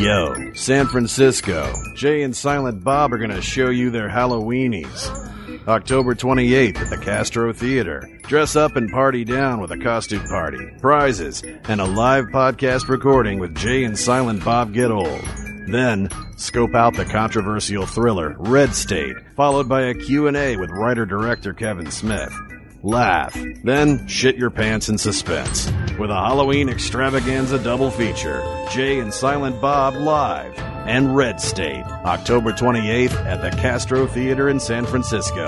[0.00, 1.74] Yo, San Francisco.
[1.94, 5.68] Jay and Silent Bob are going to show you their Halloweenies.
[5.68, 8.08] October 28th at the Castro Theater.
[8.22, 13.40] Dress up and party down with a costume party, prizes, and a live podcast recording
[13.40, 15.20] with Jay and Silent Bob Get Old.
[15.68, 16.08] Then,
[16.38, 22.32] scope out the controversial thriller Red State, followed by a Q&A with writer-director Kevin Smith.
[22.82, 25.66] Laugh, then shit your pants in suspense.
[25.98, 30.58] With a Halloween extravaganza double feature, Jay and Silent Bob live
[30.88, 35.46] and Red State, October 28th at the Castro Theater in San Francisco.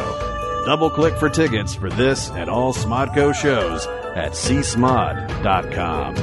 [0.66, 6.16] Double click for tickets for this and all Smodco shows at csmod.com.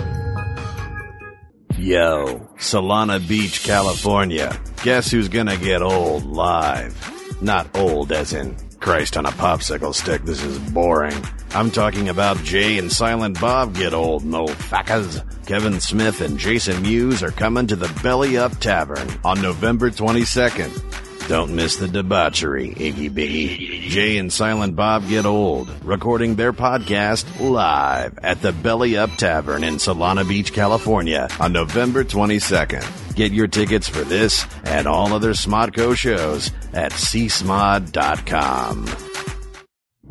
[1.76, 4.56] Yo, Solana Beach, California.
[4.84, 7.42] Guess who's gonna get old live?
[7.42, 11.16] Not old as in Christ on a popsicle stick, this is boring.
[11.52, 15.24] I'm talking about Jay and Silent Bob get old, no fuckers.
[15.46, 21.09] Kevin Smith and Jason Mewes are coming to the Belly Up Tavern on November 22nd.
[21.30, 23.82] Don't miss the debauchery, Iggy Biggy.
[23.90, 29.64] Jay and Silent Bob Get Old, recording their podcast live at the Belly Up Tavern
[29.64, 33.16] in Solana Beach, California on November 22nd.
[33.16, 37.90] Get your tickets for this and all other Smodco shows at csmod.com.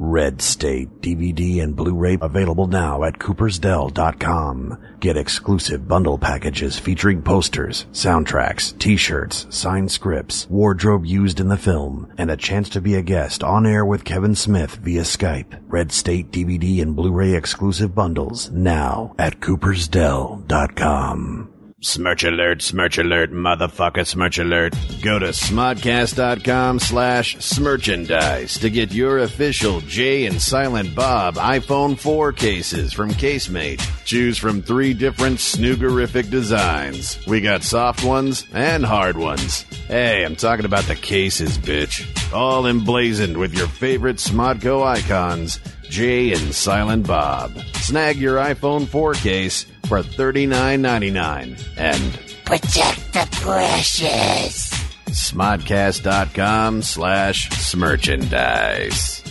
[0.00, 4.78] Red State DVD and Blu-ray available now at coopersdell.com.
[5.00, 12.12] Get exclusive bundle packages featuring posters, soundtracks, t-shirts, signed scripts, wardrobe used in the film,
[12.16, 15.58] and a chance to be a guest on air with Kevin Smith via Skype.
[15.66, 21.47] Red State DVD and Blu-ray exclusive bundles now at coopersdell.com.
[21.80, 24.74] Smirch alert, smirch alert, motherfucker, smirch alert.
[25.00, 32.32] Go to smodcast.com slash smirchandise to get your official Jay and Silent Bob iPhone 4
[32.32, 33.80] cases from Casemate.
[34.04, 37.24] Choose from three different snoogerific designs.
[37.28, 39.62] We got soft ones and hard ones.
[39.86, 42.04] Hey, I'm talking about the cases, bitch.
[42.32, 47.53] All emblazoned with your favorite Smodco icons, Jay and Silent Bob.
[47.76, 54.71] Snag your iPhone 4 case for $39.99 and Protect the precious.
[55.10, 59.25] smodcast.com slash smerchandise.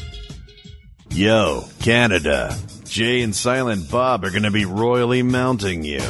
[1.11, 2.55] Yo, Canada.
[2.85, 6.01] Jay and Silent Bob are going to be royally mounting you.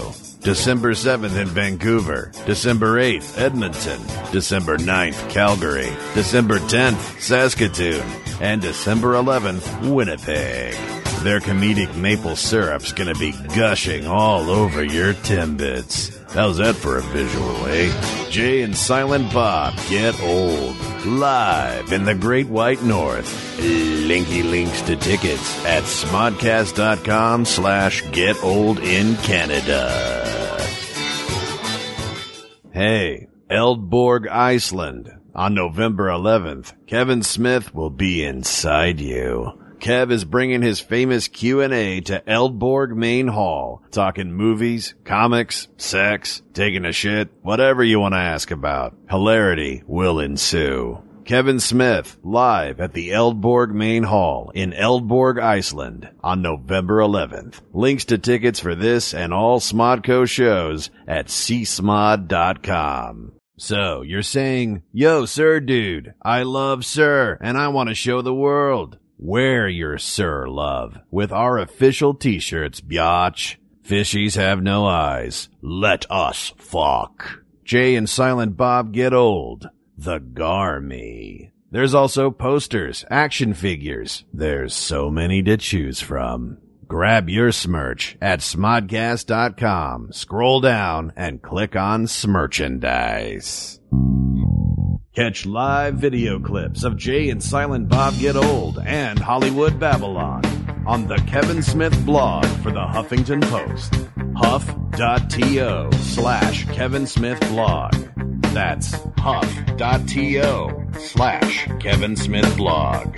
[0.42, 4.00] December 7th in Vancouver, December 8th, Edmonton,
[4.32, 8.06] December 9th, Calgary, December 10th, Saskatoon,
[8.40, 10.74] and December 11th, Winnipeg.
[11.24, 16.17] Their comedic maple syrup's gonna be gushing all over your Timbits.
[16.30, 18.30] How's that for a visual, eh?
[18.30, 20.76] Jay and Silent Bob get old.
[21.06, 23.58] Live in the Great White North.
[23.60, 29.90] Linky links to tickets at smodcast.com slash get old in Canada.
[32.72, 35.12] Hey, Eldborg, Iceland.
[35.34, 39.54] On November 11th, Kevin Smith will be inside you.
[39.80, 46.86] Kev is bringing his famous Q&A to Eldborg Main Hall, talking movies, comics, sex, taking
[46.86, 48.96] a shit, whatever you want to ask about.
[49.10, 51.02] Hilarity will ensue.
[51.28, 57.60] Kevin Smith live at the Eldborg Main Hall in Eldborg, Iceland on November 11th.
[57.74, 62.24] Links to tickets for this and all Smodco shows at csmod.com.
[63.58, 68.34] So you're saying, yo, sir dude, I love sir and I want to show the
[68.34, 68.98] world.
[69.20, 73.56] Wear your sir love with our official t-shirts, biatch.
[73.84, 75.50] Fishies have no eyes.
[75.62, 77.42] Let us fuck.
[77.64, 79.70] Jay and Silent Bob get old.
[79.98, 81.52] The Garmy.
[81.72, 84.24] There's also posters, action figures.
[84.32, 86.60] There's so many to choose from.
[86.88, 90.14] Grab your smirch at smodcast.com.
[90.14, 93.80] Scroll down and click on Smerchandise.
[95.18, 100.46] Catch live video clips of Jay and Silent Bob Get Old and Hollywood Babylon
[100.86, 103.96] on the Kevin Smith blog for the Huffington Post.
[104.36, 107.96] Huff.to slash Kevin Smith blog.
[108.54, 113.18] That's huff.to slash Kevin Smith blog.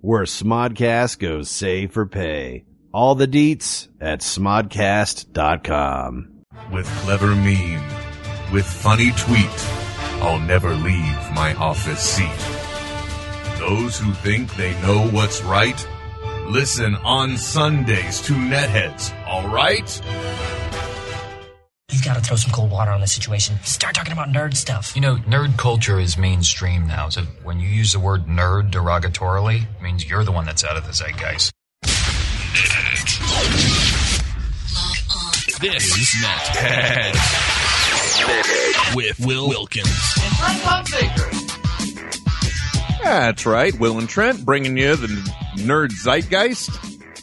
[0.00, 2.64] where Smodcast goes save for pay.
[2.92, 5.24] All the deets at smodcast.com.
[6.72, 7.82] With clever meme,
[8.52, 9.66] with funny tweet,
[10.20, 12.28] I'll never leave my office seat.
[13.58, 15.86] Those who think they know what's right,
[16.48, 20.00] listen on Sundays to Netheads, alright?
[21.90, 23.58] You've got to throw some cold water on the situation.
[23.64, 24.94] Start talking about nerd stuff.
[24.94, 29.62] You know, nerd culture is mainstream now, so when you use the word nerd derogatorily,
[29.62, 31.50] it means you're the one that's out of the zeitgeist.
[35.60, 37.14] This is Nethead
[38.94, 39.88] with Will Wilkins.
[43.02, 43.72] That's right.
[43.80, 45.06] Will and Trent bringing you the
[45.56, 46.68] nerd zeitgeist.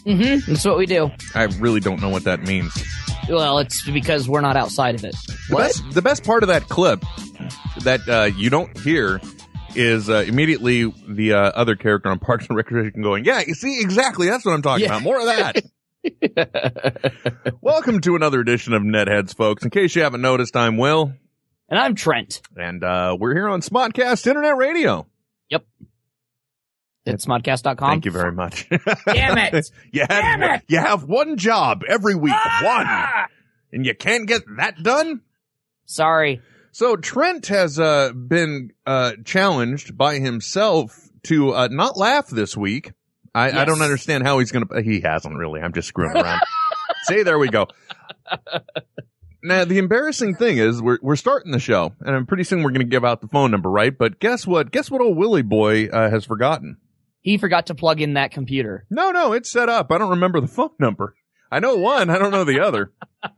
[0.04, 0.50] Mm-hmm.
[0.50, 1.12] That's what we do.
[1.36, 2.72] I really don't know what that means.
[3.28, 5.16] Well, it's because we're not outside of it.
[5.48, 7.00] The best, the best part of that clip
[7.82, 9.20] that uh, you don't hear
[9.74, 13.80] is uh, immediately the uh, other character on Parks and Recreation going, "Yeah, you see,
[13.80, 14.28] exactly.
[14.28, 14.96] That's what I'm talking Yeah.
[14.98, 15.02] about.
[15.02, 15.64] More of that."
[17.60, 19.64] Welcome to another edition of Netheads, folks.
[19.64, 21.12] In case you haven't noticed, I'm Will,
[21.68, 22.40] And I'm Trent.
[22.56, 25.06] and uh, we're here on Smodcast Internet Radio.
[27.06, 27.88] At smodcast.com.
[27.90, 28.68] Thank you very much.
[29.06, 29.70] Damn it.
[29.92, 30.62] you, had, Damn it!
[30.68, 33.26] you have one job every week, one, Ah!
[33.72, 35.20] and you can't get that done.
[35.84, 36.42] Sorry.
[36.72, 42.92] So Trent has uh, been uh, challenged by himself to uh, not laugh this week.
[43.34, 44.82] I, I don't understand how he's going to.
[44.82, 45.60] He hasn't really.
[45.60, 46.40] I'm just screwing around.
[47.04, 47.68] See, there we go.
[49.42, 52.70] Now the embarrassing thing is we're we're starting the show, and I'm pretty soon we're
[52.70, 53.96] going to give out the phone number, right?
[53.96, 54.72] But guess what?
[54.72, 55.00] Guess what?
[55.00, 56.78] Old Willie boy uh, has forgotten.
[57.26, 58.86] He forgot to plug in that computer.
[58.88, 59.90] No, no, it's set up.
[59.90, 61.16] I don't remember the phone number.
[61.50, 62.08] I know one.
[62.08, 62.92] I don't know the other.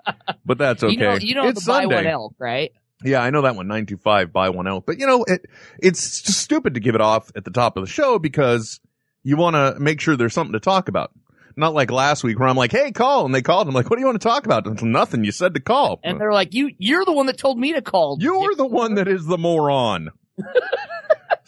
[0.45, 0.93] But that's okay.
[0.93, 1.95] You know, you know it's the buy Sunday.
[1.97, 2.73] one elk, right?
[3.05, 3.69] Yeah, I know that one.
[3.69, 4.85] Nine two five buy one out.
[4.87, 5.47] But you know, it
[5.79, 8.81] it's just stupid to give it off at the top of the show because
[9.23, 11.13] you want to make sure there's something to talk about.
[11.57, 13.69] Not like last week where I'm like, "Hey, call," and they called.
[13.69, 15.25] I'm like, "What do you want to talk about?" It's nothing.
[15.25, 16.01] You said to call.
[16.03, 18.95] And they're like, "You, you're the one that told me to call." You're the one
[18.95, 20.11] that is the moron.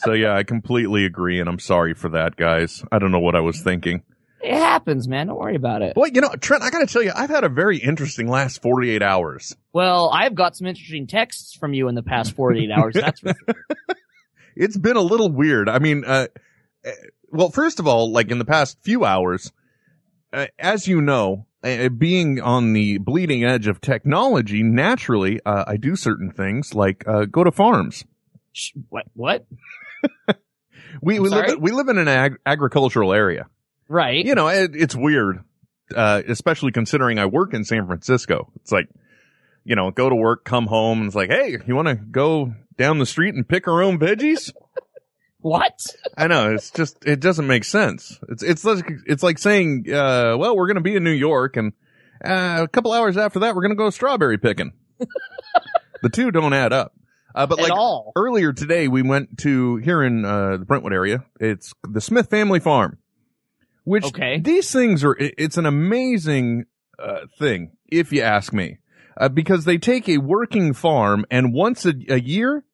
[0.02, 2.84] so yeah, I completely agree, and I'm sorry for that, guys.
[2.92, 4.02] I don't know what I was thinking.
[4.42, 5.26] It happens, man.
[5.26, 5.94] Don't worry about it.
[5.94, 8.62] Boy, you know, Trent, I got to tell you, I've had a very interesting last
[8.62, 9.54] 48 hours.
[9.74, 12.94] Well, I've got some interesting texts from you in the past 48 hours.
[12.94, 13.64] That's for sure.
[14.56, 15.68] it's been a little weird.
[15.68, 16.28] I mean, uh,
[16.86, 16.90] uh,
[17.30, 19.52] well, first of all, like in the past few hours,
[20.32, 25.76] uh, as you know, uh, being on the bleeding edge of technology, naturally, uh, I
[25.76, 28.04] do certain things like uh, go to farms.
[28.52, 29.04] Sh- What?
[29.12, 29.44] What?
[31.02, 31.48] We I'm we sorry?
[31.48, 33.46] live we live in an ag- agricultural area.
[33.88, 34.24] Right.
[34.24, 35.42] You know, it, it's weird,
[35.94, 38.52] uh, especially considering I work in San Francisco.
[38.56, 38.88] It's like,
[39.64, 42.52] you know, go to work, come home, and it's like, hey, you want to go
[42.76, 44.52] down the street and pick our own veggies?
[45.42, 45.80] What?
[46.18, 48.18] I know it's just it doesn't make sense.
[48.28, 51.56] It's it's like it's like saying, uh, well, we're going to be in New York,
[51.56, 51.72] and
[52.22, 54.74] uh, a couple hours after that, we're going to go strawberry picking.
[56.02, 56.92] the two don't add up.
[57.34, 58.12] Uh, but At like all.
[58.16, 61.24] earlier today, we went to here in uh, the Brentwood area.
[61.38, 62.98] It's the Smith Family Farm,
[63.84, 64.40] which Okay.
[64.40, 65.16] these things are.
[65.18, 66.66] It's an amazing
[66.98, 68.78] uh, thing, if you ask me,
[69.16, 72.64] uh, because they take a working farm and once a, a year,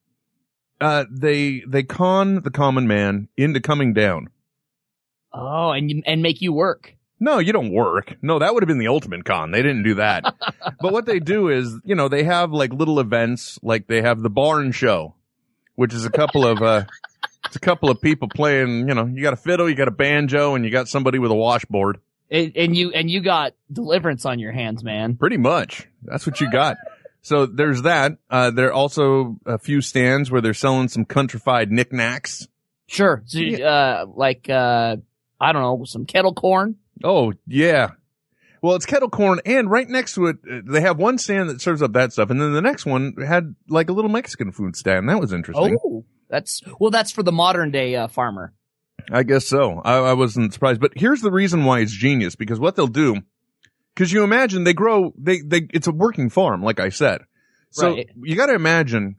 [0.81, 4.29] uh, they they con the common man into coming down.
[5.33, 6.96] Oh, and and make you work.
[7.19, 8.17] No, you don't work.
[8.21, 9.51] No, that would have been the ultimate con.
[9.51, 10.25] They didn't do that.
[10.81, 14.21] but what they do is, you know, they have like little events, like they have
[14.21, 15.15] the barn show,
[15.77, 16.85] which is a couple of, uh,
[17.47, 19.93] it's a couple of people playing, you know, you got a fiddle, you got a
[19.93, 21.99] banjo, and you got somebody with a washboard.
[22.31, 25.15] And, and you and you got deliverance on your hands, man.
[25.15, 25.87] Pretty much.
[26.03, 26.77] That's what you got.
[27.23, 28.19] so there's that.
[28.29, 32.49] Uh, there are also a few stands where they're selling some countrified knickknacks.
[32.89, 33.23] Sure.
[33.27, 34.97] So, uh, like uh,
[35.41, 36.77] I don't know, some kettle corn.
[37.05, 37.91] Oh, yeah.
[38.63, 41.61] Well, it's kettle corn, and right next to it, uh, they have one stand that
[41.61, 44.75] serves up that stuff, and then the next one had like a little Mexican food
[44.77, 45.09] stand.
[45.09, 45.79] That was interesting.
[45.85, 48.53] Oh, that's well, that's for the modern day uh, farmer.
[49.13, 49.81] I guess so.
[49.85, 53.23] I, I wasn't surprised, but here's the reason why it's genius because what they'll do,
[53.95, 57.21] because you imagine they grow, they they it's a working farm, like I said.
[57.71, 58.09] So Right.
[58.21, 59.17] you got to imagine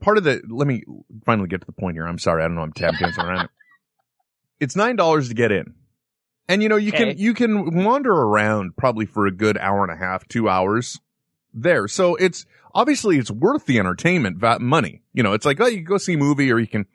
[0.00, 0.42] part of the.
[0.48, 0.82] Let me
[1.24, 2.04] finally get to the point here.
[2.06, 2.62] I'm sorry, I don't know.
[2.62, 3.50] I'm tap dancing around it.
[4.60, 5.74] It's nine dollars to get in,
[6.52, 7.10] and you know you Okay.
[7.14, 11.00] can you can wander around probably for a good hour and a half, two hours
[11.54, 11.88] there.
[11.88, 15.02] So it's obviously it's worth the entertainment va- money.
[15.12, 16.86] You know, it's like oh you go see a movie or you can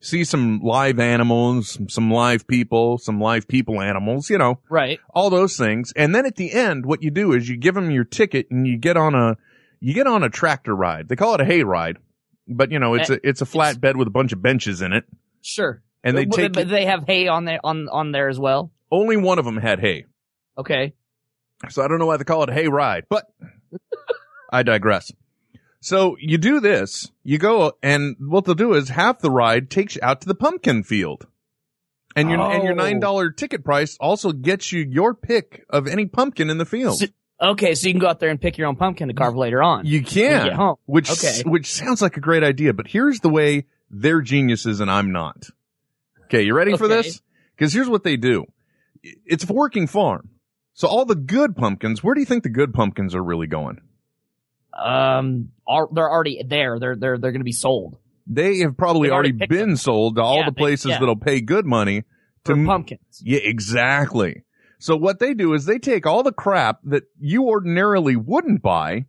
[0.00, 4.28] see some live animals, some, some live people, some live people animals.
[4.28, 5.00] You know, Right.
[5.14, 5.92] all those things.
[5.96, 8.66] And then at the end, what you do is you give them your ticket and
[8.66, 9.36] you get on a,
[9.80, 11.08] you get on a tractor ride.
[11.08, 11.96] They call it a hay ride,
[12.46, 14.92] but you know, it's a, it's a flat bed with a bunch of benches in
[14.92, 15.04] it.
[15.40, 15.82] Sure.
[16.02, 18.70] And they But- take, but they have hay on there on on there as well.
[18.90, 20.06] Only one of them had hay.
[20.58, 20.94] Okay.
[21.70, 23.26] So I don't know why they call it hay ride, but
[24.52, 25.12] I digress.
[25.80, 29.96] So you do this, you go and what they'll do is half the ride takes
[29.96, 31.26] you out to the pumpkin field.
[32.16, 32.76] And your, and your Oh.
[32.76, 36.98] $9 ticket price also gets you your pick of any pumpkin in the field.
[36.98, 37.06] So-
[37.42, 39.60] Okay, so you can go out there and pick your own pumpkin to carve later
[39.60, 39.84] on.
[39.84, 40.76] You can, get home.
[40.86, 41.42] which Okay.
[41.44, 45.48] which sounds like a great idea, but here's the way they're geniuses and I'm not.
[46.26, 47.20] Okay, you ready for this?
[47.56, 48.44] Because here's what they do.
[49.26, 50.30] It's a working farm,
[50.72, 52.02] so all the good pumpkins.
[52.02, 53.80] Where do you think the good pumpkins are really going?
[54.72, 56.78] Um, are, they're already there.
[56.80, 57.96] They're they're they're going to be sold
[58.26, 59.76] They have probably They've already already been them.
[59.76, 60.98] sold to all Yeah, the they- places yeah.
[60.98, 62.02] that'll pay good money
[62.44, 63.22] to for pumpkins.
[63.22, 64.42] Yeah, exactly.
[64.78, 69.06] So what they do is they take all the crap that you ordinarily wouldn't buy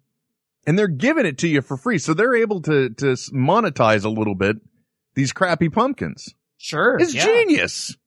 [0.68, 1.98] and they're giving it to you for free.
[1.98, 4.58] So they're able to, to monetize a little bit
[5.16, 6.34] these crappy pumpkins.
[6.58, 7.26] Sure, It's yeah.
[7.26, 7.98] genius.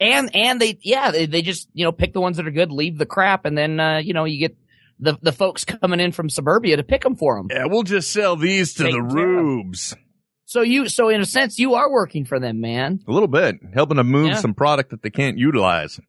[0.00, 2.70] And and they yeah they, they just you know pick the ones that are good,
[2.70, 4.56] leave the crap, and then uh, you know you get
[5.00, 7.48] the the folks coming in from suburbia to pick them for them.
[7.50, 9.16] Yeah, we'll just sell these to Take the care of 'em.
[9.16, 9.96] rubes.
[10.44, 13.00] So you so in a sense you are working for them, man.
[13.08, 14.34] A little bit, helping to move Yeah.
[14.36, 16.00] some product that they can't utilize.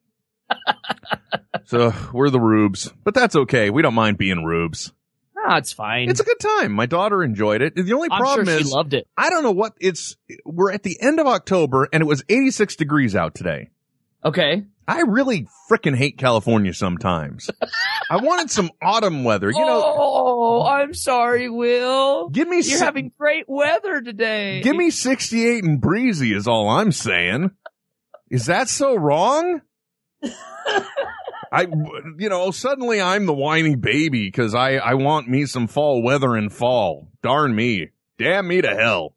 [1.64, 3.70] so we're the rubes, but that's okay.
[3.70, 4.92] We don't mind being rubes.
[5.36, 6.10] Ah, it's fine.
[6.10, 6.72] It's a good time.
[6.72, 7.74] My daughter enjoyed it.
[7.74, 9.08] The only I'm problem sure is she loved it.
[9.16, 10.16] I don't know what it's.
[10.44, 13.70] We're at the end of October and it was 86 degrees out today.
[14.24, 14.64] Okay.
[14.86, 17.48] I really frickin' hate California sometimes.
[18.10, 19.50] I wanted some autumn weather.
[19.50, 22.28] You know, oh, I'm sorry, Will.
[22.28, 24.62] give me You're si- having great weather today.
[24.62, 27.52] give me 68 and breezy is all I'm saying.
[28.30, 29.60] Is that so wrong?
[31.52, 31.62] I,
[32.18, 36.36] you know, suddenly I'm the whiny baby because I, I want me some fall weather
[36.36, 37.08] in fall.
[37.22, 37.90] Darn me.
[38.18, 39.14] Damn me to hell.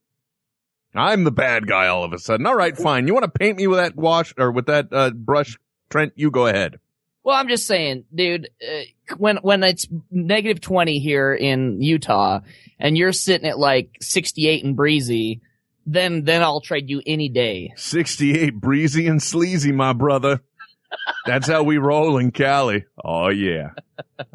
[0.95, 2.45] I'm the bad guy all of a sudden.
[2.45, 3.07] All right, fine.
[3.07, 5.57] You want to paint me with that wash or with that uh, brush,
[5.89, 6.13] Trent?
[6.15, 6.79] You go ahead.
[7.23, 8.49] Well, I'm just saying, dude.
[8.61, 8.81] Uh,
[9.17, 12.41] when when it's negative twenty here in Utah,
[12.79, 15.41] and you're sitting at like 68 and breezy,
[15.85, 17.73] then then I'll trade you any day.
[17.75, 20.41] 68 breezy and sleazy, my brother.
[21.25, 22.85] That's how we roll in Cali.
[23.03, 23.69] Oh yeah.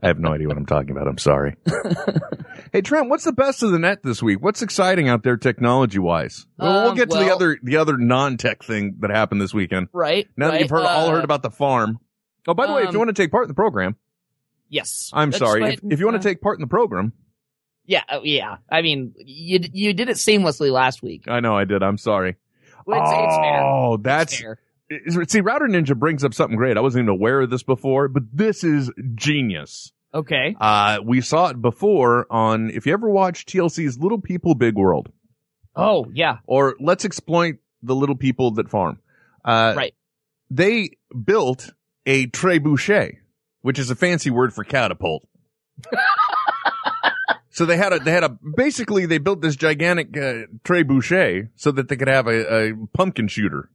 [0.03, 1.07] I have no idea what I'm talking about.
[1.09, 1.57] I'm sorry.
[2.73, 4.38] hey Trent, what's the best of the net this week?
[4.43, 6.47] What's exciting out there technology wise?
[6.59, 9.88] Well, we'll Um, get to the other the other non-tech thing that happened this weekend.
[9.93, 10.29] Right.
[10.37, 11.99] Now that you've heard all uh, heard about the farm.
[12.47, 13.97] Oh, by the way, if you um, want to take part in the program,
[14.71, 15.11] Yes.
[15.15, 15.75] I'm That's sorry.
[15.75, 17.12] If, if you want Uh, to take part in the program,
[17.87, 18.03] Yeah.
[18.09, 18.57] uh, Yeah.
[18.71, 21.25] I mean, you you did it seamlessly last week.
[21.29, 21.83] I know I did.
[21.83, 22.37] I'm sorry.
[22.87, 23.62] Well, It's, it's fair.
[23.62, 24.59] oh, It's that's fair.
[25.26, 26.76] See, Router Ninja brings up something great.
[26.76, 29.92] I wasn't even aware of this before, but this is genius.
[30.14, 30.57] Okay.
[30.59, 35.11] Uh, we saw it before on, if you ever watch TLC's Little People Big World,
[35.76, 36.38] Oh yeah.
[36.47, 38.99] or Let's Exploit the Little People That Farm.
[39.45, 39.95] Uh, Right.
[40.50, 40.92] They
[41.25, 41.71] built
[42.07, 43.18] a trebuchet,
[43.61, 45.28] which is a fancy word for catapult.
[47.50, 51.71] so they had a, they had a, basically they built this gigantic, uh, trebuchet so
[51.73, 53.71] that they could have a, a pumpkin shooter,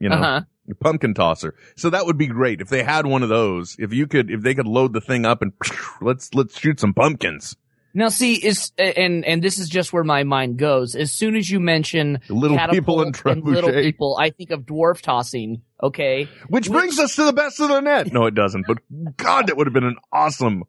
[0.00, 0.40] you know, Uh-huh.
[0.80, 1.54] pumpkin tosser.
[1.76, 3.76] So that would be great if they had one of those.
[3.78, 5.52] If you could, if they could load the thing up and
[6.00, 7.56] let's, let's shoot some pumpkins.
[7.92, 10.94] Now, see, is and and this is just where my mind goes.
[10.94, 14.60] As soon as you mention little people in catapult and little people, I think of
[14.60, 15.62] dwarf tossing.
[15.82, 18.12] Okay, Which brings us to the best of the net.
[18.12, 18.64] No, it doesn't.
[18.68, 18.78] But
[19.16, 20.62] God, that would have been an awesome,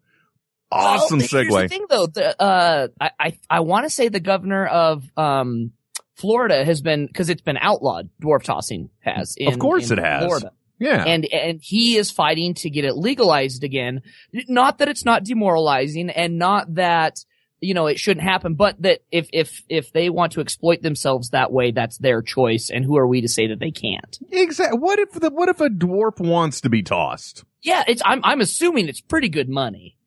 [0.72, 1.70] awesome well, segue.
[1.70, 5.74] thing, though, the, uh, I I, I want to say the governor of um
[6.22, 8.10] Florida has been because it's been outlawed.
[8.22, 9.36] Dwarf tossing has.
[9.38, 10.24] In, Of course it has.
[10.24, 10.52] Florida.
[10.80, 11.04] Yeah.
[11.06, 14.02] And and he is fighting to get it legalized again.
[14.48, 17.24] Not that it's not demoralizing, and not that
[17.60, 21.30] you know it shouldn't happen, but that if if if they want to exploit themselves
[21.30, 22.70] that way, that's their choice.
[22.72, 24.18] And who are we to say that they can't?
[24.32, 24.80] exactly.
[24.80, 27.44] What if the, what if a dwarf wants to be tossed?
[27.62, 29.98] Yeah, it's I'm I'm assuming it's pretty good money.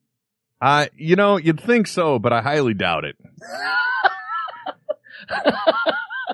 [0.61, 3.15] Uh, you know, you'd think so, but I highly doubt it.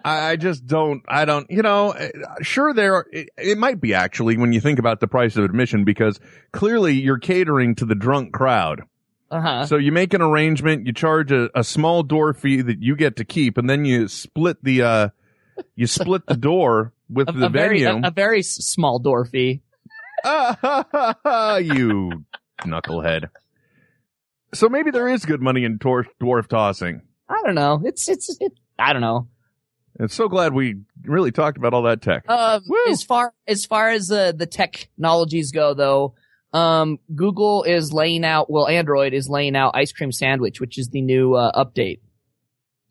[0.04, 2.10] I I just don't, I don't, you know, uh,
[2.42, 5.44] sure there, are, it, it might be actually when you think about the price of
[5.44, 6.20] admission because
[6.52, 8.82] clearly you're catering to the drunk crowd.
[9.30, 9.66] Uh huh.
[9.66, 13.18] So you make an arrangement, you charge a, a small door fee that you get
[13.18, 15.10] to keep, and then you split the, uh,
[15.76, 18.04] you split the door with A, the a very venue.
[18.04, 19.62] a, a very small door fee.
[20.26, 22.26] you
[22.64, 23.30] knucklehead.
[24.54, 27.02] So maybe there is good money in tor- dwarf tossing.
[27.30, 27.82] I don't know.
[27.86, 28.54] It's it's it.
[28.78, 29.28] I don't know.
[30.02, 32.28] And so glad we really talked about all that tech.
[32.28, 36.16] Um, as far as far as uh, the technologies go, though,
[36.54, 38.50] um, Google is laying out.
[38.50, 42.00] Well, Android is laying out ice cream sandwich, which is the new uh, update.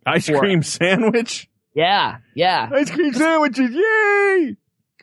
[0.07, 1.51] Ice for- cream sandwich?
[1.75, 2.69] Yeah, yeah.
[2.73, 4.57] Ice cream sandwiches, yay!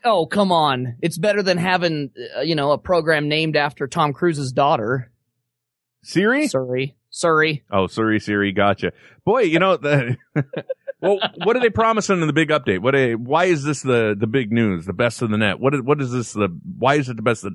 [0.06, 0.96] Oh, come on.
[1.02, 5.12] It's better than having, uh, you know, a program named after Tom Cruise's daughter.
[6.04, 6.48] Siri?
[6.48, 6.94] Suri.
[7.12, 7.64] Suri.
[7.70, 8.54] Oh, sorry, Siri.
[8.54, 8.94] Gotcha.
[9.26, 10.16] Boy, you know, the,
[11.02, 12.80] well, what are they promising in the big update?
[12.80, 12.96] What?
[12.96, 14.86] A, why is this the the big news?
[14.86, 15.60] The best of the net.
[15.60, 15.76] What?
[15.76, 16.34] Is, what is this?
[16.34, 17.54] The why is it the best that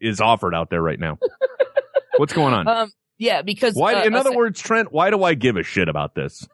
[0.00, 1.18] is offered out there right now?
[2.16, 2.66] What's going on?
[2.66, 3.94] Um, yeah, because Why?
[3.94, 6.46] uh, in other words, Trent, why do I give a shit about this?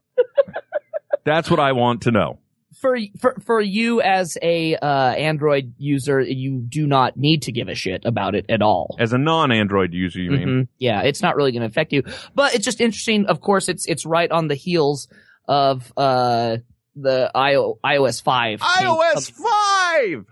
[1.25, 2.39] That's what I want to know.
[2.81, 7.69] for for for you as a uh, Android user, you do not need to give
[7.69, 8.97] a shit about it at all.
[8.99, 10.49] As a non-Android user, you mean?
[10.49, 10.69] Mhm.
[10.79, 12.03] Yeah, it's not really going to affect you,
[12.35, 13.25] but it's just interesting.
[13.27, 15.09] Of course, it's it's right on the heels
[15.47, 16.59] of uh
[16.97, 18.61] the IO, iOS five.
[18.61, 20.25] iOS five.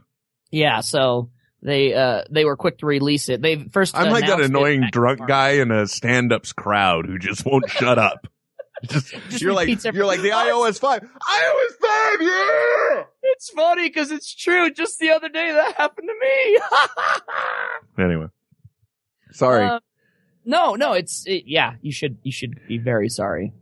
[0.51, 1.31] Yeah, so
[1.63, 3.43] they uh they were quick to release it.
[3.43, 7.69] They first I'm like that annoying drunk guy in a stand-ups crowd who just won't
[7.71, 8.27] shut up.
[8.85, 11.03] Just, Just you're like you're like the iOS five.
[11.03, 13.05] iOS five, yeah.
[13.23, 14.73] It's funny because it's true.
[14.73, 16.59] Just the other day that happened to me.
[18.03, 18.27] Anyway,
[19.33, 19.67] sorry.
[19.67, 19.81] Uh,
[20.47, 21.75] no, no, it's it, yeah.
[21.83, 23.53] You should you should be very sorry.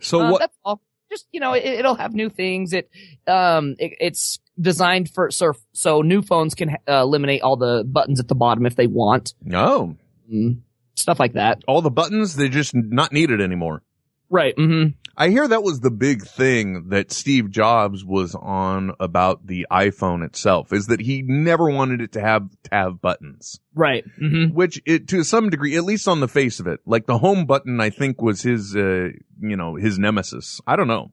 [0.00, 0.38] So Uh, what?
[0.40, 0.80] That's all.
[1.10, 2.72] Just you know, it, it'll have new things.
[2.72, 2.90] It
[3.26, 8.18] um, it, it's designed for so so new phones can uh, eliminate all the buttons
[8.20, 9.34] at the bottom if they want.
[9.42, 9.96] No,
[10.32, 10.60] Mm,
[10.94, 11.62] stuff like that.
[11.68, 13.82] all the buttons they're just not needed anymore.
[14.30, 14.56] Right.
[14.56, 14.96] Mm-hmm.
[15.16, 20.24] I hear that was the big thing that Steve Jobs was on about the iPhone
[20.24, 23.60] itself is that he never wanted it to have to have buttons.
[23.74, 24.04] Right.
[24.20, 24.54] Mm-hmm.
[24.54, 27.46] Which it to some degree, at least on the face of it, like the home
[27.46, 30.60] button I think was his uh you know, his nemesis.
[30.66, 31.12] I don't know.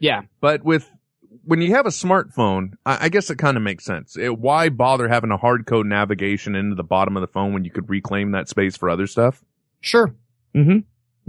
[0.00, 0.22] Yeah.
[0.40, 0.90] But with
[1.44, 4.16] when you have a smartphone, I, I guess it kind of makes sense.
[4.16, 7.64] It, why bother having a hard code navigation into the bottom of the phone when
[7.64, 9.44] you could reclaim that space for other stuff?
[9.80, 10.14] Sure.
[10.54, 10.78] Mm-hmm.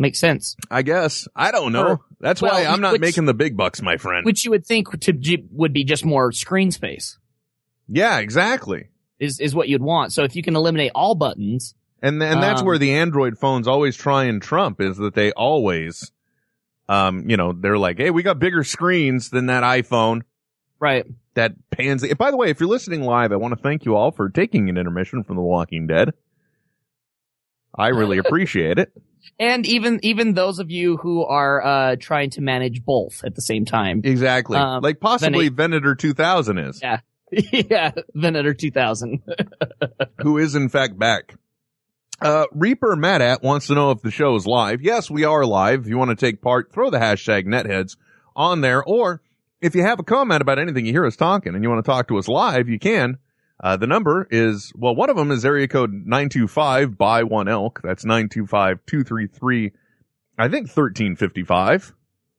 [0.01, 0.55] Makes sense.
[0.71, 1.27] I guess.
[1.35, 1.87] I don't know.
[1.87, 4.25] Or- That's why I'm not which- making the big bucks, my friend.
[4.25, 7.19] Which you would think to would be just more screen space
[7.87, 8.87] yeah, exactly.
[9.19, 10.11] is is what you'd want.
[10.11, 13.67] So if you can eliminate all buttons, And and that's Um, where the Android phones
[13.67, 16.11] always try and trump is that they always,
[16.89, 20.21] um, you know, they're like, hey, we got bigger screens than that iPhone.
[20.79, 21.05] right?
[21.35, 22.03] That pans.
[22.15, 24.67] By the way, if you're listening live, I want to thank you all for taking
[24.67, 26.09] an intermission from The Walking Dead.
[27.75, 28.91] I really appreciate it.
[29.39, 33.41] And even even those of you who are uh trying to manage both at the
[33.41, 34.01] same time.
[34.03, 34.57] Exactly.
[34.57, 36.99] Um, like possibly Venator 2000 is, Yeah.
[37.31, 39.21] yeah, Venator 2000.
[40.21, 41.35] who is in fact back.
[42.19, 44.81] Uh, Reaper Madat wants to know if the show is live.
[44.81, 45.81] Yes, we are live.
[45.81, 47.97] If you want to take part, throw the hashtag netheads
[48.35, 48.83] on there.
[48.83, 49.21] Or
[49.59, 51.89] if you have a comment about anything you hear us talking and you want to
[51.89, 53.17] talk to us live, you can.
[53.61, 57.79] Uh, the number is, well, one of them is area code 925 by one elk.
[57.83, 59.71] That's 925-233,
[60.37, 61.93] I think 1355.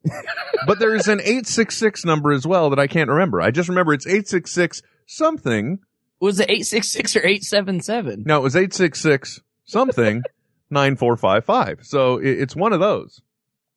[0.66, 3.40] but there's an 866 number as well that I can't remember.
[3.40, 5.78] I just remember it's 866 something.
[6.18, 8.24] Was it 866 or 877?
[8.26, 10.22] No, it was 866 something
[10.70, 11.87] 9455.
[11.87, 13.20] So it, it's one of those.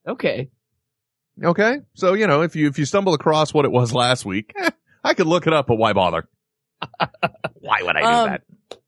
[0.08, 0.50] Okay.
[1.44, 1.78] Okay.
[1.94, 4.72] So, you know, if you, if you stumble across what it was last week, eh,
[5.04, 6.28] I could look it up, but why bother?
[7.60, 8.42] Why would I do Um, that?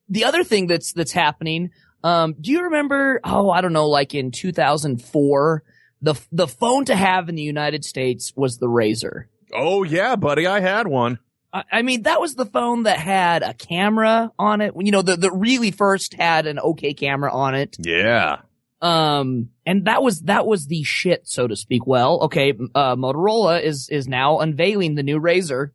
[0.09, 1.71] The other thing that's that's happening,
[2.03, 5.63] um do you remember oh, I don't know like in 2004
[6.01, 9.25] the the phone to have in the United States was the RAZR.
[9.53, 10.45] Oh yeah, buddy.
[10.45, 11.19] I had one.
[11.51, 14.73] I I mean, that was the phone that had a camera on it.
[14.77, 17.77] You know, the, the really first had an okay camera on it.
[17.79, 18.41] Yeah.
[18.79, 21.87] Um, and that was, that was the shit, so to speak.
[21.87, 25.71] Well, okay, uh, Motorola is, is now unveiling the new RAZR.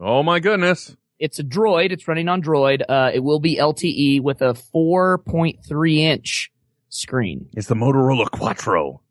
[0.00, 0.96] Oh my goodness.
[1.18, 1.92] It's a Droid.
[1.92, 2.82] It's running on Droid.
[2.88, 6.50] Uh, it will be LTE with a 4.3 inch
[6.88, 7.48] screen.
[7.54, 9.00] It's the Motorola Quattro.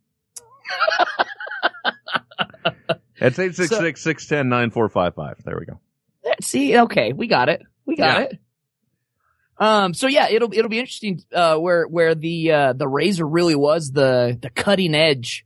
[3.20, 5.44] That's 866-610-9455.
[5.44, 5.80] There we go.
[6.42, 7.62] See, okay, we got it.
[7.86, 8.26] We got Yeah.
[8.26, 8.40] it.
[9.58, 13.56] Um, so yeah, it'll, it'll be interesting, uh, where, where the, uh, the RAZR really
[13.56, 15.46] was the, the cutting edge.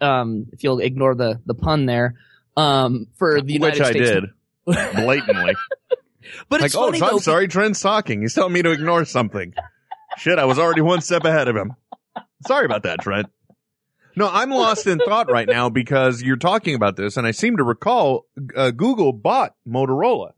[0.00, 2.14] Um, if you'll ignore the, the pun there,
[2.56, 4.24] um, for the United Which I did.
[4.74, 5.54] Blatantly.
[6.50, 7.18] But like, it's oh, funny I'm though.
[7.18, 8.20] sorry, Trent's talking.
[8.20, 9.54] He's telling me to ignore something.
[10.18, 11.74] Shit, I was already one step ahead of him.
[12.46, 13.28] Sorry about that, Trent.
[14.14, 17.56] No, I'm lost in thought right now because you're talking about this, and I seem
[17.56, 20.32] to recall uh, Google bought Motorola.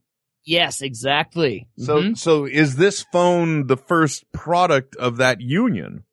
[0.45, 1.69] Yes, exactly.
[1.79, 2.17] So, Mhm.
[2.19, 6.05] so is this phone the first product of that union?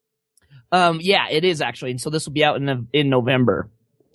[0.71, 1.91] um, yeah, it is actually.
[1.91, 3.69] And so this will be out in, in November.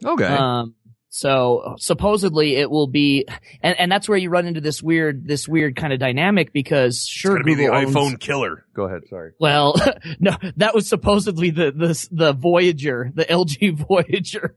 [0.04, 0.24] Okay.
[0.26, 0.74] Um,
[1.14, 3.26] so supposedly it will be,
[3.62, 7.04] and, and that's where you run into this weird, this weird kind of dynamic because
[7.06, 8.64] sure, It's be the owns- iPhone killer.
[8.72, 9.02] Go ahead.
[9.10, 9.32] Sorry.
[9.38, 9.74] Well,
[10.18, 14.56] no, that was supposedly the, the, the Voyager, the LG Voyager,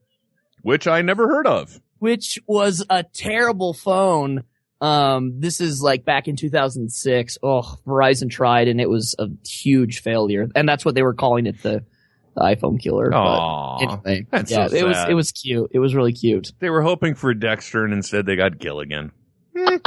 [0.61, 1.81] Which I never heard of.
[1.99, 4.45] which was a terrible phone.
[4.79, 7.37] Um, this is like back in 2006.
[7.43, 10.47] Oh, Verizon tried and it was a huge failure.
[10.55, 11.83] And that's what they were calling it, the,
[12.35, 13.09] the iPhone killer.
[13.09, 15.71] But Aw, anyway, that's yeah, so it was, it was cute.
[15.73, 16.51] It was really cute.
[16.59, 19.11] They were hoping for Dexter and instead they got Gilligan.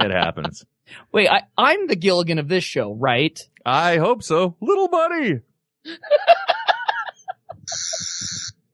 [0.00, 0.64] It happens.
[1.12, 3.38] Wait, I, I'm the Gilligan of this show, right?
[3.66, 4.56] I hope so.
[4.60, 5.40] Little buddy.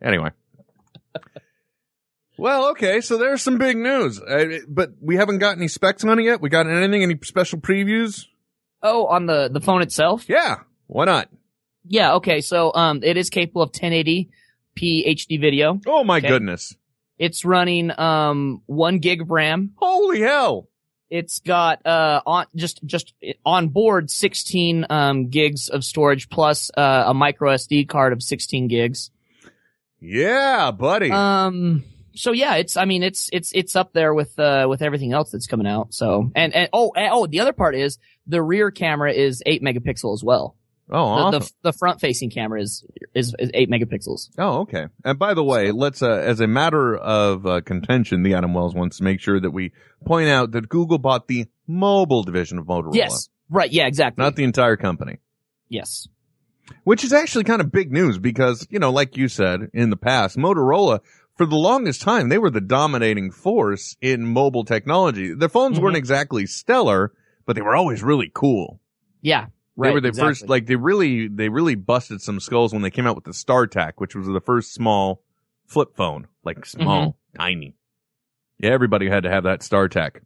[0.03, 0.31] anyway.
[2.37, 4.21] Well, okay, so there's some big news.
[4.21, 6.41] Uh, but we haven't got any specs on it yet.
[6.41, 8.27] We got anything, any special previews?
[8.83, 10.29] Oh, on the, the phone itself?
[10.29, 11.29] Yeah, why not?
[11.87, 12.41] Yeah, okay.
[12.41, 14.29] So, um, it is capable of 1080p
[15.07, 15.81] HD video.
[15.87, 16.29] Oh my Okay.
[16.29, 16.75] goodness.
[17.19, 19.73] It's running, um, one gig of RAM.
[19.77, 20.69] Holy hell.
[21.11, 23.15] It's got, uh, on, just, just
[23.47, 28.67] on board 16, um, gigs of storage plus, uh, a micro SD card of 16
[28.69, 29.11] gigs.
[30.01, 31.11] Yeah, buddy.
[31.11, 35.13] Um, so yeah, it's, I mean, it's, it's, it's up there with, uh, with everything
[35.13, 35.95] else that's coming out.
[35.95, 39.63] So, and, and, oh, and, oh, the other part is the rear camera is 8
[39.63, 40.57] megapixel as well.
[40.91, 41.41] Oh, The, awesome.
[41.63, 44.31] the, the front facing camera is, is, is 8 megapixels.
[44.39, 44.87] Oh, okay.
[45.05, 48.75] And by the way, let's, uh, as a matter of uh, contention, the Adam Wells
[48.75, 49.73] wants to make sure that we
[50.05, 52.95] point out that Google bought the mobile division of Motorola.
[52.95, 53.29] Yes.
[53.51, 53.71] Right.
[53.73, 54.23] Yeah, exactly.
[54.23, 55.19] Not the entire company.
[55.69, 56.09] yes.
[56.85, 59.99] Which is actually kind of big news because, you know, like you said in the
[59.99, 61.01] past, Motorola,
[61.37, 65.35] for the longest time, they were the dominating force in mobile technology.
[65.35, 65.99] Their phones weren't Mhm.
[65.99, 67.13] exactly stellar,
[67.45, 68.81] but they were always really cool.
[69.21, 69.47] Yeah.
[69.77, 69.89] Right.
[69.89, 70.31] they were the exactly.
[70.31, 73.33] first, like they really, they really busted some skulls when they came out with the
[73.33, 75.23] StarTAC, which was the first small
[75.67, 77.39] flip phone, like small, Mm-hmm.
[77.43, 77.75] tiny.
[78.61, 80.21] Yeah, everybody had to have that StarTAC.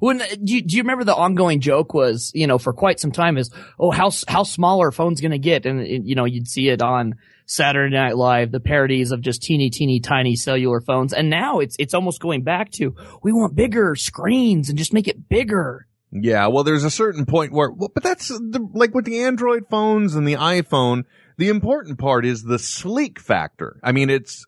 [0.00, 3.10] When do you, do you remember the ongoing joke was you know for quite some
[3.10, 6.46] time is oh how how small are phones gonna get and it- you know you'd
[6.46, 11.12] see it on Saturday Night Live the parodies of just teeny teeny tiny cellular phones
[11.12, 15.08] and now it's it's almost going back to we want bigger screens and just make
[15.08, 15.87] it bigger.
[16.10, 19.64] Yeah, well, there's a certain point where, well, but that's the, like with the Android
[19.70, 21.04] phones and the iPhone,
[21.36, 23.78] the important part is the sleek factor.
[23.82, 24.46] I mean, it's,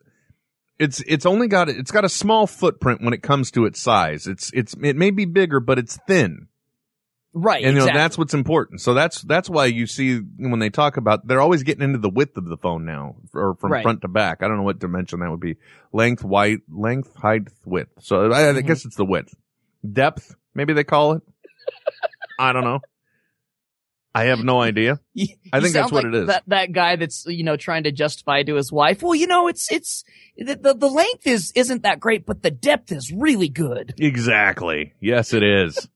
[0.79, 4.25] it's, it's only got, it's got a small footprint when it comes to its size.
[4.25, 6.47] It's, it's, it may be bigger, but it's thin.
[7.33, 7.63] Right.
[7.63, 8.81] And you know, that's what's important.
[8.81, 12.09] So that's, that's why you see when they talk about, they're always getting into the
[12.09, 13.83] width of the phone now, or from Right.
[13.83, 14.39] front to back.
[14.41, 15.55] I don't know what dimension that would be.
[15.93, 17.91] Length, height, length, height, width.
[18.01, 18.65] So I, I Mhm.
[18.67, 19.33] guess it's the width.
[19.89, 21.21] Depth, maybe they call it.
[22.39, 22.79] I don't know.
[24.13, 24.99] I have no idea.
[25.13, 26.27] You- I think that's what like it is.
[26.27, 29.01] That that guy that's you know trying to justify to his wife.
[29.03, 30.03] Well, you know it's it's
[30.37, 33.93] the the, the length is isn't that great, but the depth is really good.
[33.99, 34.93] Exactly.
[34.99, 35.87] Yes, it is.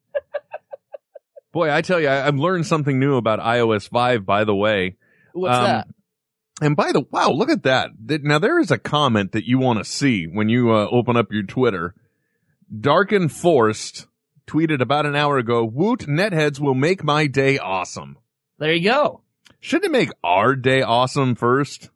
[1.53, 4.97] Boy, I tell you, I, I've learned something new about iOS 5, by the way.
[5.33, 5.87] What's Um, that?
[6.61, 7.91] And by the wow, look at that.
[7.99, 11.27] Now there is a comment that you want to see when you uh, open up
[11.31, 11.93] your Twitter.
[12.77, 14.07] Dark and Forced
[14.47, 18.17] tweeted about an hour ago, Woot netheads will make my day awesome.
[18.59, 19.21] There you go.
[19.59, 21.89] Shouldn't it make our day awesome first?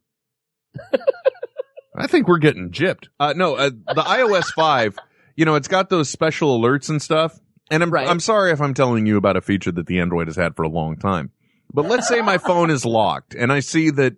[1.95, 3.07] I think we're getting gypped.
[3.19, 4.97] Uh, no, uh, the iOS 5,
[5.35, 7.38] you know, it's got those special alerts and stuff.
[7.71, 8.07] And I'm, Right.
[8.07, 10.63] I'm sorry if I'm telling you about a feature that the Android has had for
[10.63, 11.31] a long time.
[11.73, 14.15] But let's say my phone is locked and I see that,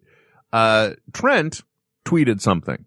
[0.54, 1.62] uh, Trent
[2.06, 2.86] tweeted something.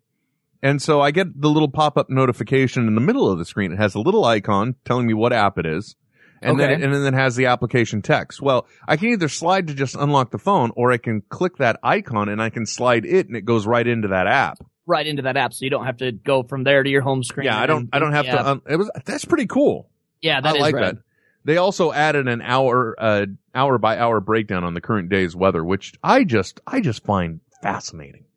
[0.65, 3.71] And so I get the little pop-up notification in the middle of the screen.
[3.73, 5.95] It has a little icon telling me what app it is.
[6.41, 6.83] And then, Okay.
[6.83, 8.41] and then it has the application text.
[8.43, 11.79] Well, I can either slide to just unlock the phone or I can click that
[11.83, 14.59] icon and I can slide it and it goes right into that app.
[14.87, 17.23] Right into that app, so you don't have to go from there to your home
[17.23, 17.45] screen.
[17.47, 19.89] Yeah, I don't, I don't have to, um, it was, that's pretty cool.
[20.23, 20.97] Yeah, that I is like rad.
[20.97, 21.03] that.
[21.45, 25.63] They also added an hour, uh, hour by hour breakdown on the current day's weather,
[25.65, 28.25] which I just, I just find fascinating.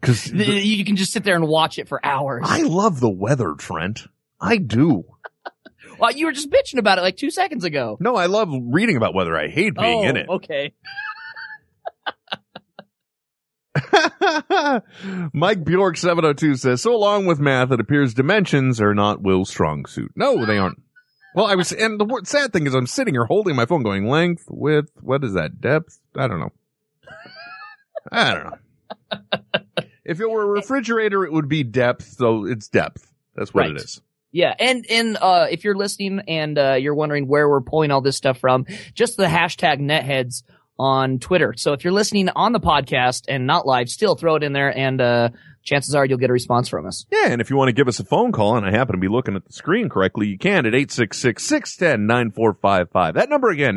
[0.00, 2.44] Cause the- You can just sit there and watch it for hours.
[2.46, 4.06] I love the weather, Trent.
[4.40, 5.04] I do.
[5.98, 7.96] well, you were just bitching about it like two seconds ago.
[8.00, 9.36] No, I love reading about weather.
[9.36, 10.28] I hate being oh, in it.
[10.28, 10.72] okay.
[15.32, 19.86] Mike Bjork 702 says, so along with math, it appears dimensions are not Will's strong
[19.86, 20.12] suit.
[20.16, 20.80] No, they aren't.
[21.34, 24.08] Well, I was, and the sad thing is I'm sitting here holding my phone going
[24.08, 26.00] length, width, what is that, depth?
[26.16, 26.52] I don't know.
[28.12, 28.58] I don't know.
[30.08, 33.12] If it were a refrigerator, it would be depth, so it's depth.
[33.36, 33.70] That's what Right.
[33.72, 34.00] it is.
[34.32, 38.00] Yeah, and and uh, if you're listening and uh, you're wondering where we're pulling all
[38.00, 40.42] this stuff from, just the hashtag netheads
[40.78, 41.54] on Twitter.
[41.56, 44.76] So if you're listening on the podcast and not live, still throw it in there,
[44.76, 45.28] and uh,
[45.62, 47.06] chances are you'll get a response from us.
[47.10, 49.00] Yeah, and if you want to give us a phone call, and I happen to
[49.00, 53.14] be looking at the screen correctly, you can at 866-610-9455.
[53.14, 53.76] That number again,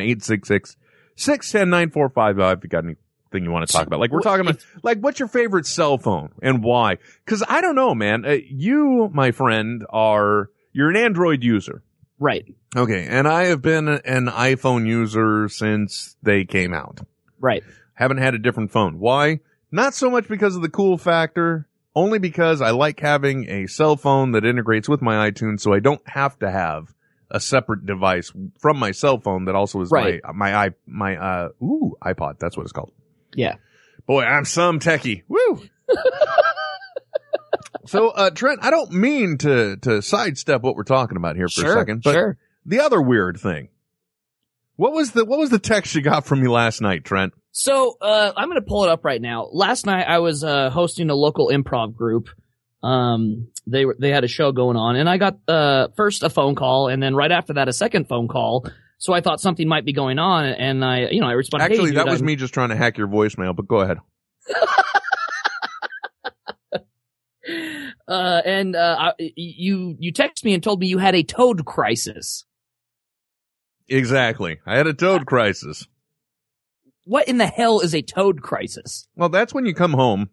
[1.17, 2.57] 866-610-9455.
[2.57, 2.95] If you got any
[3.31, 3.99] thing you want to talk about.
[3.99, 6.97] Like we're talking about, like what's your favorite cell phone and why?
[7.25, 8.25] Because I don't know, man.
[8.25, 11.83] Uh, you, my friend, are you're an Android user.
[12.19, 12.45] Right.
[12.75, 16.99] Okay, and I have been an iPhone user since they came out.
[17.39, 17.63] Right.
[17.95, 18.99] Haven't had a different phone.
[18.99, 19.39] Why?
[19.71, 23.95] Not so much because of the cool factor, only because I like having a cell
[23.97, 26.93] phone that integrates with my iTunes so I don't have to have
[27.29, 30.21] a separate device from my cell phone that also is Right.
[30.25, 32.91] my my i my uh ooh iPod, that's what it's called.
[33.35, 33.55] Yeah.
[34.05, 35.23] Boy, I'm some techie.
[35.27, 35.63] Woo!
[37.85, 41.61] so uh Trent, I don't mean to to sidestep what we're talking about here for
[41.61, 41.77] sure.
[41.77, 42.37] a second, but sure.
[42.65, 43.69] the other weird thing.
[44.75, 47.33] What was the what was the text you got from me last night, Trent?
[47.51, 49.47] So uh, I'm going to pull it up right now.
[49.51, 52.29] Last night I was uh, hosting a local improv group.
[52.81, 56.29] Um, they were they had a show going on, and I got uh, first a
[56.29, 58.65] phone call, and then right after that a second phone call.
[59.01, 61.65] So I thought something might be going on, and I you know I responded.
[61.65, 63.97] Actually, hey, that was I'm- me just trying to hack your voicemail, but go ahead.
[68.07, 71.65] Uh, and uh, I, you you texted me and told me you had a toad
[71.65, 72.45] crisis.
[73.87, 74.59] Exactly.
[74.65, 75.87] I had a toad crisis.
[77.05, 79.07] What in the hell is a toad crisis?
[79.15, 80.29] Well, that's when you come home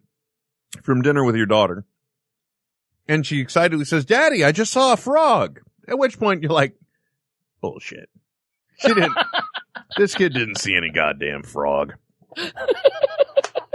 [0.83, 1.85] from dinner with your daughter
[3.07, 5.61] and she excitedly says, Daddy, I just saw a frog.
[5.87, 6.75] At which point you're like,
[7.59, 8.09] bullshit.
[8.79, 9.17] She didn't,
[9.97, 11.93] this kid didn't see any goddamn frog.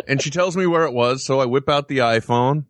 [0.08, 1.24] and she tells me where it was.
[1.24, 2.64] So I whip out the iPhone,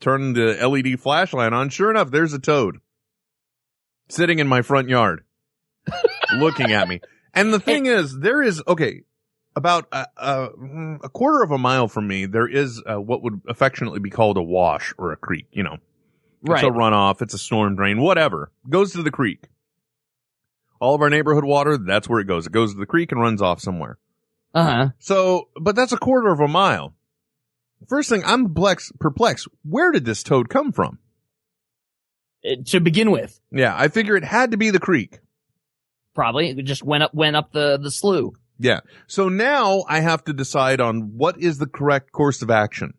[0.00, 1.68] turn the LED flashlight on.
[1.68, 2.78] Sure enough, there's a toad
[4.08, 5.24] sitting in my front yard
[6.36, 7.00] looking at me.
[7.34, 9.02] And the thing is, there is, okay,
[9.56, 10.48] about a, a,
[11.04, 14.36] a quarter of a mile from me, there is uh, what would affectionately be called
[14.36, 15.78] a wash or a creek, you know.
[16.42, 16.62] Right.
[16.62, 18.50] It's a runoff, it's a storm drain, whatever.
[18.68, 19.48] Goes to the creek.
[20.82, 22.46] All of our neighborhood water, that's where it goes.
[22.46, 23.98] It goes to the creek and runs off somewhere.
[24.52, 24.88] Uh huh.
[24.98, 26.92] So, but that's a quarter of a mile.
[27.88, 29.46] First thing, I'm perplexed, perplexed.
[29.62, 30.98] Where did this toad come from?
[32.66, 35.20] To begin with, Yeah, I figure it had to be the creek.
[36.14, 38.34] probably it just went up went up the the slough.
[38.58, 38.80] Yeah.
[39.06, 42.94] So now I have to decide on what is the correct course of action.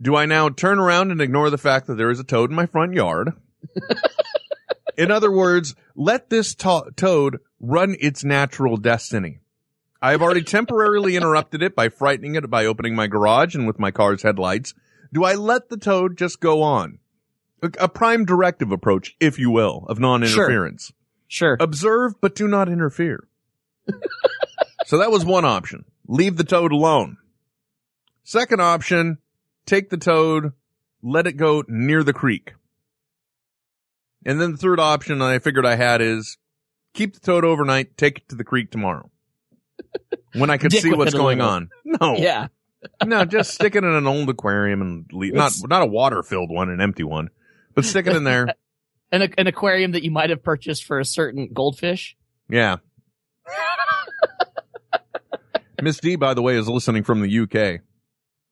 [0.00, 2.56] Do I now turn around and ignore the fact that there is a toad in
[2.56, 3.32] my front yard?
[4.96, 9.40] in other words, let this to- toad run its natural destiny.
[10.00, 13.78] I have already temporarily interrupted it by frightening it by opening my garage and with
[13.78, 14.74] my car's headlights.
[15.12, 16.98] Do I let the toad just go on?
[17.62, 20.92] A, a prime directive approach, if you will, of non-interference.
[21.28, 21.56] Sure.
[21.60, 23.28] Observe, but do not interfere.
[24.86, 25.84] so that was one option.
[26.08, 27.16] Leave the toad alone.
[28.24, 29.18] Second option,
[29.66, 30.52] take the toad,
[31.02, 32.52] let it go near the creek.
[34.24, 36.38] And then the third option I figured I had is
[36.94, 39.10] keep the toad overnight, take it to the creek tomorrow.
[40.34, 41.70] When I could see what's going on.
[41.84, 42.16] No.
[42.16, 42.48] Yeah.
[43.04, 46.50] No, just stick it in an old aquarium and leave, not, not a water filled
[46.50, 47.28] one, an empty one,
[47.76, 48.48] but stick it in there.
[49.12, 52.16] An an aquarium that you might have purchased for a certain goldfish.
[52.50, 52.78] Yeah.
[55.82, 57.82] Miss D, by the way, is listening from the UK.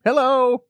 [0.04, 0.64] Hello.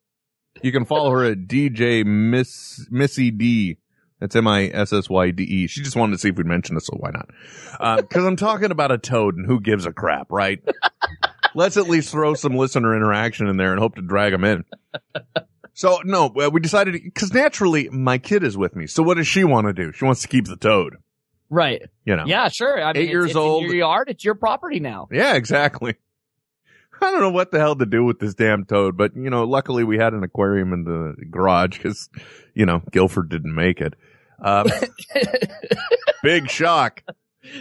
[0.62, 3.78] You can follow her at DJ Miss Missy D.
[4.20, 5.66] That's M I S S Y D E.
[5.66, 7.30] She just wanted to see if we'd mention this, so why not?
[7.80, 10.60] Uh, cause I'm talking about a toad and who gives a crap, right?
[11.54, 14.64] Let's at least throw some listener interaction in there and hope to drag them in.
[15.72, 18.86] So no, uh, we decided, cause naturally my kid is with me.
[18.86, 19.92] So what does she want to do?
[19.92, 20.96] She wants to keep the toad,
[21.48, 21.82] Right.
[22.04, 22.24] you know?
[22.26, 22.80] Yeah, sure.
[22.82, 23.62] I mean, Eight it's- years it's old.
[23.64, 24.08] In your yard.
[24.10, 25.08] It's your property now.
[25.10, 25.94] Yeah, exactly.
[27.02, 29.44] I don't know what the hell to do with this damn toad, but you know,
[29.44, 32.08] luckily we had an aquarium in the garage because,
[32.54, 33.94] you know, Guilford didn't make it.
[34.42, 34.66] Um,
[36.22, 37.02] big shock.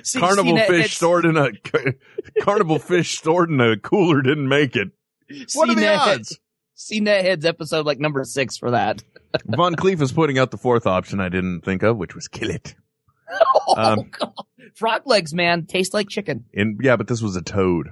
[0.03, 1.51] See- Carnival see, fish stored in a
[2.41, 4.89] carnival fish stored in a cooler didn't make it.
[5.53, 6.39] What see are the odds?
[6.75, 9.03] See Nethead's episode like number six for that.
[9.45, 12.49] Von Cleef is putting out the fourth option I didn't think of, which was kill
[12.49, 12.75] it.
[13.77, 14.33] Um, oh, God.
[14.75, 16.45] Frog legs, man, taste like chicken.
[16.53, 17.89] And yeah, but this was a toad.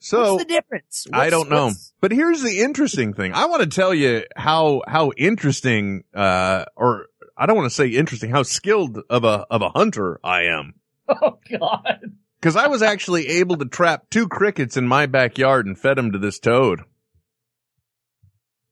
[0.00, 1.06] So What's the difference?
[1.12, 1.72] I don't know.
[2.00, 3.32] But here's the interesting thing.
[3.32, 7.06] I want to tell you how how interesting uh or
[7.36, 10.74] I don't want to say interesting, how skilled of a of a hunter I am.
[11.10, 12.00] Oh God.
[12.42, 16.12] Cuz I was actually able to trap two crickets in my backyard and fed them
[16.12, 16.82] to this toad.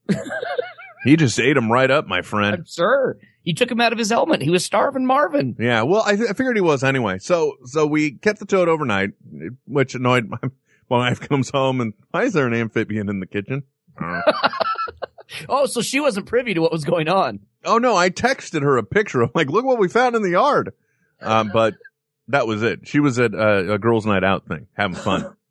[1.05, 2.55] he just ate them right up, my friend.
[2.57, 3.17] I'm sure.
[3.43, 4.43] He took him out of his element.
[4.43, 5.57] He was starving Marvin.
[5.59, 7.19] Yeah, well, I, th- I figured he was anyway.
[7.19, 9.11] So, so we kept the toad overnight,
[9.67, 10.39] which annoyed my
[10.89, 13.63] wife comes home and why is there an amphibian in the kitchen?
[14.01, 14.21] Uh,
[15.49, 17.41] Oh, so she wasn't privy to what was going on.
[17.65, 19.23] Oh no, I texted her a picture.
[19.23, 20.73] I'm like, look what we found in the yard.
[21.21, 21.75] Um, but
[22.29, 22.87] that was it.
[22.87, 25.37] She was at uh, a girls' night out thing, having fun.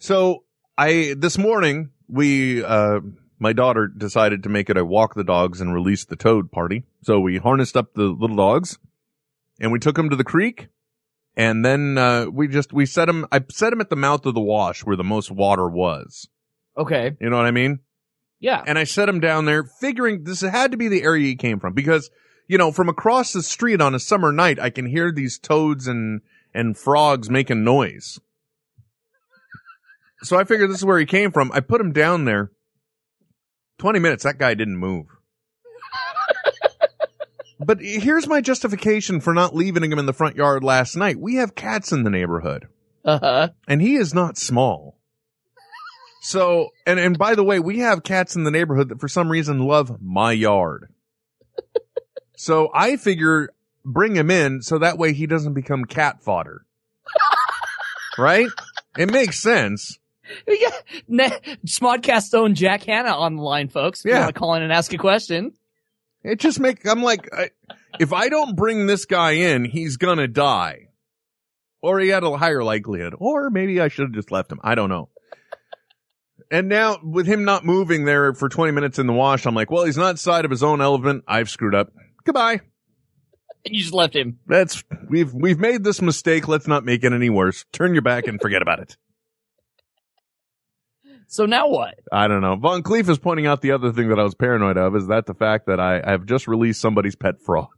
[0.00, 0.44] So
[0.76, 3.00] I this morning we uh
[3.40, 6.84] my daughter decided to make it a walk the dogs and release the toad party.
[7.02, 8.78] So we harnessed up the little dogs
[9.60, 10.68] and we took them to the creek
[11.38, 13.24] and then uh we just we set him.
[13.32, 16.28] I set him at the mouth of the wash where the most water was.
[16.76, 17.16] Okay.
[17.20, 17.78] You know what I mean?
[18.40, 18.62] Yeah.
[18.66, 21.60] And I set him down there figuring this had to be the area he came
[21.60, 22.10] from because
[22.48, 25.86] you know, from across the street on a summer night I can hear these toads
[25.86, 26.22] and
[26.52, 28.18] and frogs making noise.
[30.22, 31.52] So I figured this is where he came from.
[31.54, 32.50] I put him down there.
[33.78, 35.06] 20 minutes, that guy didn't move.
[37.60, 41.18] But here's my justification for not leaving him in the front yard last night.
[41.18, 42.66] We have cats in the neighborhood,
[43.04, 43.48] Uh huh.
[43.66, 44.96] and he is not small.
[46.22, 49.30] So, and, and by the way, we have cats in the neighborhood that for some
[49.30, 50.92] reason love my yard.
[52.36, 53.50] so I figure
[53.84, 56.66] bring him in so that way he doesn't become cat fodder.
[58.18, 58.48] right?
[58.98, 59.98] It makes sense.
[60.46, 60.70] Yeah.
[61.06, 64.00] Ne- Smodcast's own Jack Hanna on the line, folks.
[64.00, 64.24] If you Yeah.
[64.24, 65.52] want to call in and ask a question.
[66.28, 67.50] It just make I'm like, I,
[67.98, 70.88] if I don't bring this guy in, he's gonna die,
[71.80, 74.60] or he had a higher likelihood, or maybe I should have just left him.
[74.62, 75.08] I don't know.
[76.50, 79.70] And now with him not moving there for 20 minutes in the wash, I'm like,
[79.70, 81.24] well, he's not side of his own element.
[81.28, 81.92] I've screwed up.
[82.24, 82.60] Goodbye.
[83.64, 84.38] And you just left him.
[84.46, 86.46] That's we've we've made this mistake.
[86.46, 87.64] Let's not make it any worse.
[87.72, 88.96] Turn your back and forget about it.
[91.30, 91.98] So now what?
[92.10, 92.56] I don't know.
[92.56, 95.26] Von Cleef is pointing out the other thing that I was paranoid of is that
[95.26, 97.68] the fact that I have just released somebody's pet frog.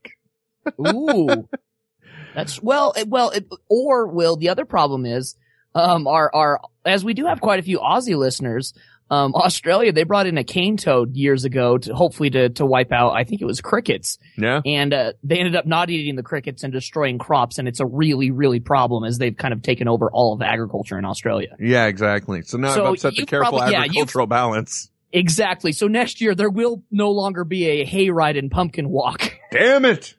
[0.86, 1.48] Ooh.
[2.34, 5.34] That's well, it- well, it, or will the other problem is,
[5.74, 8.72] um, our, our, as we do have quite a few Aussie listeners,
[9.10, 12.92] um, Australia, they brought in a cane toad years ago to hopefully to, to wipe
[12.92, 14.18] out, I think it was crickets.
[14.38, 14.60] Yeah.
[14.64, 17.58] And, uh, they ended up not eating the crickets and destroying crops.
[17.58, 20.96] And it's a really, really problem as they've kind of taken over all of agriculture
[20.98, 21.56] in Australia.
[21.58, 22.42] Yeah, exactly.
[22.42, 24.90] So now So I've upset the careful probably- yeah, agricultural balance.
[25.12, 25.72] Exactly.
[25.72, 29.34] So next year there will no longer be a hayride and pumpkin walk.
[29.50, 30.14] Damn it!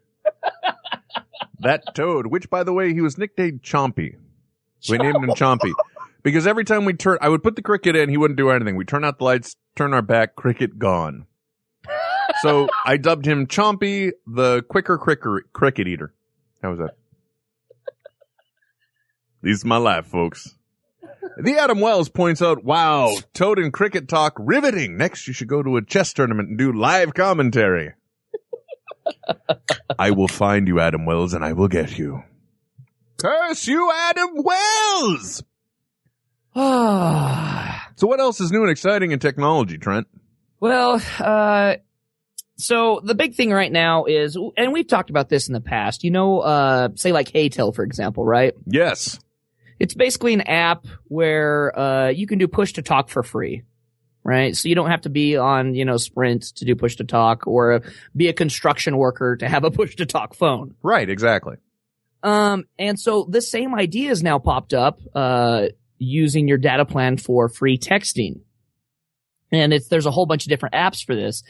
[1.60, 4.16] that toad, which by the way, he was nicknamed Chompy.
[4.90, 5.72] We named him Chompy.
[6.24, 8.76] Because every time we turn, I would put the cricket in, he wouldn't do anything.
[8.76, 11.26] We turn out the lights, turn our back, cricket gone.
[12.42, 16.14] so I dubbed him Chompy, the quicker cricker, cricket eater.
[16.62, 16.96] How was that?
[19.42, 20.56] This is my life, folks.
[21.38, 24.98] The Adam Wells points out, wow, Toad and cricket talk riveting.
[24.98, 27.94] Next, you should go to a chess tournament and do live commentary.
[29.98, 32.24] I will find you, Adam Wells, and I will get you.
[33.18, 35.44] Curse you, Adam Wells!
[37.98, 40.08] So what else is new and exciting in technology, Trent?
[40.60, 41.76] Well, uh,
[42.56, 46.04] so the big thing right now is, and we've talked about this in the past,
[46.04, 48.54] you know, uh, say like HeyTell, for example, right?
[48.66, 49.20] Yes.
[49.80, 53.64] It's basically an app where, uh, you can do push to talk for free.
[54.24, 54.56] Right?
[54.56, 57.48] So you don't have to be on, you know, Sprint to do push to talk
[57.48, 57.82] or
[58.16, 60.76] be a construction worker to have a push to talk phone.
[60.84, 61.58] Right, exactly.
[62.22, 65.70] Um, and so this same idea has now popped up, uh,
[66.02, 68.42] using your data plan for free texting.
[69.52, 71.44] And it's, there's a whole bunch of different apps for this.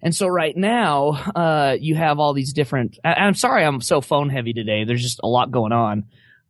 [0.00, 4.30] And so right now, uh, you have all these different, I'm sorry I'm so phone
[4.30, 4.84] heavy today.
[4.84, 6.04] There's just a lot going on.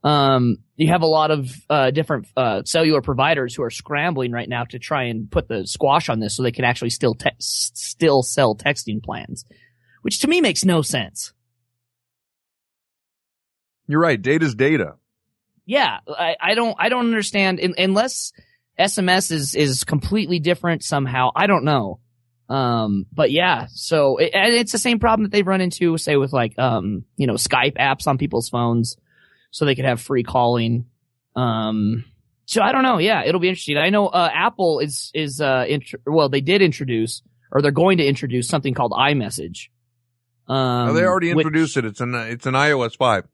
[0.05, 4.49] Um, you have a lot of, uh, different, uh, cellular providers who are scrambling right
[4.49, 7.31] now to try and put the squash on this so they can actually still, te-
[7.39, 9.45] still sell texting plans,
[10.03, 11.33] which to me makes no sense.
[13.87, 14.21] You're right.
[14.21, 14.97] Data's data.
[15.71, 18.33] Yeah, I, I don't, I don't understand in, unless
[18.79, 21.31] SMS is, is completely different somehow.
[21.37, 22.01] I don't know.
[22.49, 26.17] Um, but yeah, so it, and it's the same problem that they've run into, say
[26.17, 28.97] with like, um, you know, Skype apps on people's phones
[29.53, 30.87] so they could have free calling.
[31.37, 32.05] Um,
[32.47, 32.99] so I don't know.
[32.99, 33.77] Yeah, it'll be interesting.
[33.77, 37.99] I know, uh, Apple is, is, uh, int- well, they did introduce or they're going
[37.99, 39.69] to introduce something called iMessage.
[40.49, 41.85] Um, Oh, they already which- introduced it.
[41.85, 43.25] It's an it's an iOS five.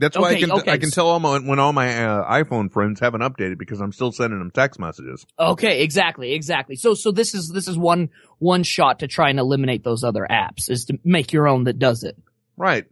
[0.00, 0.72] That's why I can okay.
[0.72, 3.92] I can tell all my when all my uh, iPhone friends haven't updated because I'm
[3.92, 5.26] still sending them text messages.
[5.38, 6.76] Okay, exactly, exactly.
[6.76, 8.08] So, so this is, this is one,
[8.38, 11.78] one shot to try and eliminate those other apps is to make your own that
[11.78, 12.16] does it.
[12.56, 12.86] Right.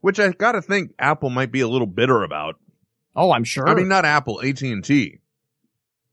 [0.00, 2.56] Which I gotta think Apple might be a little bitter about.
[3.14, 3.68] Oh, I'm sure.
[3.68, 5.20] I mean, not Apple, AT and T.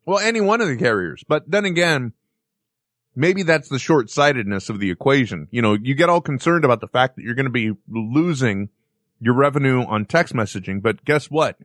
[0.06, 1.24] Well, any one of the carriers.
[1.28, 2.14] But then again,
[3.16, 5.48] maybe that's the short sightedness of the equation.
[5.50, 8.70] You know, you get all concerned about the fact that you're going to be losing
[9.20, 11.58] your revenue on text messaging, but guess what?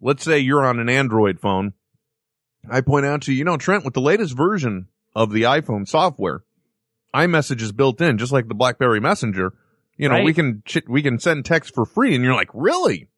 [0.00, 1.74] Let's say you're on an Android phone.
[2.70, 5.86] I point out to you, you know, Trent, with the latest version of the iPhone
[5.88, 6.42] software,
[7.14, 9.52] iMessage is built in, just like the BlackBerry Messenger.
[9.96, 10.24] You know, Right.
[10.24, 13.08] we can ch- we can send text for free, and you're like, really?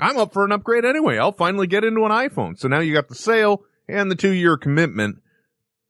[0.00, 1.18] I'm up for an upgrade anyway.
[1.18, 2.58] I'll finally get into an iPhone.
[2.58, 5.18] So now you got the sale and the two year commitment.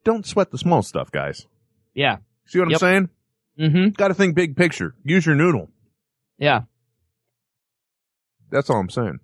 [0.04, 1.46] Don't sweat the small stuff, guys.
[1.94, 2.18] Yeah.
[2.46, 2.76] See what Yep.
[2.76, 3.08] I'm saying?
[3.58, 3.88] Mm-hmm.
[3.90, 4.94] Got to think big picture.
[5.04, 5.70] Use your noodle.
[6.38, 6.62] Yeah.
[8.54, 9.18] That's all I'm saying.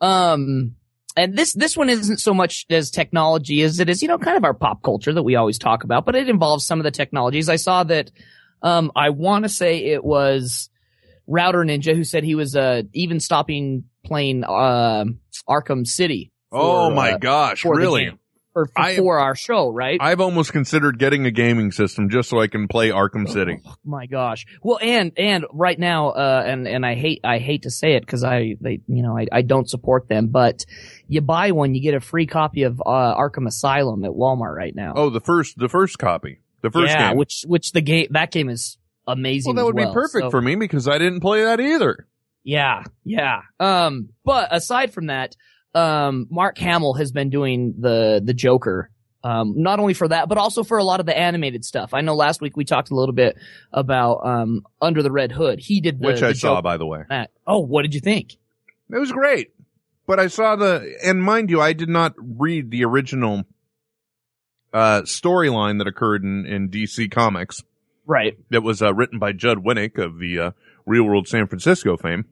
[0.00, 0.76] Um,
[1.14, 4.38] and this, this one isn't so much as technology as it is, you know, kind
[4.38, 6.90] of our pop culture that we always talk about, but it involves some of the
[6.90, 7.50] technologies.
[7.50, 8.10] I saw that,
[8.62, 10.70] um, I want to say it was
[11.26, 15.04] Router Ninja who said he was, uh, even stopping playing, uh,
[15.46, 16.32] Arkham City.
[16.50, 18.12] oh my uh, gosh, really?
[18.52, 19.98] For, for, I- for our show, right?
[20.00, 23.60] I've almost considered getting a gaming system just so I can play Arkham City.
[23.66, 24.44] Oh my gosh.
[24.62, 28.00] Well, and and right now, uh, and and I hate I hate to say it
[28.00, 30.64] because I they you know I I don't support them, but
[31.08, 34.74] you buy one, you get a free copy of uh, Arkham Asylum at Walmart right
[34.74, 34.92] now.
[34.96, 37.16] Oh, the first, the first copy, the first yeah, game.
[37.18, 38.76] which which the game that game is
[39.06, 39.54] amazing.
[39.54, 39.88] well, that would well.
[39.88, 42.06] be perfect So- for me because I didn't play that either.
[42.44, 43.42] Yeah, yeah.
[43.60, 45.36] Um, but aside from that,
[45.74, 48.90] um, Mark Hamill has been doing the the Joker.
[49.24, 51.94] Um, not only for that, but also for a lot of the animated stuff.
[51.94, 53.36] I know last week we talked a little bit
[53.72, 55.60] about um Under the Red Hood.
[55.60, 57.04] He did the, which I the saw, by the way.
[57.08, 57.30] that.
[57.46, 58.32] Oh, what did you think?
[58.90, 59.52] It was great.
[60.04, 63.44] But I saw the, and mind you, I did not read the original,
[64.72, 67.62] uh, storyline that occurred in, in DC Comics
[68.04, 68.36] Right.
[68.50, 70.50] that was, uh, written by Judd Winick of the, uh,
[70.86, 72.24] Real World San Francisco fame.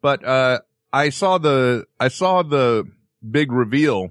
[0.00, 0.60] But, uh,
[0.92, 2.90] I saw the, I saw the
[3.28, 4.10] big reveal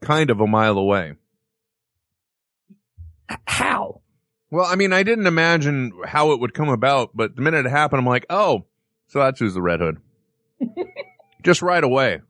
[0.00, 1.14] kind of a mile away.
[3.46, 4.00] How?
[4.50, 7.70] Well, I mean, I didn't imagine how it would come about, but the minute it
[7.70, 8.64] happened, I'm like, oh,
[9.06, 9.98] so that's who's the Red Hood.
[11.42, 12.20] Just right away.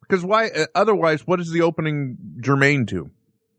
[0.00, 3.10] Because why, uh, otherwise, what is the opening germane to?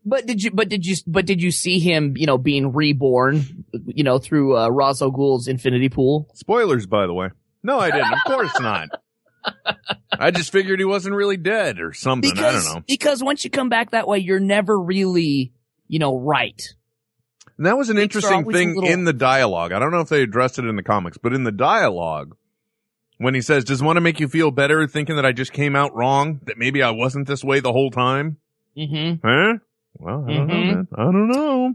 [0.06, 0.50] But did you?
[0.50, 0.96] But did you?
[1.06, 2.14] But did you see him?
[2.16, 3.64] You know, being reborn.
[3.86, 6.28] You know, through uh, Ra's al Ghul's Infinity Pool.
[6.34, 7.30] Spoilers, by the way.
[7.64, 8.12] No, I didn't.
[8.12, 8.88] Of course not.
[10.18, 12.30] I just figured he wasn't really dead or something.
[12.38, 12.82] I don't know.
[12.86, 15.52] because once you come back that way, you're never really,
[15.88, 16.62] you know, right.
[17.56, 19.72] And that was an Things interesting thing little- in the dialogue.
[19.72, 22.36] I don't know if they addressed it in the comics, but in the dialogue,
[23.18, 25.76] when he says, does want to make you feel better thinking that I just came
[25.76, 26.40] out wrong?
[26.44, 28.38] That maybe I wasn't this way the whole time?
[28.76, 29.26] Mm-hmm.
[29.26, 29.58] Huh?
[29.98, 30.54] Well, I don't know.
[30.54, 30.74] Mhm.
[30.74, 30.88] man.
[30.94, 31.74] I don't know.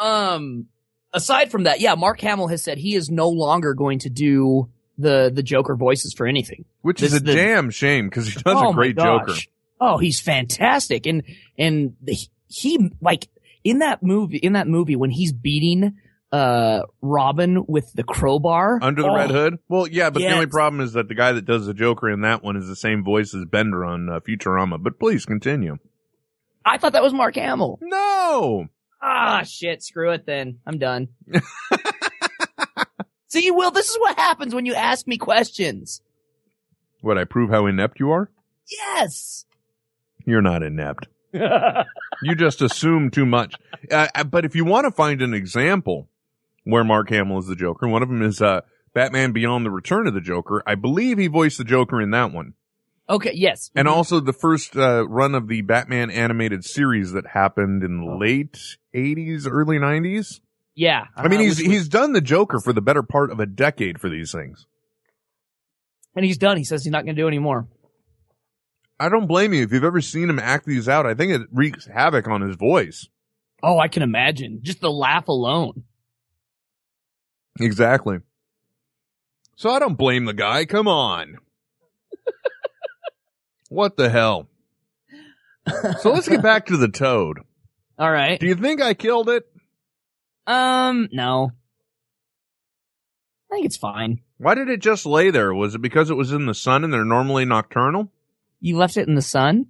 [0.00, 0.66] Um.
[1.14, 4.70] Aside from that, yeah, Mark Hamill has said he is no longer going to do
[4.98, 6.64] the the Joker voices for anything.
[6.82, 9.34] Which is a the- damn shame because he does oh a great Joker.
[9.80, 11.22] Oh, he's fantastic, and
[11.58, 13.28] and he, he like
[13.64, 15.96] in that movie in that movie when he's beating
[16.30, 19.58] uh Robin with the crowbar Under the oh, Red Hood?
[19.68, 22.22] Well, yeah, but the only problem is that the guy that does the Joker in
[22.22, 24.82] that one is the same voice as Bender on uh, Futurama.
[24.82, 25.78] But please continue.
[26.64, 27.78] I thought that was Mark Hamill.
[27.82, 28.68] No!
[29.02, 29.82] Ah, shit.
[29.82, 30.60] Screw it then.
[30.64, 31.08] I'm done.
[33.32, 36.02] See, Will, this is what happens when you ask me questions.
[37.00, 38.30] What, I prove how inept you are?
[38.70, 39.46] Yes.
[40.26, 41.08] You're not inept.
[42.24, 43.56] You just assume too much.
[43.90, 46.08] Uh, uh, but if you want to find an example
[46.62, 48.60] where Mark Hamill is the Joker, one of them is uh,
[48.94, 50.62] Batman Beyond the Return of the Joker.
[50.64, 52.52] I believe he voiced the Joker in that one.
[53.08, 53.72] okay, yes.
[53.74, 53.92] And Mhm.
[53.92, 58.76] also the first uh, run of the Batman animated series that happened in the late
[58.94, 60.40] 80s, early 90s.
[60.74, 61.04] Yeah.
[61.16, 64.00] I mean, uh, he's he's done the Joker for the better part of a decade
[64.00, 64.66] for these things.
[66.14, 66.56] and he's done.
[66.56, 67.66] He says he's not going to do any more.
[69.00, 71.06] I don't blame you if you've ever seen him act these out.
[71.06, 73.08] I think it wreaks havoc on his voice.
[73.62, 74.60] Oh, I can imagine.
[74.62, 75.84] Just the laugh alone.
[77.60, 78.18] Exactly.
[79.56, 80.64] So I don't blame the guy.
[80.64, 81.36] Come on.
[83.68, 84.48] what the hell?
[86.00, 87.38] So let's get back to the toad.
[87.98, 88.40] All right.
[88.40, 89.44] Do you think I killed it?
[90.46, 91.50] Um, no.
[93.50, 94.20] I think it's fine.
[94.38, 95.54] Why did it just lay there?
[95.54, 98.10] Was it because it was in the sun and they're normally nocturnal?
[98.60, 99.66] You left it in the sun?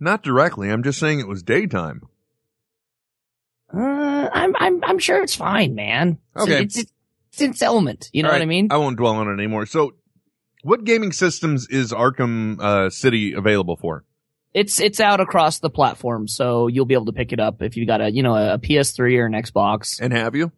[0.00, 0.70] Not directly.
[0.70, 2.02] I'm just saying it was daytime.
[3.72, 6.18] Uh, I'm, I'm, I'm sure it's fine, man.
[6.36, 6.62] It's- Okay.
[6.64, 6.92] It's, it's,
[7.32, 8.10] it's in its element.
[8.12, 8.68] You know All what I mean?
[8.70, 9.66] I won't dwell on it anymore.
[9.66, 9.94] So,
[10.62, 14.04] what gaming systems is Arkham uh, City available for?
[14.54, 17.76] It's it's out across the platform, so you'll be able to pick it up if
[17.76, 20.00] you got a you know a PS3 or an Xbox.
[20.00, 20.52] And have you?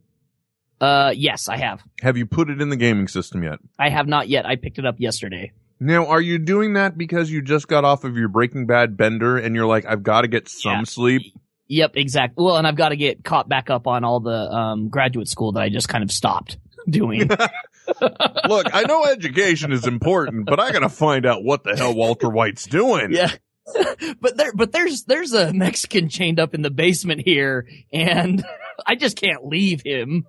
[0.81, 1.83] Uh, yes, I have.
[2.03, 3.59] Have you put it in the gaming system yet?
[3.79, 4.45] I have not yet.
[4.45, 5.53] I picked it up yesterday.
[5.81, 9.39] Now, are you doing that because you just got off of your Breaking Bad bender
[9.39, 10.85] and you're like, I've got to get some Yeah.
[10.85, 11.23] sleep?
[11.69, 12.45] Yep, exactly.
[12.45, 15.53] Well, and I've got to get caught back up on all the um graduate school
[15.53, 17.29] that I just kind of stopped doing.
[18.49, 21.95] Look, I know education is important, but I got to find out what the hell
[21.95, 23.13] Walter White's doing.
[23.13, 23.31] yeah.
[24.21, 28.45] but there, but there's there's a Mexican chained up in the basement here, and
[28.87, 30.27] I just can't leave him.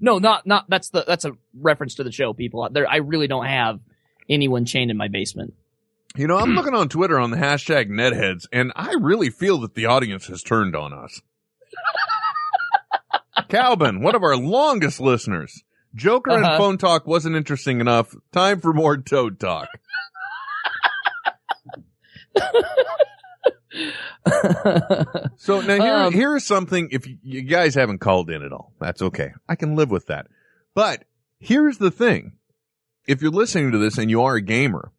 [0.00, 2.32] No, not not that's the that's a reference to the show.
[2.32, 3.80] People, there, I really don't have
[4.28, 5.54] anyone chained in my basement.
[6.16, 9.74] You know, I'm looking on Twitter on the hashtag netheads, and I really feel that
[9.74, 11.20] the audience has turned on us.
[13.48, 15.62] Calvin, one of our longest listeners.
[15.94, 16.58] Joker and Uh-huh.
[16.58, 18.14] phone talk wasn't interesting enough.
[18.32, 19.68] Time for more toad talk.
[25.36, 26.88] So now here, Um, here's something.
[26.90, 29.32] If you- guys haven't called in at all, that's okay.
[29.48, 30.26] I can live with that.
[30.74, 31.04] But
[31.38, 32.32] here's the thing:
[33.06, 34.92] if you're listening to this and you are a gamer,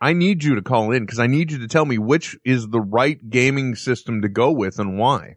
[0.00, 2.68] I need you to call in because I need you to tell me which is
[2.68, 5.36] the right gaming system to go with and why.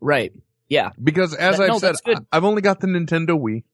[0.00, 0.32] right.
[0.68, 0.90] Yeah.
[1.02, 1.96] Because as That- I've no, said.
[2.30, 3.64] I've only got the Nintendo Wii.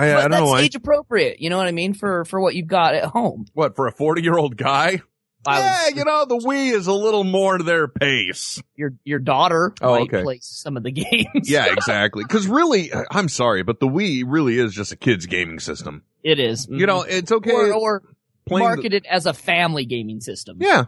[0.00, 0.60] I, I don't that's know why.
[0.62, 1.40] age appropriate.
[1.40, 3.46] You know what I mean for for what you've got at home.
[3.54, 5.02] What for a 40 year old guy?
[5.46, 8.62] I yeah, would- you know the Wii is a little more to their pace.
[8.76, 10.22] your your daughter Oh, might okay.
[10.22, 11.48] play some of the games.
[11.48, 12.24] Yeah, exactly.
[12.24, 16.02] Because really, I'm sorry, but the Wii really is just a kid's gaming system.
[16.22, 16.66] it is.
[16.70, 17.52] You know, it's okay.
[17.52, 18.02] or, or
[18.46, 20.58] playing the- marketed as a family gaming system.
[20.60, 20.84] yeah,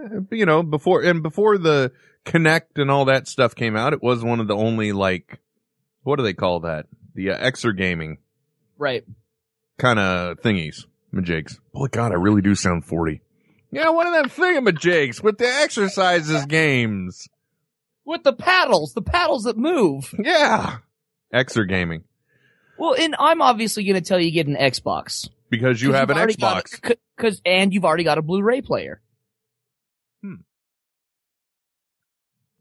[0.00, 1.90] Uh, you know, before and before the
[2.24, 5.40] Kinect and all that stuff came out, it was one of the only like,
[6.04, 6.86] what do they call that?
[7.14, 8.18] The uh, Exer gaming
[8.80, 9.04] Right.
[9.78, 11.58] kind of thingies, majigs.
[11.74, 13.20] Boy, God, I really do sound forty.
[13.70, 17.28] Yeah, one of them thingamajigs with the exercises games.
[18.06, 20.12] With the paddles, the paddles that move.
[20.18, 20.78] Yeah,
[21.32, 22.04] Exer gaming
[22.78, 25.28] Well, and I'm obviously going to tell you to get an Xbox.
[25.50, 26.96] because you have an got Xbox.
[27.18, 29.02] Cause, and you've already got a Blu-ray player.
[30.22, 30.36] Hmm.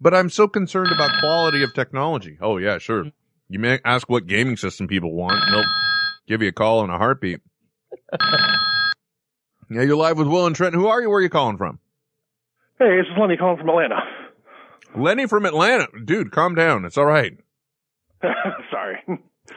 [0.01, 2.37] But I'm so concerned about quality of technology.
[2.41, 3.05] Oh yeah, sure.
[3.47, 5.63] You may ask what gaming system people want, they'll
[6.29, 7.41] give you a call in a heartbeat.
[9.69, 10.75] yeah, you're live with Will and Trent.
[10.75, 11.09] Who are you?
[11.09, 11.79] Where are you calling from?
[12.77, 13.95] Hey, this is Lenny calling from Atlanta.
[14.95, 15.87] Lenny from Atlanta.
[16.05, 16.85] Dude, calm down.
[16.85, 17.33] It's all right.
[18.71, 18.97] Sorry.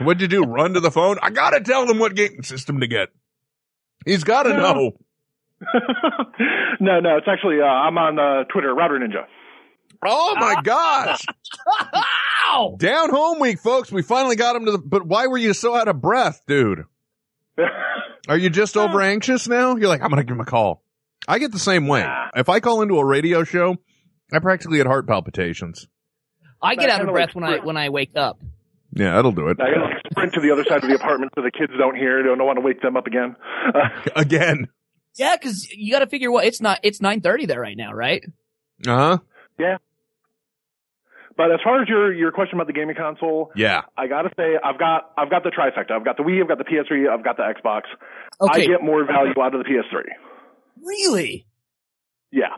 [0.01, 0.43] What'd you do?
[0.45, 1.19] Run to the phone?
[1.23, 3.11] I gotta tell them what gaming system to get.
[4.05, 4.57] He's gotta No.
[4.75, 4.93] know.
[6.81, 9.27] no, no, it's actually uh, I'm on uh, Twitter, Router Ninja.
[10.05, 11.21] Oh my gosh.
[12.53, 12.77] Ow!
[12.79, 13.91] Down home week, folks.
[13.91, 16.85] We finally got him to the, but why were you so out of breath, dude?
[18.29, 19.77] Are you just over anxious now?
[19.77, 20.83] You're like, I'm gonna give him a call.
[21.27, 22.03] I get the same way.
[22.03, 22.29] Nah.
[22.37, 23.77] If I call into a radio show,
[24.33, 25.89] I practically get heart palpitations.
[26.61, 28.41] I get That out of breath like when I when I wake up.
[28.95, 29.57] Yeah, that'll do it.
[29.61, 31.97] I gotta like, sprint to the other side of the apartment so the kids don't
[31.97, 32.23] hear.
[32.23, 33.35] Don't want to wake them up again.
[33.75, 34.69] Uh, Again.
[35.17, 36.81] Yeah, because you got to figure what it's not.
[36.83, 38.23] It's nine thirty there right now, right?
[38.87, 39.19] Uh huh.
[41.37, 43.83] But as far as your your question about the gaming console, Yeah.
[43.97, 45.93] I gotta say I've got I've got the trifecta.
[45.93, 47.83] I've got the Wii, I've got the PS3, I've got the Xbox.
[48.41, 50.03] I get more value out of the PS3.
[50.83, 51.47] really?
[52.31, 52.57] Yeah.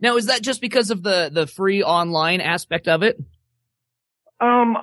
[0.00, 3.18] Now is that just because of the the free online aspect of it?
[4.40, 4.78] Um,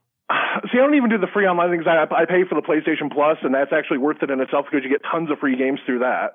[0.72, 1.86] see, I don't even do the free online things.
[1.88, 4.84] I, I pay for the PlayStation Plus, and that's actually worth it in itself because
[4.84, 6.34] you get tons of free games through that.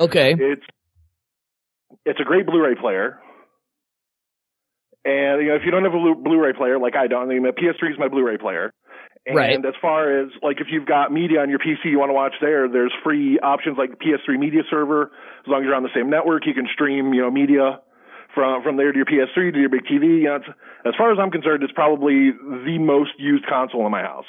[0.00, 0.62] Okay, It's
[2.06, 3.20] it's a great Blu-ray player,
[5.04, 7.34] and you know if you don't have a Blu- Blu-ray player like I don't, I
[7.34, 8.72] mean, the PS3 is my Blu-ray player.
[9.24, 9.54] And Right.
[9.64, 12.34] as far as like if you've got media on your PC you want to watch
[12.40, 15.12] there, there's free options like PS3 Media Server.
[15.44, 17.78] As long as you're on the same network, you can stream you know media
[18.34, 20.22] from from there to your PS3 to your big TV.
[20.22, 20.38] You know,
[20.86, 24.24] as far as I'm concerned, it's probably the most used console in my house.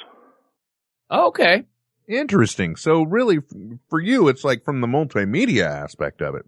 [1.10, 1.64] Oh, okay.
[2.06, 2.76] Interesting.
[2.76, 3.38] So really,
[3.88, 6.44] for you, it's like from the multimedia aspect of it.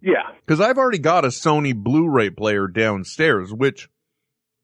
[0.00, 0.22] Yeah.
[0.44, 3.88] Because I've already got a Sony Blu-ray player downstairs, which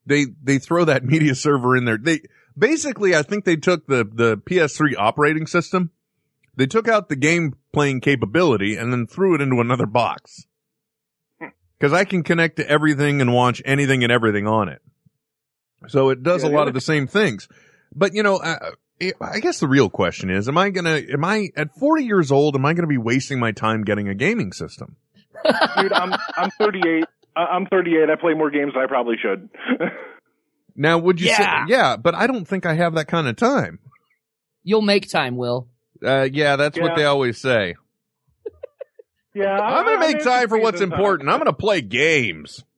[0.06, 1.98] they they throw that media server in there.
[1.98, 2.20] They
[2.56, 5.90] basically, I think they took the the PS3 operating system,
[6.56, 10.46] they took out the game playing capability, and then threw it into another box.
[11.78, 14.80] Because I can connect to everything and watch anything and everything on it.
[15.88, 17.48] So it does Yeah, a lot other- of the same things.
[17.94, 18.70] But you know, uh,
[19.20, 22.56] I guess the real question is, am I gonna, am I at 40 years old,
[22.56, 24.96] am I gonna be wasting my time getting a gaming system?
[25.78, 27.04] Dude, I'm I'm 38.
[27.36, 28.10] I- I'm 38.
[28.10, 29.48] I play more games than I probably should.
[30.78, 31.64] Now, would you Yeah.
[31.66, 33.78] say, yeah, but I don't think I have that kind of time.
[34.62, 35.68] You'll make time, Will.
[36.04, 37.76] Uh, yeah, that's what they always say.
[39.34, 41.00] yeah, I'm going to make time for what's decent time.
[41.00, 41.30] important.
[41.30, 42.62] I'm going to play games.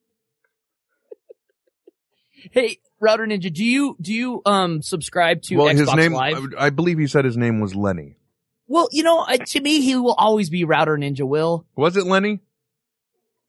[2.53, 6.39] Hey, Router Ninja, do you do you um subscribe to well, Xbox his name, Live?
[6.57, 8.17] I, I believe he said his name was Lenny.
[8.69, 11.23] Well, you know, uh, to me, he will always be Router Ninja.
[11.27, 11.67] Will.
[11.75, 12.41] Was it Lenny?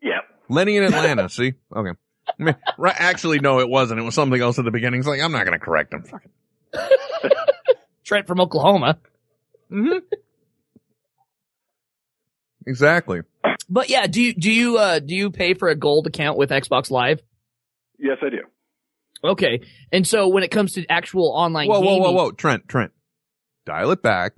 [0.01, 0.19] Yeah.
[0.49, 1.29] Lenny in Atlanta.
[1.29, 1.53] see?
[1.75, 1.91] Okay.
[2.27, 3.99] I mean, right, actually, no, it wasn't.
[3.99, 4.99] It was something else at the beginning.
[4.99, 6.03] It's like, I'm not going to correct him.
[6.03, 6.31] Fucking.
[8.03, 8.99] Trent from Oklahoma.
[9.71, 9.99] Mm-hmm.
[12.67, 13.21] Exactly.
[13.67, 16.49] But yeah, do you do you uh do you pay for a gold account with
[16.49, 17.21] Xbox Live?
[17.97, 18.41] Yes, I do.
[19.23, 19.61] Okay.
[19.91, 22.91] And so when it comes to actual online Whoa, whoa, gaming, whoa, whoa, Trent, Trent,
[23.65, 24.33] dial it back.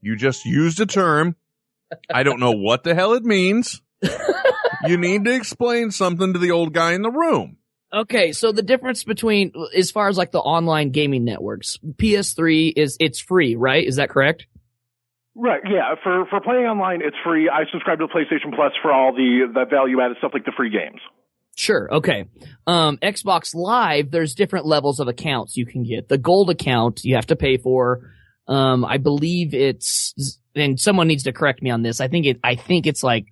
[0.00, 1.36] You just used a term.
[2.12, 3.82] I don't know what the hell it means.
[4.86, 7.56] you need to explain something to the old guy in the room.
[7.92, 12.96] Okay, so the difference between as far as like the online gaming networks, PS3 is
[13.00, 13.84] it's free, right?
[13.84, 14.46] Is that correct?
[15.34, 15.94] Right, yeah.
[16.02, 17.48] For for playing online, it's free.
[17.48, 20.70] I subscribe to PlayStation Plus for all the the value added stuff like the free
[20.70, 21.00] games.
[21.56, 21.92] Sure.
[21.92, 22.24] Okay.
[22.66, 26.08] Um, Xbox Live, there's different levels of accounts you can get.
[26.08, 28.12] The gold account you have to pay for.
[28.48, 32.00] Um, I believe it's, and someone needs to correct me on this.
[32.00, 33.26] I think it, I think it's like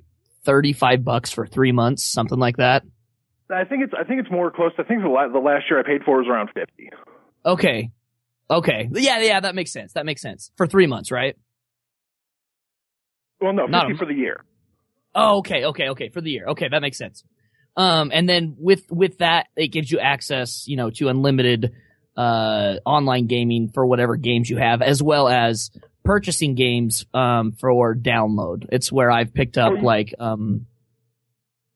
[0.44, 2.84] 35 bucks for three months, something like that.
[3.50, 4.72] I think it's I think it's more close.
[4.78, 6.90] I think the, la- the last year I paid for was around fifty.
[7.46, 7.90] Okay.
[8.50, 8.88] Okay.
[8.92, 9.94] Yeah, yeah, that makes sense.
[9.94, 10.50] That makes sense.
[10.56, 11.34] For three months, right?
[13.40, 14.44] Well, no, Not a- for the year.
[15.14, 16.46] Oh, okay, okay, okay, for the year.
[16.48, 17.24] Okay, that makes sense.
[17.76, 21.72] Um, and then with, with that, it gives you access, you know, to unlimited,
[22.16, 25.70] uh, online gaming for whatever games you have, as well as
[26.08, 28.66] purchasing games, um, for download.
[28.72, 30.66] It's where I've picked up, Oh, like, um,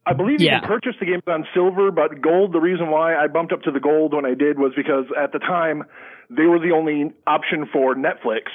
[0.06, 0.60] I believe you Yeah.
[0.60, 2.52] can purchase the games on silver, but gold.
[2.52, 5.32] The reason why I bumped up to the gold when I did was because at
[5.32, 5.84] the time
[6.30, 8.48] they were the only option for Netflix,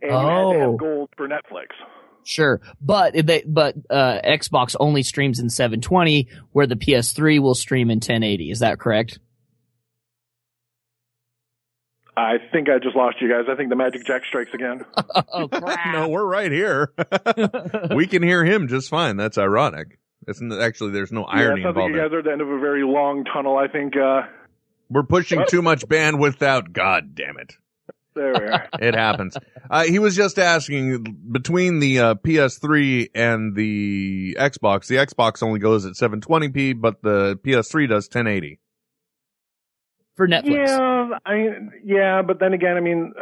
[0.00, 0.70] and you had to Oh.
[0.70, 1.66] have gold for Netflix.
[2.24, 7.90] Sure, but they but uh, Xbox only streams in 720, where the PS3 will stream
[7.90, 8.50] in 1080.
[8.52, 9.18] Is that correct?
[12.22, 13.44] I think I just lost you guys.
[13.50, 14.84] I think the Magic Jack strikes again.
[15.32, 15.92] oh crap!
[15.92, 16.92] no, we're right here.
[17.94, 19.16] we can hear him just fine.
[19.16, 19.98] That's ironic.
[20.28, 21.94] It's n- actually there's no yeah, irony it sounds like involved.
[21.94, 23.56] you guys are at the end of a very long tunnel.
[23.56, 23.96] I think.
[23.96, 24.22] Uh,
[24.88, 26.72] We're pushing too much bandwidth out.
[26.72, 27.54] God damn it.
[28.14, 28.68] there we are.
[28.80, 29.36] It happens.
[29.70, 34.86] Uh, he was just asking between the uh, PS3 and the Xbox.
[34.86, 38.60] The Xbox only goes at 720p, but the PS3 does 1080.
[40.22, 40.68] For Netflix.
[40.68, 43.12] Yeah, I mean, yeah, but then again, I mean,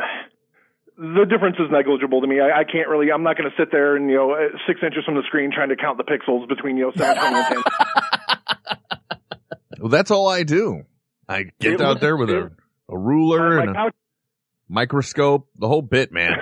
[0.99, 2.41] the difference is negligible to me.
[2.41, 3.11] I, I can't really.
[3.11, 5.51] I'm not going to sit there and you know, uh, six inches from the screen
[5.51, 8.81] trying to count the pixels between you know 720 and 10.
[9.81, 10.83] Well, that's all I do.
[11.29, 12.53] I get It out was- there with a, it-
[12.91, 13.95] a ruler my and a couch,
[14.69, 16.33] microscope, the whole bit, man.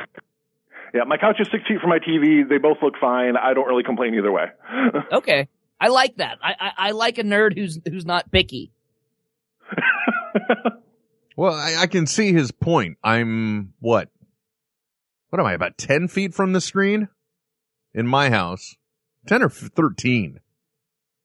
[0.94, 2.48] yeah, my couch is six feet from my TV.
[2.48, 3.36] They both look fine.
[3.36, 4.46] I don't really complain either way.
[5.12, 5.48] Okay,
[5.80, 6.38] I like that.
[6.42, 8.72] I, I I like a nerd who's who's not picky.
[11.36, 12.98] Well, I, I can see his point.
[13.04, 14.08] I'm what?
[15.30, 15.52] What am I?
[15.52, 17.06] About ten feet from the screen
[17.94, 18.74] in my house,
[19.28, 20.40] ten or thirteen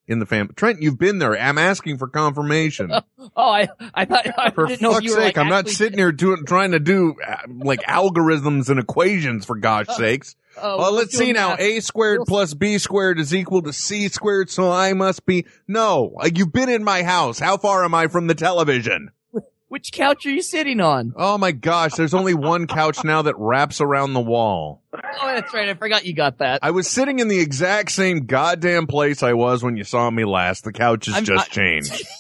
[0.08, 0.54] in the family.
[0.56, 1.36] Trent, you've been there.
[1.36, 2.92] I'm asking for confirmation.
[3.36, 6.46] Oh, I I thought I For didn't fuck's sake, like I'm not sitting here doing
[6.46, 9.46] trying to do uh, like algorithms and equations.
[9.46, 10.36] For gosh sakes.
[10.62, 11.50] Oh, Well, let's see now.
[11.50, 11.60] math.
[11.60, 15.46] A squared We'll- plus B squared is equal to C squared, so I must be.
[15.68, 17.40] No, uh, you've been in my house.
[17.40, 19.10] How far am I from the television?
[19.70, 21.14] Which couch are you sitting on?
[21.16, 24.84] Oh my gosh, there's only one couch now that wraps around the wall.
[24.94, 25.00] Oh,
[25.34, 25.68] that's right.
[25.70, 26.60] I forgot you got that.
[26.62, 30.26] I was sitting in the exact same goddamn place I was when you saw me
[30.26, 30.64] last.
[30.64, 32.06] The couch has I'm- just changed.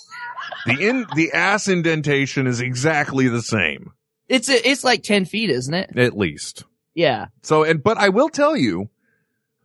[0.66, 3.92] The in the ass indentation is exactly the same,
[4.30, 5.98] It's a, it's like ten feet, isn't it?
[5.98, 6.64] at least.
[6.96, 7.28] Yeah.
[7.42, 8.90] So, and but I will tell you,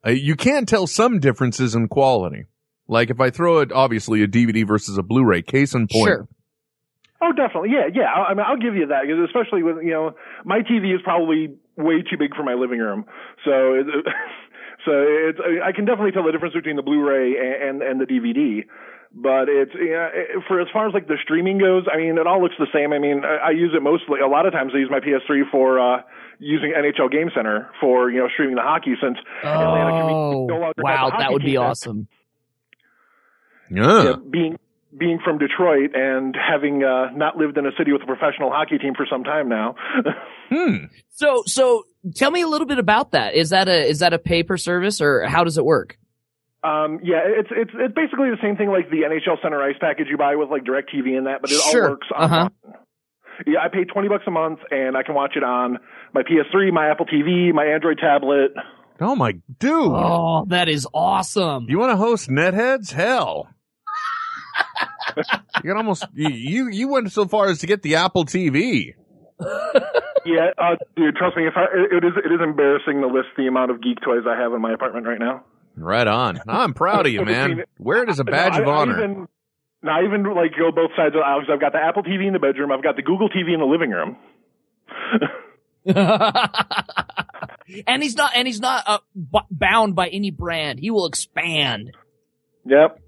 [0.06, 2.46] uh, you can tell some differences in quality.
[2.86, 5.42] Like if I throw it, obviously a DVD versus a Blu-ray.
[5.42, 6.08] Case in point.
[6.08, 6.28] Sure.
[7.20, 7.70] oh, definitely.
[7.70, 8.04] Yeah, yeah.
[8.10, 10.14] I, I mean, I'll give you that, 'cause especially with you know,
[10.44, 13.04] my TV is probably way too big for my living room,
[13.44, 13.74] so.
[13.74, 13.86] It,
[14.84, 18.06] So it's, I can definitely tell the difference between the Blu-ray and, and, and the
[18.06, 18.64] DVD.
[19.14, 22.26] But it's yeah, it- for as far as like the streaming goes, I mean, it
[22.26, 22.92] all looks the same.
[22.92, 24.20] I mean, I, I use it mostly.
[24.20, 26.02] A lot of times, I use my PS3 for uh,
[26.38, 30.14] using NHL Game Center for you know streaming the hockey since Atlanta Oh, Community
[30.46, 31.60] no longer has wow, a hockey that would be team.
[31.60, 32.08] awesome.
[33.70, 34.02] Yeah.
[34.04, 34.58] Yeah, being
[34.96, 38.78] being from Detroit and having uh, not lived in a city with a professional hockey
[38.78, 39.74] team for some time now.
[40.50, 40.86] Hmm.
[41.10, 41.82] So, so
[42.14, 43.34] tell me a little bit about that.
[43.34, 45.98] Is that a is that a pay per service or how does it work?
[46.64, 50.06] Um, yeah, it's it's it's basically the same thing like the NHL Center Ice package
[50.10, 51.84] you buy with like DirecTV and that, but it Sure.
[51.84, 52.24] all works on.
[52.24, 52.48] Uh-huh.
[53.46, 55.78] Yeah, I pay twenty bucks a month and I can watch it on
[56.12, 58.50] my PS3, my Apple TV, my Android tablet.
[59.00, 59.72] Oh my dude.
[59.72, 61.66] Oh, that is awesome.
[61.68, 62.90] You want to host Netheads?
[62.90, 63.46] Hell.
[65.16, 68.94] you got almost you, you you went so far as to get the Apple TV.
[70.26, 73.46] Yeah, uh, dude, trust me, if I, it is it is embarrassing to list the
[73.46, 75.42] amount of geek toys I have in my apartment right now.
[75.80, 76.40] Right on.
[76.48, 77.64] I'm proud of you, man.
[77.78, 78.98] Wear it as a badge No, of I- I honor.
[78.98, 79.28] even,
[79.82, 81.44] no, I even like go both sides of the house.
[81.52, 82.72] I've got the Apple TV in the bedroom.
[82.72, 84.16] I've got the Google TV in the living room.
[87.86, 90.78] and he's not and he's not uh, b- bound by any brand.
[90.78, 91.92] He will expand.
[92.66, 93.00] Yep.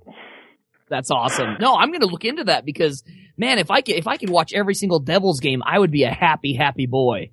[0.89, 1.57] That's awesome.
[1.61, 3.05] No, I'm going to look into that because
[3.37, 6.05] man, if I could if I could watch every single Devils game, I would be
[6.05, 7.31] a happy happy boy.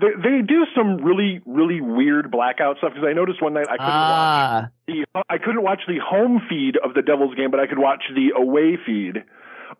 [0.00, 3.76] They, they do some really, really weird blackout stuff because I noticed one night I
[3.76, 7.60] couldn't Ah, watch the I couldn't watch the home feed of the Devils game, but
[7.60, 9.24] I could watch the away feed.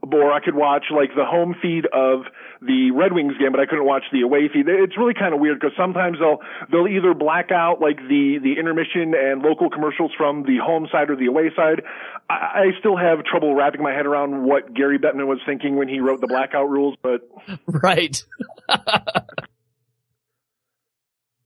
[0.03, 2.23] Or I could watch like the home feed of
[2.61, 4.67] the Red Wings game, but I couldn't watch the away feed.
[4.69, 6.39] It's really kind of weird because sometimes they'll
[6.71, 11.11] they'll either black out like the the intermission and local commercials from the home side
[11.11, 11.83] or the away side.
[12.29, 15.89] I, I still have trouble wrapping my head around what Gary Bettman was thinking when
[15.89, 17.21] he wrote the blackout rules, but
[17.67, 18.21] right.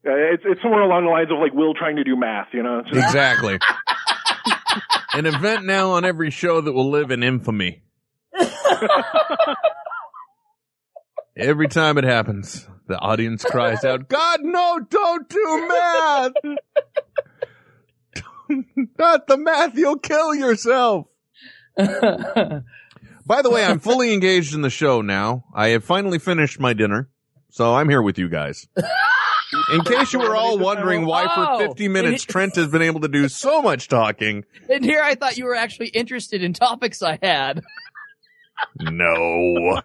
[0.06, 2.62] uh, it's it's somewhere along the lines of like Will trying to do math, you
[2.62, 2.80] know.
[2.80, 3.58] It's just- Exactly.
[5.14, 7.82] An event now on every show that will live in infamy.
[11.36, 16.32] Every time it happens, the audience cries out, God, no, don't do math!
[18.98, 21.06] Not the math, you'll kill yourself!
[21.76, 22.62] By
[23.42, 25.44] the way, I'm fully engaged in the show now.
[25.54, 27.08] I have finally finished my dinner,
[27.50, 28.66] so I'm here with you guys.
[29.72, 33.00] In case you were all wondering why Oh, for 50 minutes Trent has been able
[33.00, 37.02] to do so much talking, and here I thought you were actually interested in topics
[37.02, 37.62] I had.
[38.80, 39.80] no.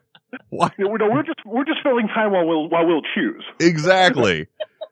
[0.49, 0.71] Why?
[0.79, 3.43] No, we're just we're just filling time while we'll while we'll choose.
[3.59, 4.47] Exactly.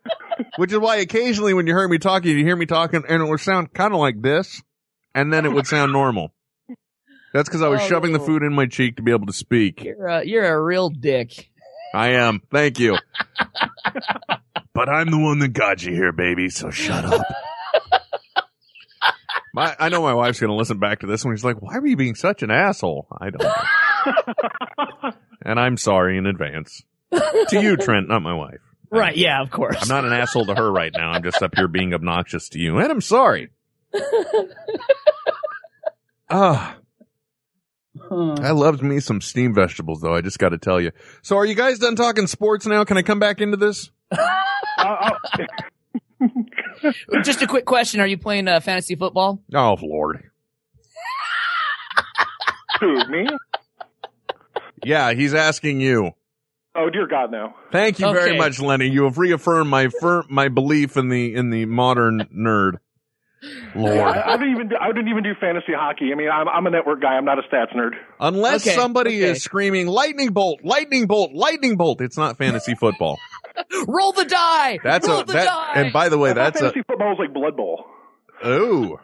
[0.57, 3.25] Which is why occasionally when you hear me talking, you hear me talking and it
[3.27, 4.61] would sound kind of like this,
[5.15, 6.33] and then it would sound normal.
[7.33, 7.87] That's because I was Oh.
[7.87, 8.25] shoving the oh.
[8.25, 9.83] food in my cheek to be able to speak.
[9.83, 11.49] You're a, you're a real dick.
[11.93, 12.41] I am.
[12.51, 12.97] Thank you.
[14.83, 17.21] but I'm the one that got you here, baby, so shut up.
[19.53, 21.35] My, I know my wife's going to listen back to this one.
[21.35, 23.05] She's like, why were you being such an asshole?
[23.19, 25.11] I don't know.
[25.45, 26.81] and I'm sorry in advance.
[27.11, 28.61] To you, Trent, not my wife.
[28.89, 29.15] Right?
[29.15, 29.75] Yeah, of course.
[29.79, 31.11] I'm not an asshole to her right now.
[31.11, 33.49] I'm just up here being obnoxious to you, and I'm sorry.
[36.33, 36.77] Ah,
[38.09, 40.15] I loved me some steamed vegetables, though.
[40.15, 40.91] I just got to tell you.
[41.23, 42.85] So, are you guys done talking sports now?
[42.85, 43.91] Can I come back into this?
[44.81, 45.11] Uh,
[46.21, 49.41] uh, Just a quick question: Are you playing uh, fantasy football?
[49.53, 50.23] Oh, Lord.
[52.79, 53.27] who me?
[54.83, 56.11] Yeah, he's asking you.
[56.73, 57.53] Oh dear God, no.
[57.71, 58.87] Thank you very much, Lenny.
[58.87, 62.77] You have reaffirmed my fir- my belief in the in the modern nerd.
[63.75, 63.97] Lord.
[63.97, 66.11] I, I don't even do, I didn't even do fantasy hockey.
[66.13, 67.15] I mean, I'm I'm a network guy.
[67.17, 67.91] I'm not a stats nerd.
[68.19, 69.31] Unless Okay, somebody okay.
[69.31, 73.19] is screaming lightning bolt, lightning bolt, lightning bolt, it's not fantasy football.
[73.87, 74.79] Roll the die.
[74.83, 75.71] That's Roll a the that die.
[75.75, 77.85] and by the way, I thought that's a fantasy football was like Blood Bowl.
[78.43, 78.99] oh.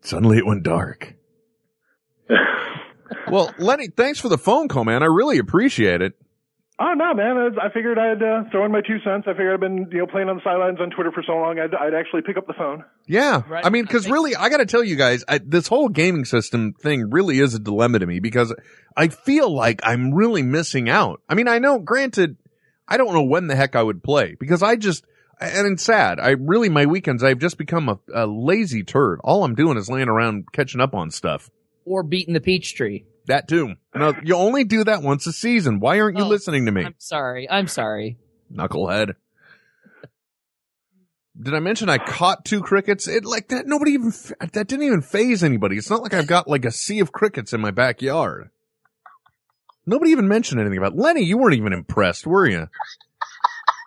[0.00, 1.14] Suddenly it went dark.
[3.30, 5.02] well, Lenny, thanks for the phone call, man.
[5.02, 6.12] I really appreciate it.
[6.76, 7.36] Oh no, man!
[7.36, 9.26] I, I figured I'd uh, throw in my two cents.
[9.28, 11.56] I figured I've been you know playing on the sidelines on Twitter for so long.
[11.60, 12.82] I'd, I'd actually pick up the phone.
[13.06, 13.42] Yeah.
[13.48, 13.64] Right.
[13.64, 17.10] I mean, cause really, I gotta tell you guys, I, this whole gaming system thing
[17.10, 18.52] really is a dilemma to me because
[18.96, 21.20] I feel like I'm really missing out.
[21.28, 22.38] I mean, I know, granted,
[22.88, 25.04] I don't know when the heck I would play because I just,
[25.40, 26.18] and it's sad.
[26.18, 29.20] I really, my weekends, I've just become a, a lazy turd.
[29.22, 31.50] All I'm doing is laying around catching up on stuff.
[31.84, 33.04] or beating the peach tree.
[33.26, 33.74] That too.
[33.94, 35.80] No, you only do that once a season.
[35.80, 36.84] Why aren't you Oh, listening to me?
[36.84, 37.48] I'm sorry.
[37.48, 38.18] I'm sorry.
[38.52, 39.14] Knucklehead.
[41.40, 43.08] Did I mention I caught two crickets?
[43.08, 43.66] It like that.
[43.66, 45.76] Nobody even that didn't even phase anybody.
[45.76, 48.50] It's not like I've got like a sea of crickets in my backyard.
[49.86, 51.24] Nobody even mentioned anything about Lenny.
[51.24, 52.68] You weren't even impressed, were you?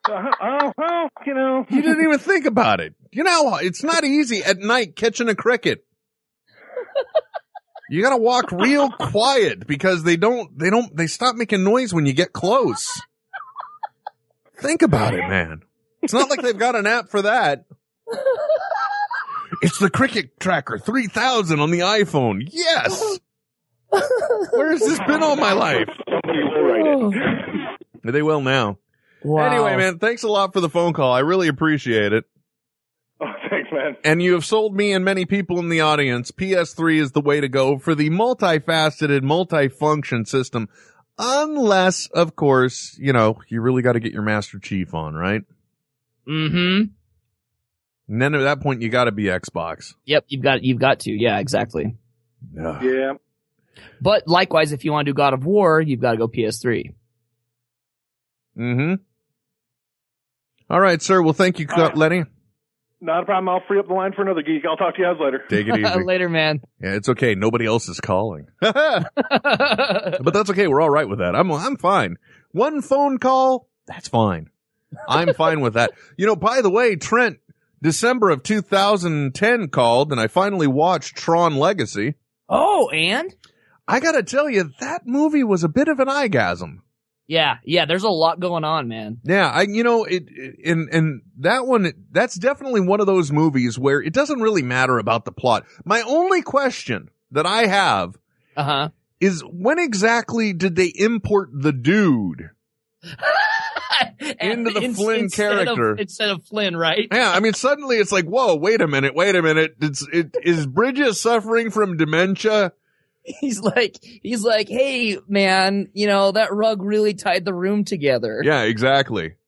[0.09, 1.65] Uh, oh well, you know.
[1.69, 2.95] You didn't even think about it.
[3.11, 5.85] You know, it's not easy at night catching a cricket.
[7.89, 12.05] You gotta walk real quiet because they don't, they don't, they stop making noise when
[12.05, 13.01] you get close.
[14.59, 15.61] Think about it, man.
[16.01, 17.65] It's not like they've got an app for that.
[19.61, 22.47] It's the Cricket Tracker 3000 on the iPhone.
[22.51, 23.19] Yes.
[23.89, 25.87] Where has this been all my life?
[26.09, 28.13] Somebody will write it.
[28.13, 28.77] They will now.
[29.23, 29.45] Wow.
[29.45, 31.11] Anyway, man, thanks a lot for the phone call.
[31.13, 32.25] I really appreciate it.
[33.21, 33.97] Oh, thanks, man.
[34.03, 36.29] And you have sold me and many people in the audience.
[36.29, 40.69] PS3 is the way to go for the multifaceted, multifunction system.
[41.17, 45.41] Unless, of course, you know, you really got to get your Master Chief on, right?
[46.27, 46.91] Mm-hmm.
[48.09, 49.95] And then at that point, you got to be Xbox.
[50.05, 50.25] Yep.
[50.27, 50.63] You've got.
[50.63, 51.11] You've got to.
[51.11, 51.39] Yeah.
[51.39, 51.95] Exactly.
[52.63, 52.83] Ugh.
[52.83, 53.13] Yeah.
[53.99, 56.93] But likewise, if you want to do God of War, you've got to go PS3.
[58.57, 58.93] Mm-hmm.
[60.69, 61.21] All right, sir.
[61.21, 61.97] Well, thank you, All right.
[61.97, 62.25] Lenny.
[62.99, 63.47] Not a problem.
[63.49, 64.63] I'll free up the line for another geek.
[64.67, 65.43] I'll talk to you guys later.
[65.49, 66.03] Take it easy.
[66.03, 66.61] Later, man.
[66.81, 67.35] yeah, it's okay.
[67.35, 68.47] Nobody else is calling.
[68.61, 70.67] but that's okay.
[70.67, 71.35] We're all right with that.
[71.35, 72.17] I'm I'm fine.
[72.51, 74.49] One phone call, that's fine.
[75.07, 75.91] I'm fine with that.
[76.17, 77.37] You know, by the way, Trent,
[77.83, 82.15] December of 2010 called and I finally watched Tron Legacy.
[82.49, 83.35] Oh, and
[83.87, 86.81] I gotta tell you, that movie was a bit of an eyegasm.
[87.27, 87.85] Yeah, yeah.
[87.85, 89.19] There's a lot going on, man.
[89.23, 93.31] Yeah, I you know it, it and and that one that's definitely one of those
[93.31, 95.65] movies where it doesn't really matter about the plot.
[95.85, 98.17] My only question that I have
[98.55, 98.89] Uh huh.
[99.19, 102.49] is when exactly did they import the dude?
[104.39, 105.95] Into the Flynn character.
[105.95, 107.07] instead of Flynn, right?
[107.11, 109.75] Yeah, I mean suddenly it's like, whoa, wait a minute, wait a minute.
[109.81, 112.73] It's it is Bridges suffering from dementia?
[113.41, 118.41] He's like, he's like, hey, man, you know that rug really tied the room together.
[118.43, 119.35] Yeah, exactly.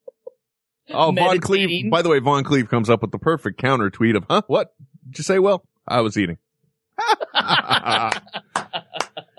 [0.91, 1.91] Oh, Von Cleve.
[1.91, 4.41] By the way, Von Cleve comes up with the perfect counter tweet of, huh?
[4.47, 4.73] What?
[5.05, 6.39] Did you say, well, I was eating.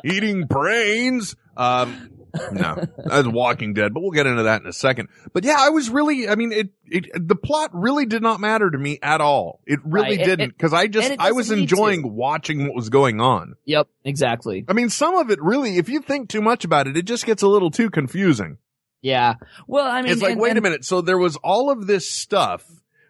[0.05, 1.35] eating brains.
[1.57, 2.20] Um,
[2.53, 5.09] no, that's Walking Dead, but we'll get into that in a second.
[5.33, 8.71] But yeah, I was really, I mean, it, it, the plot really did not matter
[8.71, 9.61] to me at all.
[9.67, 11.55] It really Right, didn't, cause I just, I was to.
[11.55, 13.55] enjoying watching what was going on.
[13.65, 14.65] Yep, exactly.
[14.69, 17.27] I mean, some of it really, if you think too much about it, it just
[17.27, 18.59] gets a little too confusing.
[19.03, 19.35] Yeah.
[19.67, 20.85] Well, I mean, it's like, and- wait a minute.
[20.85, 22.65] So there was all of this stuff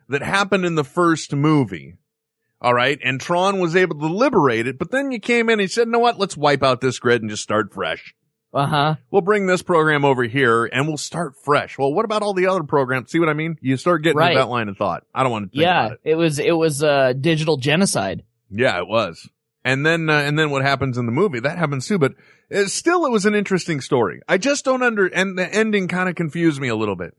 [0.08, 1.96] that happened in the first movie.
[2.62, 2.98] All right.
[3.02, 5.86] And Tron was able to liberate it, but then you came in and you said,
[5.86, 6.18] you know what?
[6.18, 8.14] Let's wipe out this grid and just start fresh.
[8.52, 8.94] Uh huh.
[9.12, 11.78] We'll bring this program over here and we'll start fresh.
[11.78, 13.10] Well, what about all the other programs?
[13.12, 13.56] See what I mean?
[13.60, 14.34] You start getting Right.
[14.34, 15.04] that line of thought.
[15.14, 16.00] I don't want to Yeah, it.
[16.04, 18.24] it was it was uh digital genocide.
[18.50, 19.28] Yeah, it was.
[19.64, 21.38] And then, uh, and then what happens in the movie?
[21.40, 22.14] That happens too, but
[22.52, 24.22] uh, still it was an interesting story.
[24.26, 27.14] I just don't under, and the ending kind of confused me a little bit.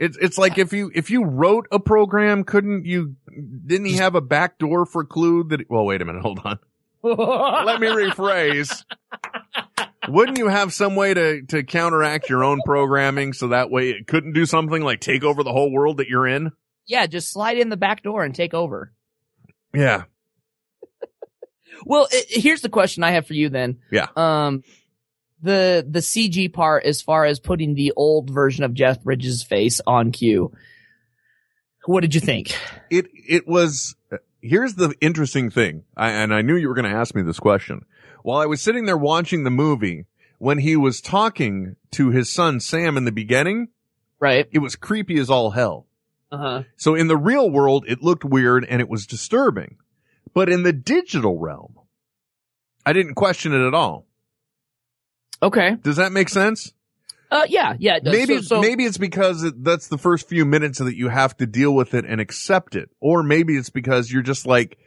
[0.00, 3.16] It's, it's like if you, if you wrote a program, couldn't you,
[3.66, 6.58] didn't he have a back door for clue that, well, wait a minute, hold on.
[7.02, 8.82] Let me rephrase.
[10.08, 14.06] Wouldn't you have some way to, to counteract your own programming so that way it
[14.06, 16.52] couldn't do something like take over the whole world that you're in?
[16.86, 18.92] yeah, just slide in the back door and take over.
[19.74, 20.04] Yeah.
[21.84, 23.80] Well, i here's the question I have for you then.
[23.92, 24.06] Yeah.
[24.16, 24.62] Um,
[25.42, 29.82] the the CG part, as far as putting the old version of Jeff Bridges' face
[29.86, 30.52] on cue.
[31.84, 32.56] What did you think?
[32.90, 33.94] it it was
[34.40, 37.38] here's the interesting thing I, and i knew you were going to ask me this
[37.38, 37.84] question
[38.26, 40.04] while i was sitting there watching the movie
[40.38, 43.68] when he was talking to his son sam in the beginning
[44.18, 44.48] Right.
[44.50, 45.86] it was creepy as all hell
[46.32, 46.62] Uh huh.
[46.76, 49.76] so in the real world it looked weird and it was disturbing
[50.34, 51.74] but in the digital realm
[52.84, 54.06] i didn't question it at all
[55.42, 55.76] Okay.
[55.82, 56.72] does that make sense
[57.30, 57.96] Uh, yeah, yeah.
[57.96, 58.12] it does.
[58.16, 61.36] maybe So- so- maybe it's because it, that's the first few minutes that you have
[61.38, 64.78] to deal with it and accept it, or maybe it's because you're just like,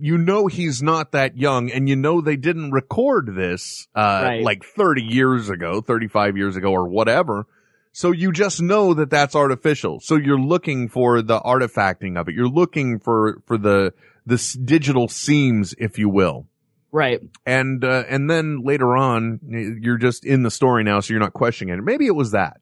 [0.00, 4.42] you know, he's not that young, and you know they didn't record this uh, Right.
[4.42, 7.46] like 30 years ago, 35 years ago, or whatever.
[7.92, 10.00] So you just know that that's artificial.
[10.00, 12.34] So you're looking for the artifacting of it.
[12.34, 13.92] You're looking for for the
[14.26, 16.46] the s- digital seams, if you will
[16.92, 17.20] right.
[17.44, 19.40] and uh, and then later on
[19.82, 22.60] you're just in the story now so you're not questioning it maybe it was that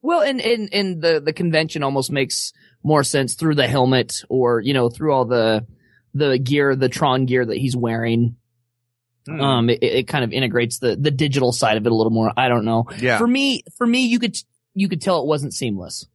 [0.00, 4.60] Well, and, and, and the, the convention almost makes more sense through the helmet or,
[4.60, 5.66] you know, through all the,
[6.14, 8.36] the gear, the Tron gear that he's wearing.
[9.26, 9.40] Hmm.
[9.40, 12.32] Um, it, it kind of integrates the, the digital side of it a little more.
[12.36, 12.86] I don't know.
[12.98, 14.36] yeah For me, for me, you could,
[14.74, 16.06] you could tell it wasn't seamless.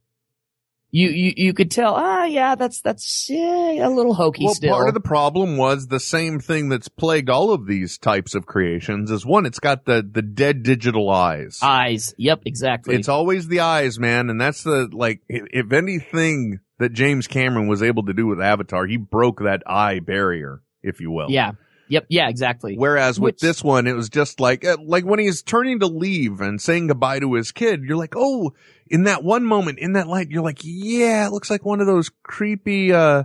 [0.90, 4.74] You, you, you could tell, ah, yeah, that's, that's eh, a little hokey well still.
[4.74, 8.46] part of the problem was the same thing that's plagued all of these types of
[8.46, 12.14] creations is one it's got the the dead digital eyes Eyes.
[12.16, 12.94] Yep, exactly.
[12.94, 17.82] it's always the eyes man and that's the like if anything that james cameron was
[17.82, 21.52] able to do with avatar he broke that eye barrier if you will yeah.
[21.88, 22.06] Yep.
[22.08, 22.76] Yeah, exactly.
[22.76, 25.86] Whereas with Which- this one, it was just like, uh, like when he's turning to
[25.86, 28.52] leave and saying goodbye to his kid, you're like, oh,
[28.86, 31.86] in that one moment, in that light, you're like, yeah, it looks like one of
[31.86, 33.24] those creepy, uh,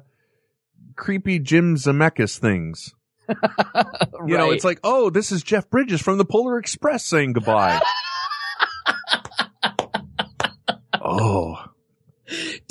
[0.95, 2.93] creepy Jim Zemeckis things.
[4.25, 7.81] You know, it's like, oh, this is Jeff Bridges from the Polar Express saying goodbye.
[11.01, 11.65] oh,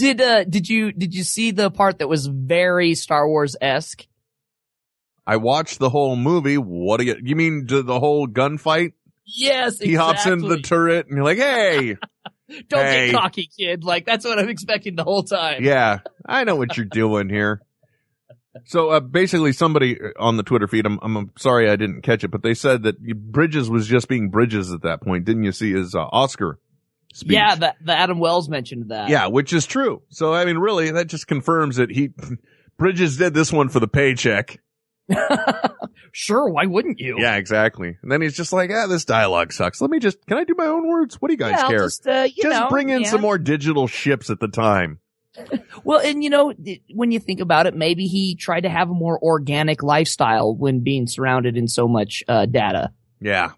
[0.03, 4.05] Did uh did you did you see the part that was very Star Wars esque?
[5.24, 6.57] I watched the whole movie.
[6.59, 8.94] What do you, you mean the whole gunfight?
[9.24, 11.98] Yes, He hops into the turret and you're like, hey,
[12.68, 13.12] Don't Hey.
[13.12, 13.84] get cocky, kid.
[13.84, 15.62] Like that's what I'm expecting the whole time.
[15.62, 17.62] Yeah, I know what you're doing here.
[18.64, 22.32] So uh, basically, somebody on the Twitter feed, I'm, I'm sorry I didn't catch it,
[22.32, 25.26] but they said that Bridges was just being Bridges at that point.
[25.26, 26.59] Didn't you see his uh, Oscar
[27.12, 27.32] speech?
[27.32, 29.08] Yeah, the, the Adam Wells mentioned that.
[29.08, 30.02] yeah, which is true.
[30.10, 32.10] So I mean, really, that just confirms that he
[32.78, 34.58] Bridges did this one for the paycheck.
[36.12, 36.48] sure.
[36.48, 37.16] Why wouldn't you?
[37.18, 37.96] Yeah, exactly.
[38.02, 39.80] And then he's just like, ah, this dialogue sucks.
[39.80, 41.16] Let me just, can I do my own words?
[41.20, 41.78] What do you guys Yeah, care?
[41.84, 43.10] Just, uh, you Just know, bring in yeah.
[43.10, 44.98] some more digital ships at the time.
[45.84, 46.52] Well, and you know,
[46.94, 50.80] when you think about it, maybe he tried to have a more organic lifestyle when
[50.80, 53.52] being surrounded in so much uh, data, Yeah.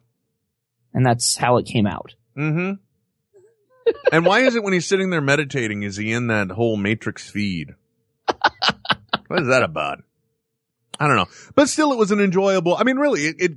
[0.94, 2.14] and that's how it came out.
[2.38, 2.74] Mm-hmm.
[4.12, 7.28] And why is it when he's sitting there meditating, is he in that whole matrix
[7.30, 7.74] feed?
[8.26, 10.03] what is that about?
[10.99, 11.28] I don't know.
[11.55, 13.53] But still, it was an enjoyable, I mean, really, it, it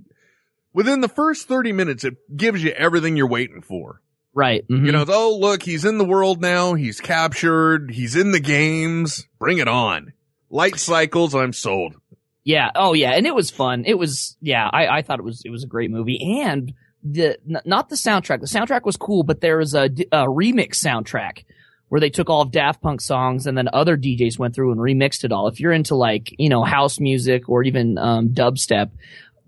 [0.74, 4.02] within the first 30 minutes, it gives you everything you're waiting for.
[4.34, 4.68] Right.
[4.68, 4.86] mhm.
[4.86, 6.76] You know, it's, oh, look, he's in the world now.
[6.76, 7.90] He's captured.
[7.92, 9.28] He's in the games.
[9.40, 10.14] Bring it on.
[10.52, 11.34] Light cycles.
[11.34, 11.96] I'm sold.
[12.44, 12.70] Yeah.
[12.76, 13.12] Oh, yeah.
[13.12, 13.84] And it was fun.
[13.86, 14.38] It was.
[14.40, 14.70] Yeah.
[14.72, 15.42] I, I thought it was.
[15.44, 16.72] It was a great movie, and
[17.14, 18.42] the n- not the soundtrack.
[18.42, 21.44] The soundtrack was cool, but there was a remix soundtrack
[21.90, 24.80] where they took all of Daft Punk songs and then other DJs went through and
[24.80, 25.48] remixed it all.
[25.48, 28.92] If you're into like you know house music or even um, dubstep,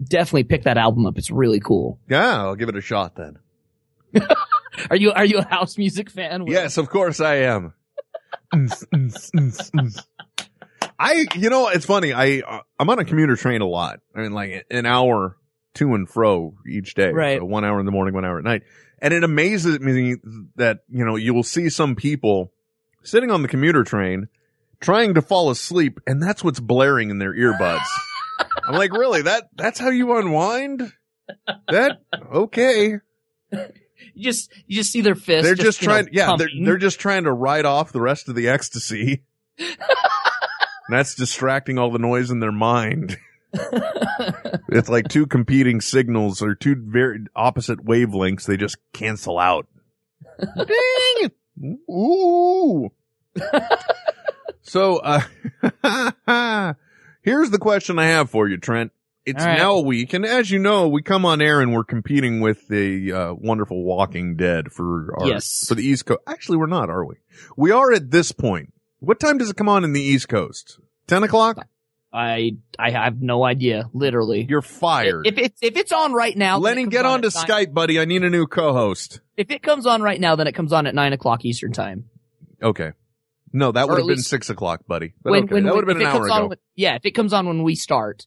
[0.04, 1.18] definitely pick that album up.
[1.18, 2.00] It's really cool.
[2.10, 3.40] Yeah, I'll give it a shot then.
[4.90, 6.48] Are you are you a house music fan?
[6.48, 7.74] Yes, of course I am.
[10.98, 12.14] I, you know, it's funny.
[12.14, 14.00] I, uh, I'm on a commuter train a lot.
[14.16, 15.38] I mean, like an hour
[15.76, 17.12] to and fro each day.
[17.12, 17.40] Right.
[17.40, 18.64] So one hour in the morning, one hour at night.
[19.02, 20.16] And it amazes me
[20.56, 22.52] that, you know, you will see some people
[23.04, 24.28] sitting on the commuter train
[24.82, 27.86] trying to fall asleep and that's what's blaring in their earbuds.
[28.68, 29.22] I'm like, really?
[29.22, 30.92] That, that's how you unwind?
[31.68, 32.02] That,
[32.34, 32.98] okay.
[33.52, 35.44] You just you just see their fists.
[35.44, 38.36] they're just, know, trying, yeah, they're, they're just trying to ride off the rest of
[38.36, 39.24] the ecstasy.
[40.90, 43.18] that's distracting all the noise in their mind.
[44.70, 48.46] it's like two competing signals or two very opposite wavelengths.
[48.46, 49.68] They just cancel out.
[50.40, 51.32] Ding!
[51.90, 52.90] Ooh.
[54.62, 55.22] so, uh,
[57.22, 58.92] here's the question I have for you, Trent.
[59.26, 59.58] It's right.
[59.58, 62.68] now a week, and as you know, we come on air and we're competing with
[62.68, 65.68] the uh, wonderful Walking Dead for our Yes.
[65.68, 66.22] for the East Coast.
[66.26, 67.16] Actually, we're not, are we?
[67.56, 68.74] We are at this point.
[69.00, 70.80] What time does it come on in the East Coast?
[71.06, 71.68] Ten o'clock.
[72.12, 73.90] I I have no idea.
[73.94, 75.28] Literally, You're fired.
[75.28, 77.74] If it's if it's on right now, then Lenny, get on on to nine- Skype,
[77.74, 78.00] buddy.
[78.00, 79.22] I need a new co-host.
[79.38, 82.06] If it comes on right now, then it comes on at nine o'clock Eastern time.
[82.62, 82.92] Okay.
[83.54, 85.14] No, that would have been six o'clock, buddy.
[85.24, 86.48] But when okay, when that would have been an hour ago.
[86.48, 88.26] when- yeah, if it comes on when we start,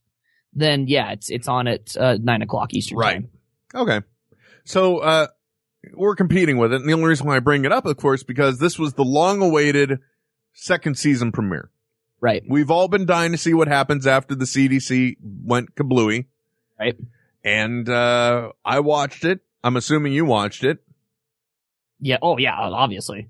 [0.53, 3.05] then yeah, it's it's on at uh, nine o'clock Eastern time.
[3.05, 3.15] Right.
[3.15, 3.83] time.
[3.83, 4.07] Okay.
[4.65, 5.27] So, uh,
[5.95, 6.81] we're competing with it.
[6.81, 9.05] And the only reason why I bring it up, of course, because this was the
[9.05, 9.99] long awaited
[10.53, 11.71] second season premiere.
[12.23, 12.45] Right.
[12.49, 16.27] We've all been dying to see what happens after the CDC went kablooey.
[16.79, 16.97] Right.
[17.45, 19.41] And, uh, I watched it.
[19.65, 20.79] I'm assuming you watched it.
[22.01, 22.19] Yeah.
[22.23, 22.57] Oh yeah.
[22.57, 23.29] Obviously.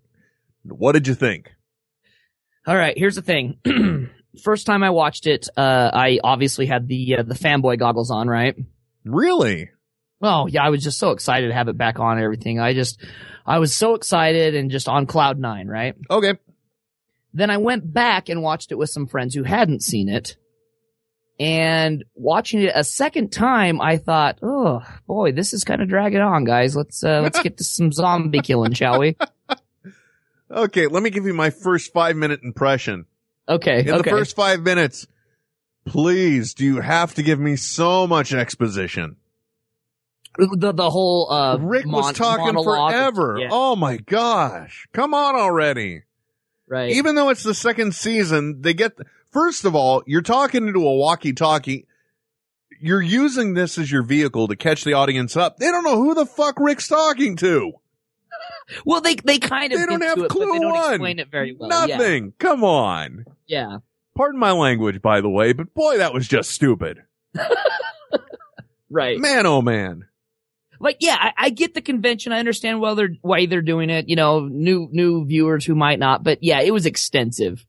[0.64, 1.50] What did you think?
[2.66, 2.96] All right.
[2.96, 3.58] Here's the thing.
[4.42, 8.28] First time I watched it, uh, I obviously had the uh, the fanboy goggles on.
[8.28, 8.56] Right.
[9.04, 9.70] Really?
[10.22, 12.60] Oh yeah, I was just so excited to have it back on and everything.
[12.60, 13.02] I just,
[13.44, 15.96] I was so excited and just on cloud nine, right?
[16.08, 16.34] Okay.
[17.34, 20.36] Then I went back and watched it with some friends who hadn't seen it.
[21.40, 26.20] And watching it a second time, I thought, oh boy, this is kind of dragging
[26.20, 26.76] on, guys.
[26.76, 29.16] Let's, uh, let's get to some zombie killing, shall we?
[30.52, 30.86] Okay.
[30.86, 33.06] Let me give you my first five minute impression.
[33.48, 33.80] Okay.
[33.80, 34.02] In okay.
[34.02, 35.06] the first five minutes,
[35.86, 39.16] please, do you have to give me so much exposition?
[40.38, 43.38] the, the whole, uh, Rick was talking monologue- forever.
[43.40, 44.86] Yeah, Oh my gosh.
[44.92, 46.02] Come on already.
[46.72, 46.92] Right.
[46.92, 48.92] Even though it's the second season, they get,
[49.30, 51.86] first of all, you're talking into a walkie talkie.
[52.80, 55.58] You're using this as your vehicle to catch the audience up.
[55.58, 57.72] They don't know who the fuck Rick's talking to.
[58.84, 60.92] well, they, they kind of They don't have it, clue they don't one.
[60.94, 61.70] explain it very well.
[61.86, 61.96] Yeah.
[61.96, 62.32] Nothing.
[62.38, 63.26] Come on.
[63.46, 63.78] Yeah.
[64.16, 67.02] Pardon my language, by the way, but boy, that was just stupid.
[68.90, 69.18] Right.
[69.18, 70.06] Man, oh man.
[70.82, 72.32] Like yeah, I, I get the convention.
[72.32, 74.08] I understand why they're why they're doing it.
[74.08, 77.64] You know, new new viewers who might not, but yeah, it was extensive.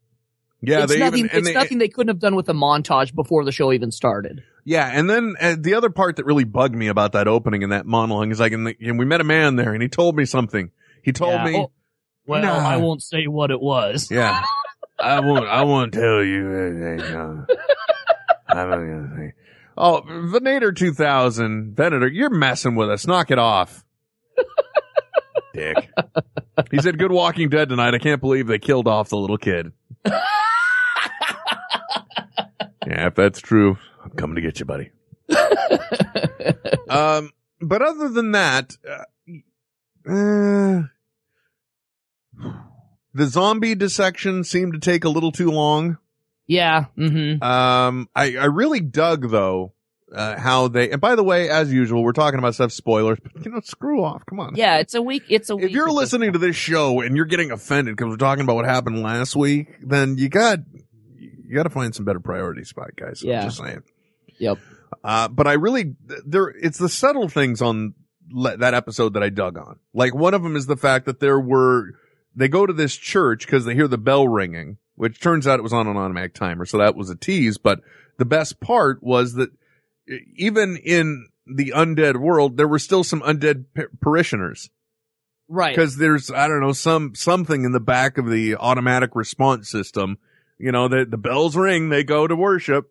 [0.61, 1.20] Yeah, it's they nothing.
[1.26, 3.91] even, it's they, nothing they couldn't have done with a montage before the show even
[3.91, 4.43] started.
[4.66, 7.74] Yeah, and then uh, the other part that really bugged me about that opening and
[7.74, 10.16] that monologue is like, and, the, and we met a man there, and he told
[10.16, 10.72] me something.
[11.03, 11.43] He told Yeah.
[11.43, 11.72] me, Oh,
[12.26, 12.66] well, Nah.
[12.70, 14.09] I won't say what it was.
[14.09, 14.41] yeah,
[14.99, 17.11] I won't, I won't tell you anything.
[17.14, 17.45] No.
[18.47, 19.34] I'm not gonna say.
[19.78, 23.07] Oh, Venator 2000, Venator, you're messing with us.
[23.07, 23.84] Knock it off.
[25.53, 25.89] Dick.
[26.71, 27.93] He said, good Walking Dead tonight.
[27.93, 29.71] I can't believe they killed off the little kid.
[30.05, 30.21] yeah,
[32.86, 34.91] if that's true, I'm coming to get you, buddy.
[36.89, 39.03] um, but other than that, uh,
[40.09, 40.84] uh,
[43.13, 45.97] the zombie dissection seemed to take a little too long.
[46.48, 46.86] Yeah.
[46.98, 47.41] Mm-hmm.
[47.44, 49.74] Um, I, I really dug though
[50.14, 50.91] uh, how they.
[50.91, 54.04] And by the way, as usual, we're talking about stuff spoilers, but you know, screw
[54.04, 54.26] off.
[54.26, 54.56] Come on.
[54.56, 55.24] Yeah, it's a week.
[55.30, 55.66] It's a week.
[55.66, 58.66] If you're listening to this show and you're getting offended because we're talking about what
[58.66, 60.60] happened last week, then you got
[61.18, 63.22] you got to find some better priority spot, guys.
[63.24, 63.44] I'm Yeah.
[63.46, 63.84] just saying.
[64.39, 64.58] Yep.
[65.04, 67.94] Uh, but I really there it's the subtle things on
[68.30, 69.80] le- that episode that I dug on.
[69.94, 71.91] Like one of them is the fact that there were
[72.36, 75.64] they go to this church because they hear the bell ringing, which turns out it
[75.64, 77.58] was on an automatic timer, so that was a tease.
[77.58, 77.82] But
[78.18, 79.50] the best part was that
[80.36, 84.70] even in the undead world, there were still some undead pa- parishioners
[85.50, 85.76] Right.
[85.76, 90.18] because there's I don't know some something in the back of the automatic response system.
[90.58, 92.89] You know that the bells ring, they go to worship.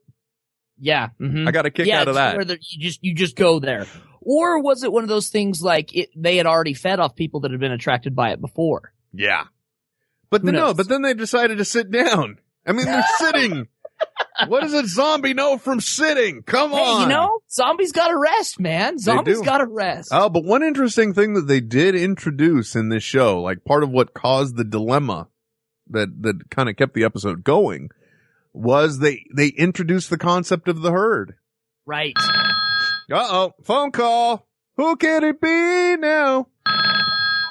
[0.78, 1.10] Yeah.
[1.20, 1.46] mhm.
[1.46, 2.46] I got a kick yeah, out of that.
[2.46, 3.86] The, you just you just go there,
[4.20, 7.40] or was it one of those things like it, they had already fed off people
[7.40, 8.92] that had been attracted by it before?
[9.14, 9.44] Yeah.
[10.32, 12.38] But then, no, but then they decided to sit down.
[12.66, 13.68] I mean, they're sitting.
[14.48, 16.42] what does a zombie know from sitting?
[16.42, 17.02] Come Hey, on.
[17.02, 18.98] you know, zombies got to rest, man.
[18.98, 19.44] Zombies do.
[19.44, 20.08] got to rest.
[20.10, 23.90] Oh, but one interesting thing that they did introduce in this show, like part of
[23.90, 25.28] what caused the dilemma
[25.90, 27.90] that, that kind of kept the episode going
[28.54, 31.34] was they, they introduced the concept of the herd.
[31.86, 32.14] right.
[33.12, 34.46] Uh oh, phone call.
[34.78, 36.46] Who can it be now?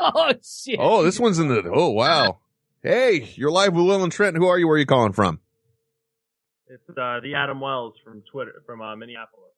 [0.03, 0.77] Oh shit.
[0.79, 2.39] Oh, this one's in the, oh wow.
[2.83, 4.35] Hey, you're live with Will and Trent.
[4.35, 4.67] Who are you?
[4.67, 5.39] Where are you calling from?
[6.65, 9.51] It's uh, the Adam Wells from Twitter from uh, Minneapolis.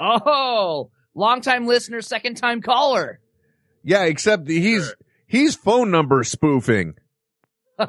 [0.00, 3.20] Oh, long time listener, second time caller.
[3.84, 4.94] Yeah, except he's
[5.26, 6.94] he's phone number spoofing.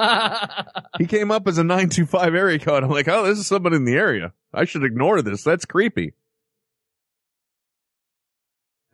[0.97, 2.84] He came up as a 925 area code.
[2.84, 4.34] I'm like, oh, this is somebody in the area.
[4.51, 5.43] I should ignore this.
[5.43, 6.13] That's creepy.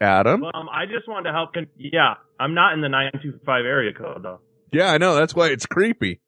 [0.01, 0.43] Adam?
[0.43, 1.53] Um, I just wanted to help.
[1.53, 4.41] Con- yeah, I'm not in the 925 area code though.
[4.73, 5.15] Yeah, I know.
[5.15, 6.19] That's why it's creepy.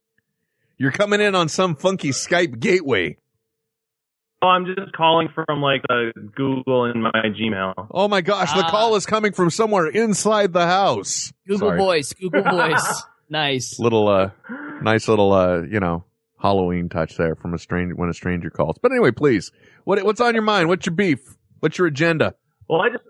[0.78, 3.18] You're coming in on some funky Skype gateway.
[4.42, 7.88] Oh, I'm just calling from like the Google in my Gmail.
[7.92, 8.70] Oh my gosh, the Ah.
[8.70, 11.32] call is coming from somewhere inside the house.
[11.48, 11.78] Google Sorry.
[11.80, 13.04] voice, Google voice.
[13.30, 13.80] Nice.
[13.80, 14.30] Little, uh,
[14.84, 16.04] nice little, uh, you know,
[16.40, 18.78] Halloween touch there from a stranger when a stranger calls.
[18.80, 19.52] But anyway, please,
[19.86, 20.68] what what's on your mind?
[20.70, 21.20] What's your beef?
[21.62, 22.36] What's your agenda?
[22.70, 23.04] Well, I just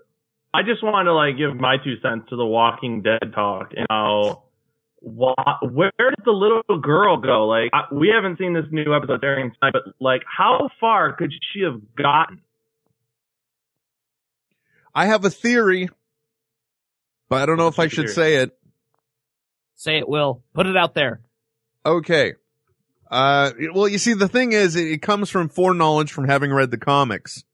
[0.54, 3.86] I just wanted to like give my two cents to the Walking Dead talk and
[3.90, 4.44] how
[5.06, 7.46] wha- where did the little girl go?
[7.46, 11.32] Like I, we haven't seen this new episode airing tonight, but like how far could
[11.52, 12.40] she have gotten?
[14.94, 15.88] I have a theory,
[17.28, 18.56] but I don't know if I should say it.
[19.74, 20.42] Say it, Will.
[20.54, 21.20] Put it out there.
[21.84, 22.34] Okay.
[23.10, 26.70] Uh, well, you see, the thing is, it, it comes from foreknowledge from having read
[26.70, 27.44] the comics.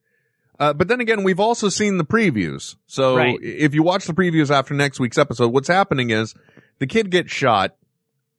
[0.59, 2.77] Uh, but then again, we've also seen the previews.
[2.87, 3.37] So Right.
[3.43, 6.35] if you watch the previews after next week's episode, what's happening is
[6.83, 7.77] the kid gets shot,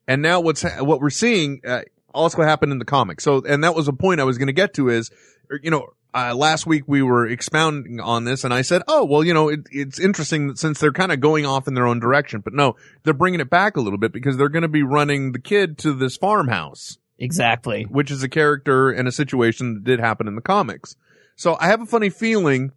[0.05, 1.83] and now what's ha- what we're seeing uh,
[2.13, 3.23] also happened in the comics.
[3.23, 5.09] So, and that was a point I was going to get to is,
[5.49, 9.05] er, you know, uh, last week we were expounding on this, and I said, oh
[9.05, 11.87] well, you know, it, it's interesting that since they're kind of going off in their
[11.87, 14.67] own direction, but no, they're bringing it back a little bit because they're going to
[14.67, 17.83] be running the kid to this farmhouse Exactly.
[17.83, 20.97] which is a character and a situation that did happen in the comics.
[21.37, 22.73] So I have a funny feeling,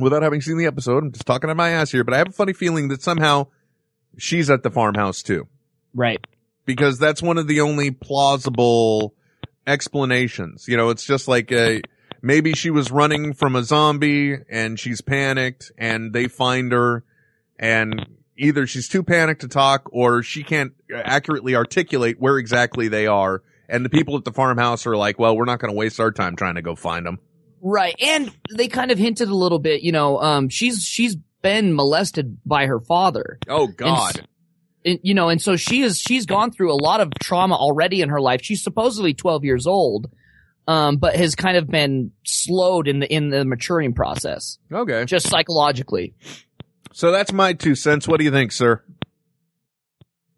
[0.00, 2.28] without having seen the episode, I'm just talking on my ass here, but I have
[2.28, 3.48] a funny feeling that somehow
[4.18, 5.46] she's at the farmhouse too,
[5.94, 6.18] Right.
[6.64, 9.14] because that's one of the only plausible
[9.66, 10.66] explanations.
[10.68, 11.82] You know, it's just like a,
[12.22, 17.04] maybe she was running from a zombie and she's panicked and they find her
[17.58, 18.06] and
[18.36, 23.42] either she's too panicked to talk or she can't accurately articulate where exactly they are.
[23.68, 26.10] And the people at the farmhouse are like, well, we're not going to waste our
[26.12, 27.18] time trying to go find them.
[27.62, 27.94] Right.
[28.02, 32.38] And they kind of hinted a little bit, you know, um, she's, she's been molested
[32.46, 33.38] by her father.
[33.48, 34.26] Oh God.
[34.84, 38.00] And, you know, and so she is, she's gone through a lot of trauma already
[38.00, 38.40] in her life.
[38.42, 40.10] She's supposedly 12 years old,
[40.66, 45.04] um, but has kind of been slowed in the, in the maturing process, Okay.
[45.04, 46.14] just psychologically.
[46.92, 48.08] So that's my two cents.
[48.08, 48.82] What do you think, sir?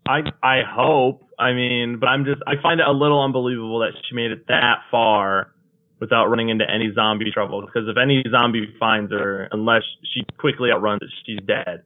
[0.09, 1.23] I I hope.
[1.39, 4.47] I mean, but I'm just I find it a little unbelievable that she made it
[4.49, 5.53] that far
[6.01, 7.63] without running into any zombie trouble.
[7.63, 9.83] Because if any zombie finds her, unless
[10.15, 11.83] she quickly outruns it, she's dead.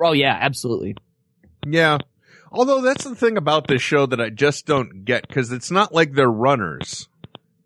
[0.00, 0.96] Oh yeah, absolutely.
[1.66, 1.98] Yeah.
[2.50, 5.94] Although that's the thing about this show that I just don't get because it's not
[5.94, 7.08] like they're runners.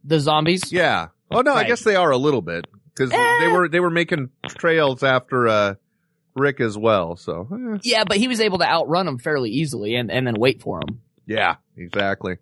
[0.04, 0.70] The zombies?
[0.72, 1.08] Yeah.
[1.30, 4.30] Oh no, I guess they are a little bit because they were they were making
[4.48, 5.74] trails after uh
[6.36, 7.16] Rick as well.
[7.16, 7.78] So eh.
[7.82, 10.80] Yeah, but he was able to outrun them fairly easily and, and then wait for
[10.80, 11.00] them.
[11.26, 12.36] yeah, exactly.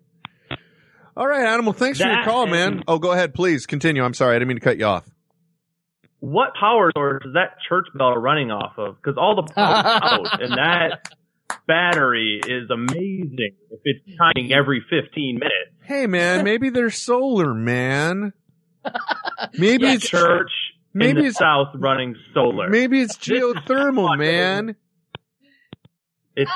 [1.17, 1.73] All right, Animal.
[1.73, 2.83] Thanks for your That call, man.
[2.87, 4.03] Oh, go ahead, please continue.
[4.03, 5.05] I'm sorry, I didn't mean to cut you off.
[6.19, 8.95] What power source is that church bell running off of?
[8.97, 11.07] Because all the power's out, and that
[11.67, 13.51] battery is amazing.
[13.71, 18.33] If it's timing every 15 minutes, Hey, man, maybe they're solar, man.
[19.57, 20.51] Maybe yeah, it's church
[20.93, 22.69] Maybe in the it's- south running solar.
[22.69, 24.75] Maybe it's geothermal, man.
[26.35, 26.51] It's,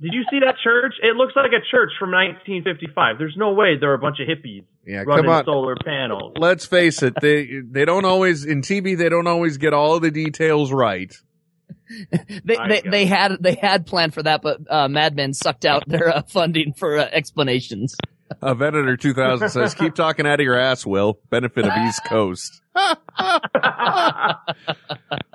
[0.00, 0.94] did you see that church?
[1.02, 3.18] It looks like a church from 1955.
[3.18, 5.44] There's no way there are a bunch of hippies Yeah, running come on.
[5.44, 6.32] solar panels.
[6.36, 10.10] Let's face it, they they don't always in TV they don't always get all the
[10.10, 11.14] details right.
[12.44, 15.34] They, I they, got they had they had planned for that, but uh, Mad Men
[15.34, 17.96] sucked out their uh, funding for uh, explanations.
[18.40, 21.18] Uh, Venator 2000 says, keep talking out of your ass, Will.
[21.30, 22.62] Benefit of East Coast.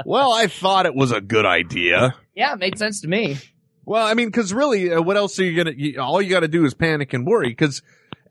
[0.06, 2.16] well, I thought it was a good idea.
[2.36, 3.38] Yeah, it made sense to me.
[3.86, 6.48] Well, I mean, cause really, uh, what else are you gonna, you, all you gotta
[6.48, 7.82] do is panic and worry, cause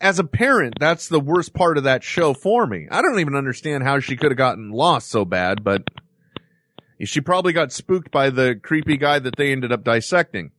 [0.01, 2.89] as a parent, that's the worst part of that show for me.
[2.91, 5.85] I don't even understand how she could have gotten lost so bad, but
[7.01, 10.51] she probably got spooked by the creepy guy that they ended up dissecting.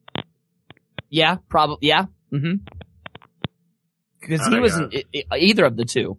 [1.09, 1.87] Yeah, probably.
[1.87, 2.05] Yeah.
[2.31, 2.65] Mm-hmm.
[4.21, 4.95] Because Oh he wasn't
[5.35, 6.17] either of the two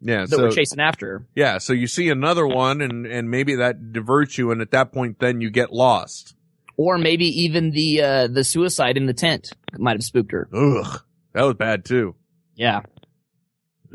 [0.00, 1.26] Yeah, that so, were chasing after her.
[1.34, 4.92] yeah, so you see another one and, and maybe that diverts you and at that
[4.92, 6.34] point then you get lost.
[6.76, 10.48] Or maybe even the uh, the suicide in the tent might have spooked her.
[10.52, 11.00] Ugh,
[11.34, 12.14] that was bad too.
[12.54, 12.80] Yeah.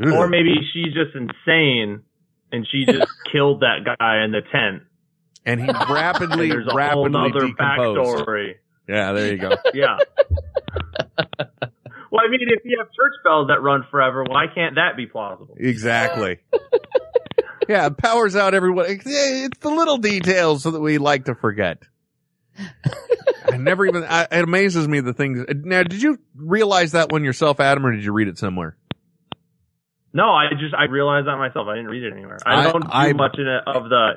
[0.01, 0.13] Ugh.
[0.13, 2.01] Or maybe she's just insane
[2.51, 4.83] and she just killed that guy in the tent.
[5.45, 8.25] and he rapidly, And there's a whole rapidly decomposed.
[8.25, 8.53] backstory.
[8.87, 9.49] Yeah, there you go.
[9.73, 9.97] Yeah.
[11.17, 15.05] well, I mean, if you have church bells that run forever, why can't that be
[15.07, 15.55] plausible?
[15.59, 16.37] Exactly.
[17.67, 18.85] yeah, powers out everyone.
[18.87, 21.83] It's, it's the little details that we like to forget.
[23.51, 25.45] I never even, I, it amazes me the things.
[25.63, 28.75] Now, did you realize that one yourself, Adam, or did you read it somewhere?
[30.13, 31.67] No, I just I realized that myself.
[31.67, 32.39] I didn't read it anywhere.
[32.45, 34.13] I, I- don't do I- much in it of the.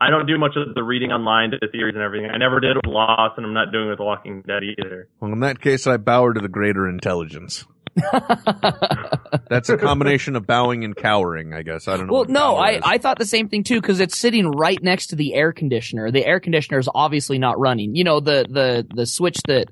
[0.00, 2.28] I don't do much of the reading online to the theories and everything.
[2.30, 5.08] I never did with Lost, and I'm not doing with Walking Dead either.
[5.20, 7.64] Well, in that case, I bow to the greater intelligence.
[9.48, 11.88] That's a combination of bowing and cowering, I guess.
[11.88, 12.12] I don't know.
[12.12, 12.82] Well, no, I, is.
[12.84, 16.10] I thought the same thing too because it's sitting right next to the air conditioner.
[16.10, 17.94] The air conditioner is obviously not running.
[17.94, 19.66] You know the the the switch that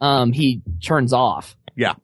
[0.00, 1.56] um he turns off.
[1.76, 1.94] Yeah.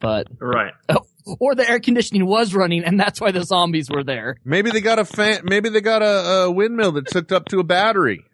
[0.00, 0.72] But Right.
[1.40, 4.36] or the air conditioning was running and that's why the zombies were there.
[4.44, 7.58] Maybe they got a fan, maybe they got a, a windmill that's hooked up to
[7.60, 8.24] a battery.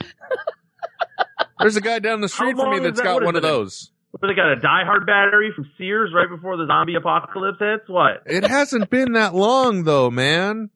[1.60, 3.04] There's a guy down the street from me long that's that?
[3.04, 3.48] got one is of it?
[3.48, 3.90] those.
[4.20, 7.88] What, they got a die-hard battery from Sears right before the zombie apocalypse hits?
[7.88, 8.22] What?
[8.26, 10.70] It hasn't been that long though, man.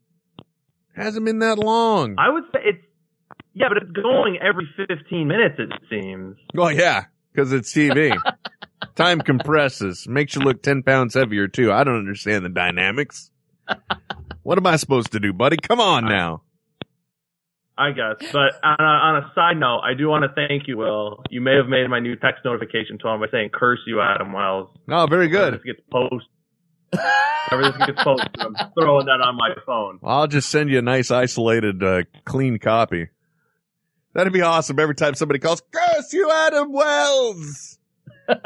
[0.97, 2.17] Hasn't been that long.
[2.19, 2.85] I would say it's
[3.55, 5.55] yeah, but it's going every 15 minutes.
[5.59, 6.37] It seems.
[6.53, 8.17] Well, yeah, because it's TV.
[8.97, 11.73] Time compresses, makes you look 10 pounds heavier too.
[11.73, 13.31] I don't understand the dynamics.
[14.43, 15.59] What am I supposed to do, buddy?
[15.59, 16.43] Come on now.
[17.79, 18.17] I guess.
[18.33, 21.23] But on a, on a side note, I do want to thank you, Will.
[21.31, 24.69] You may have made my new text notification tone by saying "curse you, Adam Wells."
[24.89, 25.55] Oh, very good.
[25.55, 26.29] This gets posted.
[27.51, 28.29] Everything gets posted.
[28.41, 29.99] I'm throwing that on my phone.
[30.03, 33.09] I'll just send you a nice isolated, uh, clean copy.
[34.15, 37.79] That'd be awesome every time somebody calls, curse you, Adam Wells!
[38.29, 38.43] It'd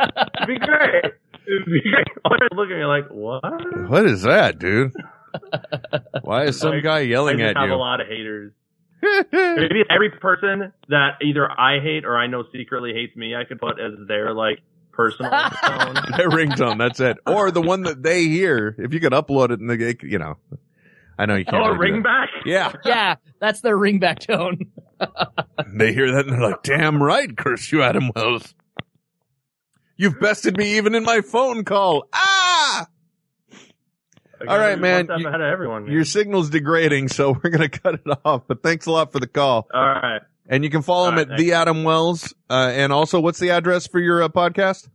[0.46, 1.04] be great.
[1.46, 2.06] It'd be great.
[2.54, 3.42] Looking at me like, what?
[3.88, 4.92] What is that, dude?
[6.22, 7.74] Why is some Like, guy yelling I just at have you?
[7.74, 8.52] a lot of haters.
[9.32, 13.60] Maybe every person that either I hate or I know secretly hates me, I could
[13.60, 14.60] put as their like
[14.92, 15.30] personal
[15.64, 15.94] tone.
[16.16, 17.18] Their ringtone, that's it.
[17.26, 18.76] Or the one that they hear.
[18.78, 20.36] If you could upload it and they, you know.
[21.18, 21.56] I know you can't.
[21.56, 22.28] Oh, a really do ring back?
[22.46, 22.72] Yeah.
[22.84, 24.58] Yeah, that's their ringback tone.
[25.74, 28.54] They hear that and they're like, damn right, curse you, Adam Wells.
[29.96, 32.08] You've bested me even in my phone call.
[32.12, 32.31] Ah!
[34.48, 35.06] I All right, man.
[35.06, 35.84] One step ahead of everyone.
[35.84, 35.92] man.
[35.92, 38.42] Your signal's degrading, so we're going to cut it off.
[38.46, 39.66] But thanks a lot for the call.
[39.72, 40.20] All right.
[40.48, 42.34] And you can follow him All right, at the Adam Wells.
[42.50, 44.88] Uh, and also, what's the address for your uh, podcast?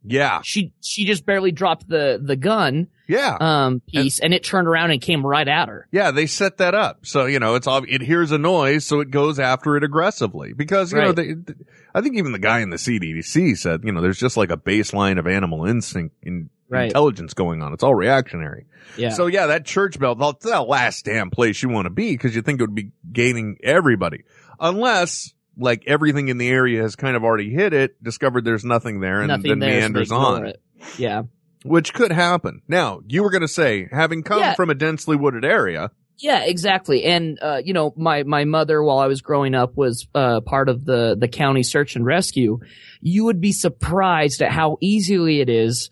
[0.03, 0.41] Yeah.
[0.43, 3.37] She she just barely dropped the the gun Yeah.
[3.39, 5.87] um piece, and, it turned around and came right at her.
[5.93, 7.05] Yeah, they set that up.
[7.05, 10.55] So, you know, it's ob- it hears a noise, so it goes after it aggressively.
[10.55, 11.17] Because, you know, Right.
[11.47, 11.55] they,
[11.95, 14.57] I think even the guy in the CDC said, you know, there's just like a
[14.57, 16.85] baseline of animal instinct and Right.
[16.87, 17.73] intelligence going on.
[17.73, 18.67] It's all reactionary.
[18.97, 19.11] Yeah.
[19.11, 22.35] So yeah, that church bell, that's the last damn place you want to be because
[22.35, 24.25] you think it would be gaining everybody.
[24.59, 29.01] Unless, like, everything in the area has kind of already hit it, discovered there's nothing
[29.01, 30.47] there, and Nothing then there, meanders on.
[30.47, 30.63] it.
[30.99, 31.23] Yeah.
[31.65, 32.63] Which could happen.
[32.69, 34.55] Now, you were going to say, having come Yeah.
[34.55, 37.05] from a densely wooded area, Yeah, exactly.
[37.05, 40.69] And uh, you know, my my mother, while I was growing up, was uh, part
[40.69, 42.59] of the the county search and rescue.
[43.01, 45.89] You would be surprised at how easily it is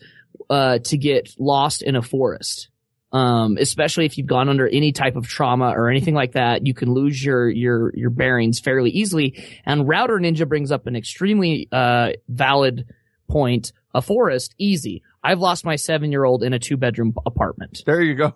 [0.50, 2.68] uh, to get lost in a forest.
[3.10, 6.74] Um, especially if you've gone under any type of trauma or anything like that, you
[6.74, 9.42] can lose your your your bearings fairly easily.
[9.64, 12.86] And Router Ninja brings up an extremely uh, valid
[13.28, 13.72] point.
[13.94, 15.02] A forest, easy.
[15.24, 17.82] I've lost my seven year old in a two bedroom apartment.
[17.86, 18.34] There you go.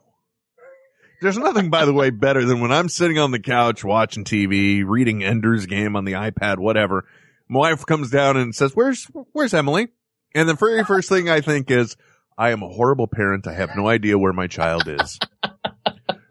[1.20, 4.82] There's nothing, by the way, better than when I'm sitting on the couch watching TV,
[4.84, 7.04] reading Ender's Game on the iPad, whatever.
[7.48, 9.88] My wife comes down and says, "Where's Where's Emily?"
[10.34, 11.96] And the very first thing I think is,
[12.38, 13.46] "I am a horrible parent.
[13.46, 15.18] I have no idea where my child is."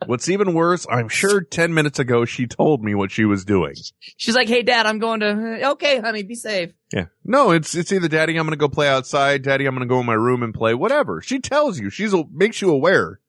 [0.08, 3.76] What's even worse, I'm sure 10 minutes ago she told me what she was doing.
[4.18, 6.72] She's like, "Hey, Dad, I'm going to." Okay, honey, be safe.
[6.92, 7.06] Yeah.
[7.24, 10.06] No, it's it's either daddy, I'm gonna go play outside, daddy, I'm gonna go in
[10.06, 11.22] my room and play, whatever.
[11.22, 11.90] She tells you.
[11.90, 13.20] She's a, makes you aware.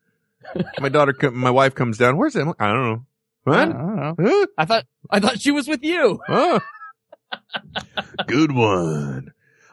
[0.81, 2.17] my daughter, my wife comes down.
[2.17, 2.57] Where's Emily?
[2.59, 3.07] I don't know.
[3.45, 3.59] What?
[3.59, 4.15] I don't know.
[4.19, 4.47] Huh?
[4.57, 6.21] I thought I thought she was with you.
[6.27, 6.61] Huh?
[8.27, 9.33] Good one.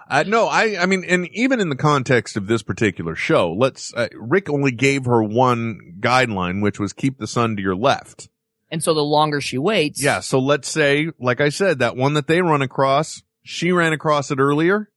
[0.10, 3.94] Uh, no, I, I mean, and even in the context of this particular show, let's,
[3.94, 8.28] uh, Rick only gave her one guideline, which was keep the sun to your left.
[8.72, 10.20] And so the longer she waits, Yeah.
[10.22, 14.32] So let's say, like I said, that one that they run across, she ran across
[14.32, 14.90] it earlier.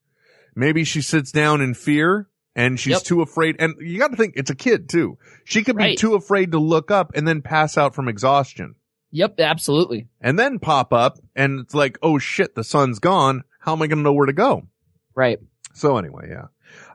[0.54, 3.02] Maybe she sits down in fear and she's Yep.
[3.02, 3.56] too afraid.
[3.58, 5.16] And you got to think it's a kid too.
[5.44, 8.74] She could be too afraid to look up and then pass out from exhaustion
[9.10, 10.08] Yep, absolutely.
[10.22, 13.44] and then pop up and it's like, oh shit, the sun's gone.
[13.60, 14.68] How am I going to know where to go?
[15.14, 15.38] Right.
[15.74, 16.46] So anyway, yeah.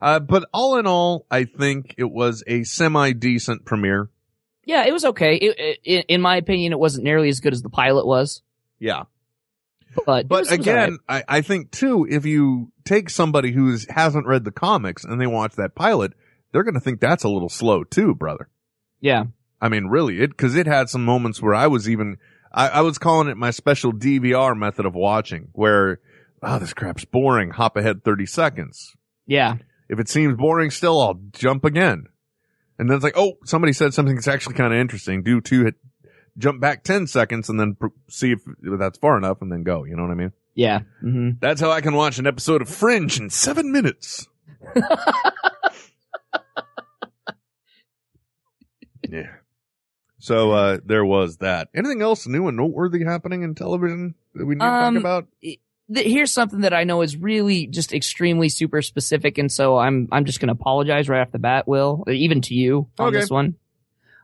[0.02, 4.10] Uh, but all in all, I think it was a semi decent premiere.
[4.65, 5.35] Yeah, it was okay.
[5.35, 8.41] It, it, in my opinion, it wasn't nearly as good as the pilot was.
[8.80, 9.03] Yeah.
[10.06, 13.52] But But was- it was all again, I, I think too, if you take somebody
[13.52, 16.14] who hasn't read the comics and they watch that pilot,
[16.52, 18.49] they're going to think that's a little slow too, brother.
[18.99, 19.26] yeah,
[19.60, 22.18] I mean, really, it, cause it had some moments where I was even,
[22.52, 25.99] I, I was calling it my special DVR method of watching where,
[26.43, 27.51] oh, this crap's boring.
[27.51, 28.95] Hop ahead 30 seconds.
[29.26, 29.55] yeah,
[29.89, 32.05] If it seems boring still, I'll jump again.
[32.80, 35.23] And then it's like, oh, somebody said something that's actually kind of interesting.
[35.23, 35.76] Do two hit,
[36.38, 38.39] jump back 10 seconds and then pr- see if
[38.80, 39.84] that's far enough and then go.
[39.84, 40.31] You know what I mean?
[40.53, 40.81] yeah.
[41.01, 44.27] hmm That's how I can watch an episode of Fringe in seven minutes.
[49.09, 49.27] yeah.
[50.19, 51.69] So, uh, there was that.
[51.76, 55.27] Anything else new and noteworthy happening in television that we need to Um, talk about?
[55.93, 60.07] Th- Here's something that I know is really just extremely super specific, and so I'm
[60.11, 63.19] I'm just going to apologize right off the bat, Will, even to you on Okay.
[63.19, 63.55] this one.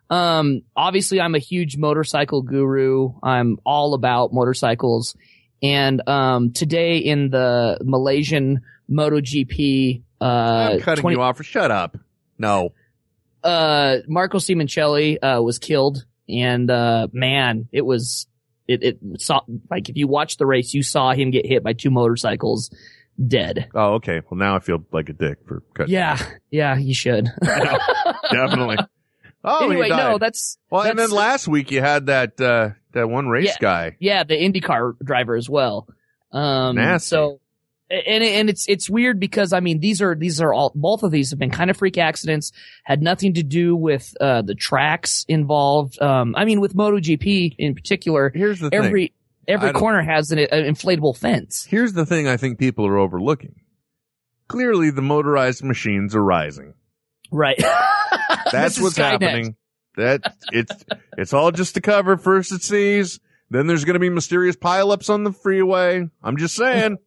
[0.09, 3.13] Um, obviously, I'm a huge motorcycle guru.
[3.23, 5.15] I'm all about motorcycles,
[5.61, 8.61] and um, today in the Malaysian
[8.91, 11.41] MotoGP, uh, I'm cutting 20 you off.
[11.43, 11.97] Shut up.
[12.37, 12.73] No.
[13.43, 18.27] uh Marco Simoncelli uh was killed and uh man it was
[18.67, 21.73] it it saw like if you watch the race you saw him get hit by
[21.73, 22.69] two motorcycles
[23.27, 24.21] dead Oh, okay.
[24.29, 25.93] Well, now I feel like a dick for cutting.
[25.93, 26.17] yeah
[26.49, 27.29] yeah you should
[28.31, 28.77] Definitely.
[29.43, 33.27] Oh, anyway no that's well, and then last week you had that, uh, that one
[33.27, 33.55] race Yeah.
[33.59, 33.97] guy.
[33.99, 35.87] yeah the IndyCar driver as well
[36.31, 37.07] um Nasty.
[37.07, 37.39] so
[38.05, 41.11] and and it's it's weird because I mean these are these are all both of
[41.11, 42.51] these have been kind of freak accidents
[42.83, 47.75] had nothing to do with uh the tracks involved um I mean with MotoGP in
[47.75, 48.83] particular Here's the thing.
[48.83, 49.13] every
[49.47, 51.65] every I corner has an, an inflatable fence.
[51.65, 53.55] Here's the thing I think people are overlooking.
[54.47, 56.73] Clearly the motorized machines are rising.
[57.31, 57.57] Right.
[58.51, 59.21] That's what's Skynet.
[59.21, 59.55] happening.
[59.95, 60.85] That it's
[61.17, 65.09] it's all just to cover first it sees, then there's going to be mysterious pileups
[65.11, 66.07] on the freeway.
[66.23, 66.97] I'm just saying.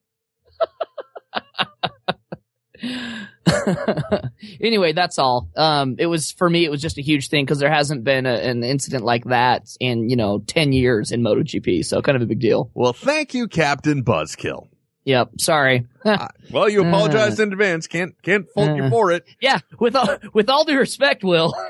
[4.61, 5.49] anyway, that's all.
[5.57, 6.65] Um, it was for me.
[6.65, 9.69] It was just a huge thing because there hasn't been a, an incident like that
[9.81, 11.85] in you know ten years in MotoGP.
[11.85, 12.71] So kind of a big deal.
[12.75, 14.69] well, thank you, Captain Buzzkill.
[15.05, 15.41] Yep.
[15.41, 15.87] Sorry.
[16.53, 17.89] Well, you apologized in advance.
[17.89, 18.91] Can't can't fault you Uh.
[18.91, 19.25] for it.
[19.41, 19.59] yeah.
[19.81, 21.55] With all with all due respect, Will.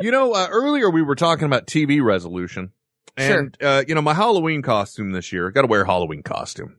[0.00, 2.70] You know, uh, earlier we were talking about TV resolution.
[3.16, 6.76] And, uh, you know, my Halloween costume this year, got to wear a Halloween costume.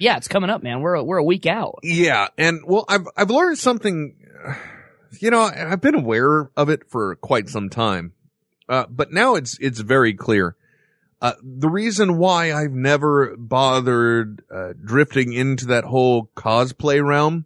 [0.00, 0.80] Yeah, it's coming up, man.
[0.80, 1.78] We're a, we're a week out.
[1.82, 2.28] Yeah.
[2.38, 4.16] And, well, I've, I've learned something,
[5.20, 8.14] you know, I've been aware of it for quite some time.
[8.66, 10.56] Uh, but now it's, it's very clear.
[11.20, 17.44] Uh, the reason why I've never bothered, uh, drifting into that whole cosplay realm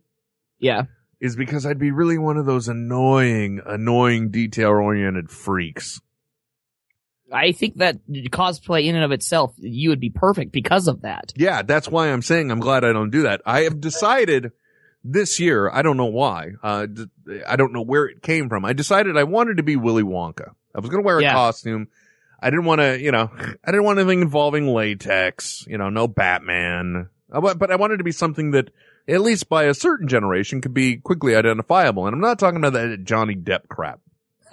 [0.61, 0.85] Yeah.
[1.21, 6.01] is because I'd be really one of those annoying, annoying detail oriented freaks.
[7.35, 11.33] I think that cosplay in and of itself, you would be perfect because of that.
[11.37, 13.43] Yeah, that's why I'm saying I'm glad I don't do that.
[13.45, 14.53] I have decided
[15.03, 16.87] this year, I don't know why, uh,
[17.47, 18.65] I don't know where it came from.
[18.65, 20.53] I decided I wanted to be Willy Wonka.
[20.75, 21.33] I was going to wear a Yeah.
[21.35, 21.89] costume.
[22.41, 23.31] I didn't want to, you know,
[23.65, 27.09] I didn't want anything involving latex, you know, no Batman.
[27.33, 28.71] I But I wanted to be something that,
[29.09, 32.07] at least by a certain generation, could be quickly identifiable.
[32.07, 34.01] And I'm not talking about that Johnny Depp crap.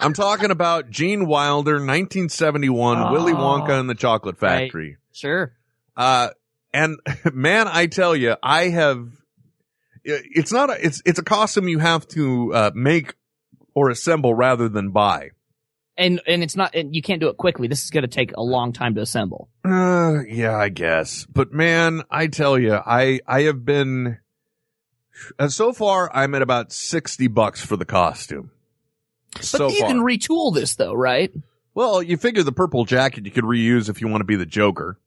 [0.00, 3.36] I'm talking about Gene Wilder, 1971, Willy Oh.
[3.36, 4.64] Wonka and the Chocolate Right.
[4.64, 4.96] Factory.
[5.12, 5.52] Sure.
[5.96, 6.28] Uh,
[6.72, 6.98] and
[7.32, 9.08] man, I tell you, I have,
[10.04, 13.14] it's not a, it's, it's a costume you have to, uh, make
[13.74, 15.30] or assemble rather than buy.
[15.98, 17.68] And and it's not and you can't do it quickly.
[17.68, 19.48] This is going to take a long time to assemble.
[19.64, 21.24] Uh, yeah, I guess.
[21.24, 24.18] But man, I tell you, I, I have been,
[25.38, 28.50] uh, so far I'm at about 60 bucks for the costume.
[29.36, 29.88] But so you far.
[29.88, 31.32] can retool this though, right?
[31.74, 34.46] well, you figure the purple jacket you could reuse if you want to be the
[34.46, 34.98] Joker.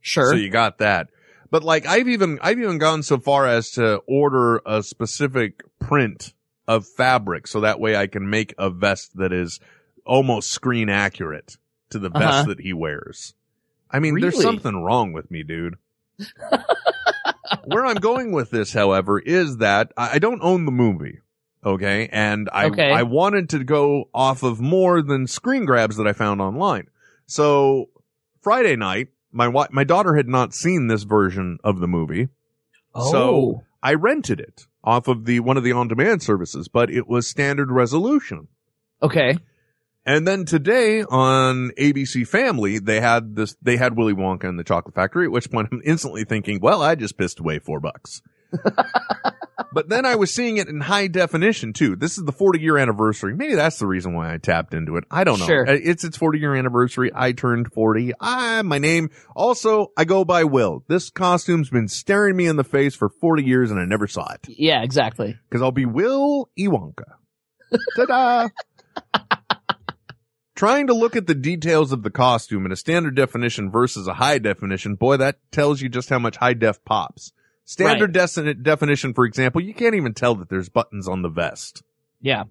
[0.00, 0.30] Sure.
[0.30, 1.08] So you got that.
[1.50, 6.34] But like I've even I've even gone so far as to order a specific print
[6.66, 9.60] of fabric so that way I can make a vest that is
[10.06, 11.56] almost screen accurate
[11.90, 12.44] to the vest Uh-huh.
[12.48, 13.34] that he wears.
[13.90, 15.76] I mean, there's something wrong with me, dude.
[17.64, 21.20] Where I'm going with this, however, is that I don't own the movie.
[21.64, 22.08] Okay.
[22.12, 22.90] And I, Okay.
[22.90, 26.88] I wanted to go off of more than screen grabs that I found online.
[27.26, 27.86] So
[28.42, 32.28] Friday night, my wi- my daughter had not seen this version of the movie.
[32.94, 33.10] Oh.
[33.10, 37.26] So I rented it off of the one of the on-demand services, but it was
[37.26, 38.48] standard resolution.
[39.02, 39.38] okay.
[40.06, 44.62] And then today on ABC Family, they had this, they had Willy Wonka and the
[44.62, 48.20] Chocolate Factory, at which point I'm instantly thinking, well, I just pissed away four bucks.
[49.72, 51.96] but then I was seeing it in high definition too.
[51.96, 53.34] This is the 40 year anniversary.
[53.34, 55.04] Maybe that's the reason why I tapped into it.
[55.10, 55.46] I don't know.
[55.46, 55.68] Sure.
[55.68, 57.10] Uh, It's its 40 year anniversary.
[57.14, 58.12] I turned 40.
[58.20, 59.10] Ah, my name.
[59.34, 60.84] Also, I go by Will.
[60.88, 64.32] This costume's been staring me in the face for 40 years and I never saw
[64.32, 64.40] it.
[64.48, 65.38] Yeah, exactly.
[65.50, 67.04] Cause I'll be Will Iwonka.
[67.96, 68.48] Ta-da!
[70.56, 74.14] Trying to look at the details of the costume in a standard definition versus a
[74.14, 77.32] high definition, boy, that tells you just how much high def pops.
[77.64, 81.82] Standard deci- definition, for example, you can't even tell that there's buttons on the vest
[82.20, 82.44] Yeah.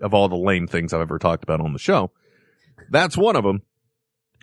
[0.00, 2.10] of all the lame things I've ever talked about on the show.
[2.90, 3.62] That's one of them.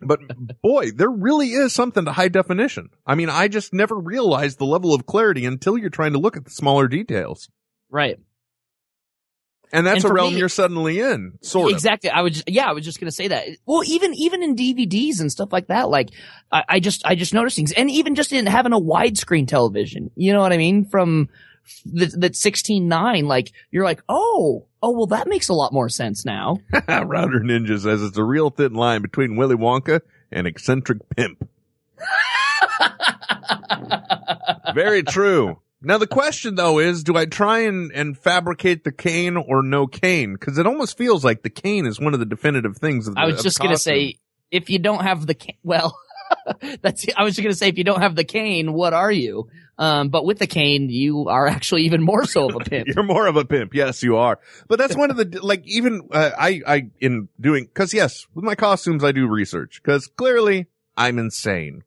[0.01, 0.19] But
[0.61, 2.89] boy, there really is something to high definition.
[3.05, 6.35] I mean, I just never realized the level of clarity until you're trying to look
[6.35, 7.49] at the smaller details.
[7.89, 8.19] Right.
[9.73, 11.75] And that's And a realm me- you're suddenly in, sort of.
[11.75, 12.09] exactly.
[12.09, 13.47] I was yeah, I was just gonna say that.
[13.65, 16.09] Well, even even in DVDs and stuff like that, like
[16.51, 20.11] I, I just I just noticed things, and even just in having a widescreen television,
[20.15, 20.85] you know what I mean?
[20.85, 21.29] From
[22.31, 26.57] sixteen nine, like you're like, oh, oh, well, that makes a lot more sense now.
[26.87, 30.01] Router Ninja says it's a real thin line between Willy Wonka
[30.31, 31.47] and eccentric pimp.
[34.73, 35.59] Very true.
[35.85, 39.87] Now the question though is, do I try and, and fabricate the cane or no
[39.87, 40.35] cane?
[40.35, 43.21] Cause it almost feels like the cane is one of the definitive things of the
[43.21, 44.17] I was just gonna say,
[44.51, 45.97] if you don't have the cane, well,
[46.81, 49.47] that's I was just gonna say, if you don't have the cane, what are you?
[49.77, 52.87] Um, but with the cane, you are actually even more so of a pimp.
[52.87, 53.73] You're more of a pimp.
[53.73, 54.39] Yes, you are.
[54.67, 58.45] But that's one of the, like, even, uh, I, I, in doing, cause yes, with
[58.45, 59.81] my costumes, I do research.
[59.83, 61.83] Cause clearly I'm insane.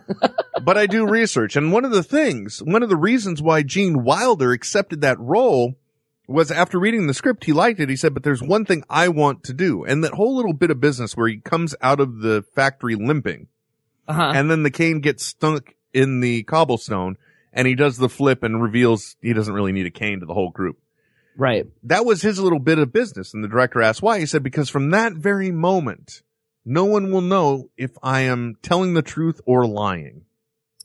[0.62, 1.56] but I do research.
[1.56, 5.74] And one of the things, one of the reasons why Gene Wilder accepted that role
[6.28, 7.88] was after reading the script, he liked it.
[7.88, 9.84] He said, but there's one thing I want to do.
[9.84, 13.48] And that whole little bit of business where he comes out of the factory limping
[14.08, 14.32] Uh-huh.
[14.34, 17.16] and then the cane gets stuck in the cobblestone
[17.52, 20.32] and he does the flip and reveals he doesn't really need a cane to the
[20.34, 20.78] whole group.
[21.36, 21.66] Right.
[21.82, 23.34] That was his little bit of business.
[23.34, 24.18] And the director asked why.
[24.20, 26.22] He said, because from that very moment,
[26.64, 30.24] no one will know if I am telling the truth or lying.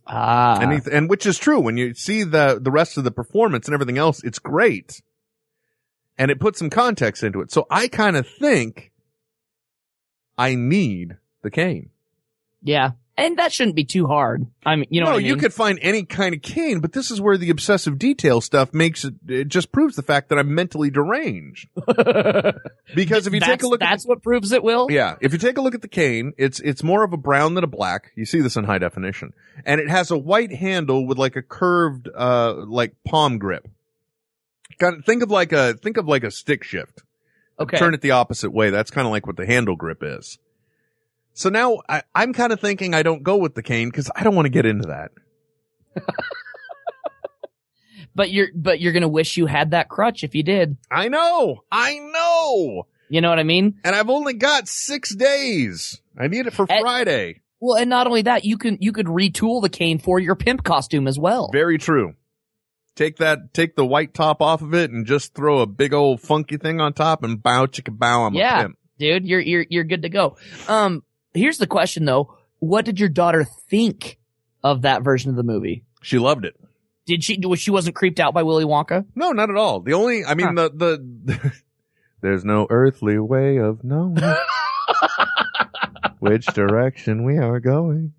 [0.06, 0.60] Ah.
[0.60, 1.60] And, he, and which is true.
[1.60, 5.02] When you see the, the rest of the performance and everything else, it's great.
[6.18, 7.52] And it puts some context into it.
[7.52, 8.92] So I kind of think
[10.38, 11.90] I need the cane.
[12.64, 12.92] Yeah.
[13.20, 14.46] And that shouldn't be too hard.
[14.64, 15.26] I mean, you know no, I mean?
[15.26, 18.76] you could find any kind of cane, but this is where the obsessive detail stuff
[18.76, 21.68] makes it, it just proves the fact that I'm mentally deranged.
[22.96, 24.88] because if you take a look at that's what proves it, Will.
[24.92, 27.56] Yeah, if you take a look at the cane, it's it's more of a brown
[27.56, 28.12] than a black.
[28.16, 29.34] You see this in high definition,
[29.66, 33.68] and it has a white handle with like a curved, uh, like palm grip.
[34.80, 37.02] Kind of think of like a think of like a stick shift.
[37.60, 37.78] Okay.
[37.78, 38.70] Turn it the opposite way.
[38.70, 40.38] That's kind of like what the handle grip is.
[41.38, 44.24] So now I, I'm kind of thinking I don't go with the cane because I
[44.24, 45.12] don't want to get into that.
[48.16, 50.78] But you're but you're gonna wish you had that crutch if you did.
[50.90, 51.64] I know.
[51.72, 52.88] I know.
[53.10, 53.80] You know what I mean?
[53.84, 56.02] And I've only got six days.
[56.18, 57.42] I need it for And- Friday.
[57.60, 60.64] Well, and not only that, you can you could retool the cane for your pimp
[60.64, 61.50] costume as well.
[61.54, 62.16] Very true.
[62.96, 66.20] Take that, take the white top off of it and just throw a big old
[66.20, 68.26] funky thing on top and bow chicka bow.
[68.26, 68.78] I'm a yeah, pimp.
[68.98, 70.38] dude, you're you're you're good to go.
[70.68, 71.04] Um,
[71.38, 74.20] here's the question though: What did your daughter think
[74.64, 75.84] of that version of the movie?
[76.02, 76.56] She loved it.
[77.06, 77.40] Did she?
[77.46, 79.06] Was she wasn't creeped out by Willy Wonka?
[79.16, 79.80] No, not at all.
[79.80, 81.54] The only, I mean, the, the,
[82.22, 84.18] there's no earthly way of knowing
[86.20, 88.14] which direction we are going.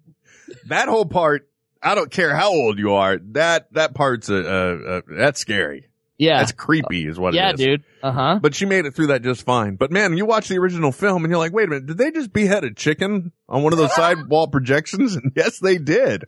[0.69, 1.51] That whole part,
[1.83, 3.19] I don't care how old you are.
[3.33, 5.88] That, that part's a, a, a that's scary.
[6.19, 7.67] Yeah, That's creepy is what yeah, it is.
[7.67, 7.85] dude.
[8.03, 8.39] Uh huh.
[8.43, 9.77] But she made it through that just fine.
[9.77, 12.11] But man, you watch the original film and you're like, wait a minute, did they
[12.11, 15.15] just behead a chicken on one of those sidewall projections?
[15.15, 16.25] And yes, they did.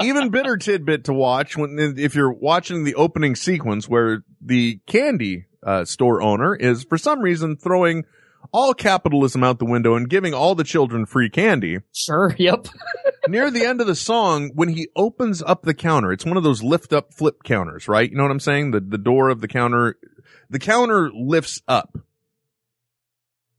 [0.00, 5.46] Even bitter tidbit to watch when, if you're watching the opening sequence where the candy,
[5.64, 8.04] uh, store owner is for some reason throwing
[8.54, 11.80] all capitalism out the window and giving all the children free candy.
[11.92, 12.34] Sure.
[12.38, 12.68] Yep.
[13.26, 16.42] Near the end of the song, when he opens up the counter, it's one of
[16.42, 18.08] those lift up flip counters, right?
[18.10, 18.70] You know what I'm saying?
[18.72, 19.96] The, the door of the counter,
[20.50, 21.96] the counter lifts up.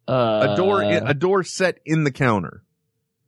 [0.07, 2.63] Uh, A door, a door set in the counter.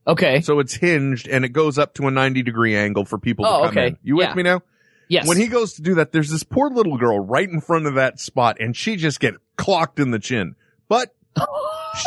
[0.06, 0.41] Okay.
[0.41, 3.52] So it's hinged and it goes up to a 90 degree angle for people to
[3.52, 3.88] Oh, come okay.
[3.88, 3.98] in.
[4.03, 4.34] You with Yeah.
[4.35, 4.61] me now?
[5.10, 5.27] Yes.
[5.27, 7.95] When he goes to do that, there's this poor little girl right in front of
[7.95, 10.56] that spot and she just get clocked in the chin.
[10.88, 11.15] But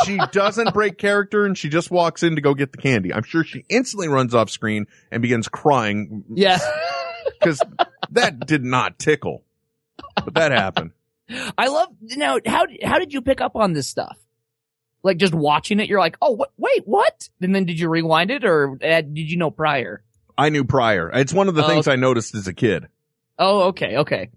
[0.05, 3.13] she doesn't break character and she just walks in to go get the candy.
[3.13, 6.59] I'm sure she instantly runs off screen and begins crying yeah.
[7.39, 7.61] because
[8.11, 9.43] that did not tickle.
[10.15, 10.91] But that happened.
[11.57, 12.39] I love now.
[12.45, 14.17] How how did you pick up on this stuff?
[15.03, 16.51] Like just watching it, you're like, oh, what?
[16.57, 17.29] Wait, what?
[17.41, 20.03] And then did you rewind it, or uh, did you know prior?
[20.37, 21.09] I knew prior.
[21.13, 22.87] It's one of the Oh, things I noticed as a kid.
[23.39, 24.29] Oh, okay, okay.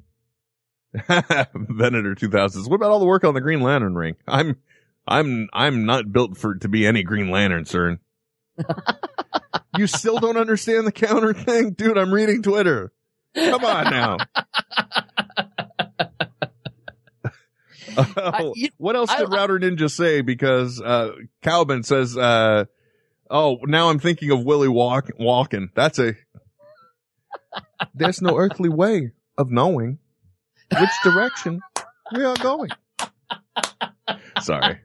[1.08, 2.68] Venator 2000s.
[2.68, 4.14] What about all the work on the Green Lantern ring?
[4.26, 4.56] I'm,
[5.06, 7.98] I'm, I'm not built for to be any Green Lantern, sir.
[9.76, 11.98] you still don't understand the counter thing, dude?
[11.98, 12.93] I'm reading Twitter.
[13.35, 14.16] Come on now.
[17.97, 20.20] Oh, you- what else I- did Router Ninja say?
[20.20, 21.12] Because uh
[21.43, 22.64] Calvin says, uh
[23.31, 26.14] "Oh, now I'm thinking of Willie Walk Walken." That's a.
[27.94, 29.98] There's no earthly way of knowing
[30.76, 31.60] which direction
[32.16, 32.70] we are going.
[34.43, 34.81] Sorry.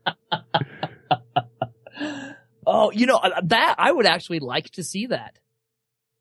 [2.65, 5.39] Oh, you know uh, that I would actually like to see that.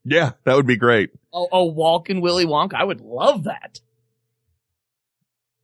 [0.04, 1.10] Yeah, that would be great.
[1.32, 2.74] Oh, oh, Walken Willy Wonka.
[2.74, 3.80] I would love that.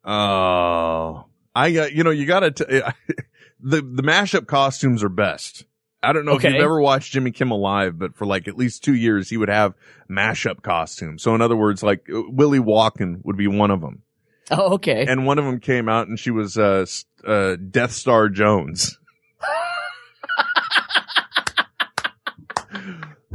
[0.05, 1.25] Oh,
[1.55, 2.65] I uh, you know you gotta t-
[3.61, 5.65] the the mashup costumes are best.
[6.03, 8.85] I don't know if you've ever watched Jimmy Kimmel live, but for like at least
[8.85, 9.73] two years he would have
[10.11, 11.23] mashup costumes.
[11.23, 14.03] So in other words, like Willie Walken would be one of them,
[14.51, 15.07] Oh, okay.
[15.09, 16.85] and one of them came out and she was uh,
[17.27, 18.99] uh Death Star Jones.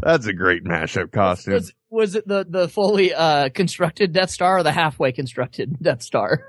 [0.02, 1.56] That's a great mashup costume.
[1.56, 6.02] was was it the the fully uh constructed Death Star or the halfway constructed Death
[6.02, 6.46] Star?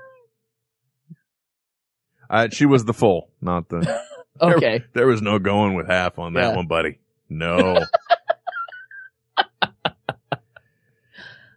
[2.29, 4.01] Uh, she was the full, not the.
[4.41, 4.81] Okay.
[4.93, 6.55] There was no going with half on that Yeah.
[6.55, 6.97] one, buddy.
[7.29, 7.85] No.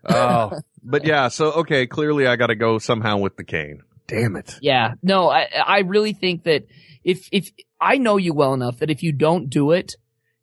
[0.05, 1.28] oh, but yeah.
[1.28, 3.82] So okay, clearly I got to go somehow with the cane.
[4.07, 4.57] Damn it.
[4.61, 4.95] Yeah.
[5.03, 6.67] No, I I really think that
[7.05, 7.51] if if
[7.81, 9.95] I know you well enough that if you don't do it,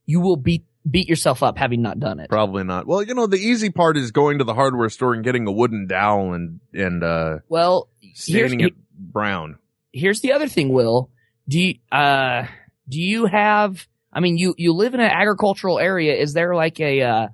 [0.06, 2.28] you will beat beat yourself up having not done it.
[2.30, 2.88] Probably not.
[2.88, 5.52] Well, you know, the easy part is going to the hardware store and getting a
[5.52, 9.58] wooden dowel and and uh Well, staining it brown.
[9.94, 11.12] here's the other thing, Will.
[11.48, 12.46] Do you uh
[12.90, 16.16] do you have I mean you you live in an agricultural area.
[16.16, 17.28] Is there like a uh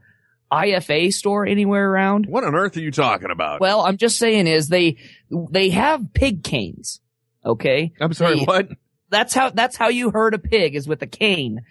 [0.52, 2.26] IFA store anywhere around?
[2.26, 3.60] What on earth are you talking about?
[3.60, 4.98] Well, I'm just saying is they
[5.30, 7.02] they have pig canes.
[7.46, 7.94] Okay?
[8.02, 8.38] I'm sorry.
[8.40, 8.70] They- What?
[9.10, 11.62] that's how that's how you herd a pig is with a cane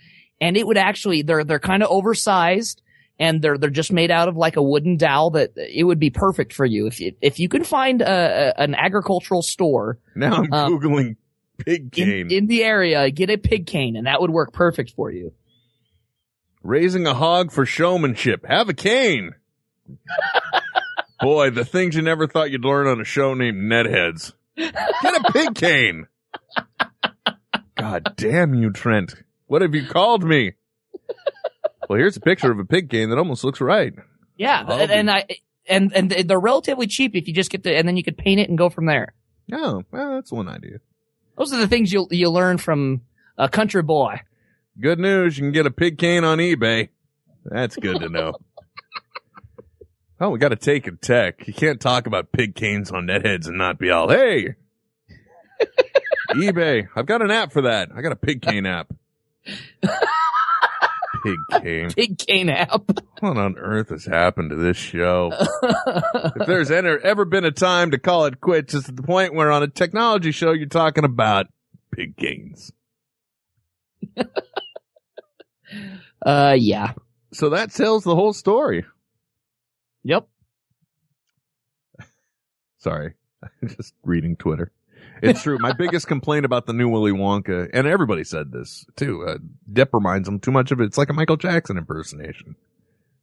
[0.41, 2.81] and it would actually they're they're kind of oversized
[3.19, 6.09] and they're they're just made out of like a wooden dowel that it would be
[6.09, 10.37] perfect for you if you if you can find a, a an agricultural store Now
[10.37, 11.17] I'm Um, googling
[11.59, 12.09] pig cane.
[12.09, 15.33] in, in the area get a pig cane and that would work perfect for you
[16.63, 18.45] Raising a hog for showmanship.
[18.47, 19.33] Have a cane.
[21.21, 24.33] Boy, the things you never thought you'd learn on a show named Netheads.
[24.57, 26.07] Get a pig cane.
[27.77, 29.15] God damn you, Trent.
[29.47, 30.53] What have you called me?
[31.89, 33.95] Well, here's a picture of a pig cane that almost looks right.
[34.37, 35.25] Yeah, and, and I
[35.69, 38.41] and and they're relatively cheap if you just get the and then you could paint
[38.41, 39.15] it and go from there.
[39.53, 40.79] Oh, well, that's one idea.
[41.39, 43.03] Those are the things you you learn from
[43.39, 44.21] a country boy.
[44.81, 46.89] Good news, you can get a pig cane on eBay.
[47.45, 48.35] That's good to know.
[50.21, 51.47] Oh, we got to take a tech.
[51.47, 54.55] You can't talk about pig canes on netheads and not be all, hey,
[56.31, 56.89] eBay.
[56.95, 57.91] I've got an app for that.
[57.95, 58.93] I got a pig cane app.
[61.23, 61.91] Pig cane.
[61.91, 62.83] Pig cane app.
[63.21, 65.33] What on earth has happened to this show?
[65.63, 69.35] if there's ever, ever been a time to call it quits, it's at the point
[69.35, 71.47] where on a technology show you're talking about
[71.91, 72.73] pig canes.
[76.25, 76.93] Uh, yeah.
[77.33, 78.85] So that tells the whole story.
[80.07, 80.29] Yep.
[82.79, 83.15] Sorry.
[83.43, 84.71] I'm just reading Twitter.
[85.21, 85.59] It's true.
[85.59, 89.39] My biggest complaint about the new Willy Wonka, and everybody said this too, uh,
[89.71, 90.85] Depp reminds them too much of it.
[90.85, 92.55] It's like a Michael Jackson impersonation.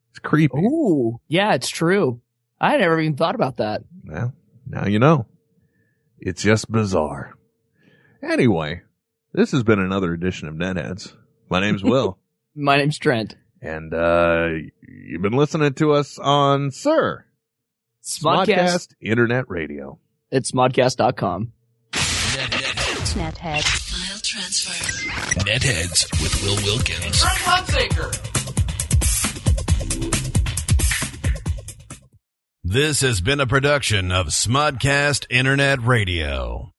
[0.10, 0.58] It's creepy.
[0.58, 2.20] Ooh, yeah, it's true.
[2.60, 3.84] I never even thought about that.
[4.06, 4.34] Well,
[4.68, 5.26] now you know.
[6.20, 7.34] It's just bizarre.
[8.22, 8.82] Anyway,
[9.34, 11.16] this has been another edition of Netheads.
[11.50, 12.18] My name's Will.
[12.56, 13.36] My name's Trent.
[13.64, 14.50] And, uh,
[14.88, 17.26] you've been listening to us on Sir.
[18.04, 18.94] Smodcast.
[19.00, 20.00] Internet Radio.
[20.32, 21.54] It's smodcast.com.
[21.94, 23.64] Nethead.
[23.64, 25.10] File transfer.
[25.42, 27.24] Netheads with Will Wilkins.
[32.64, 36.73] This has been a production of Smodcast Internet Radio.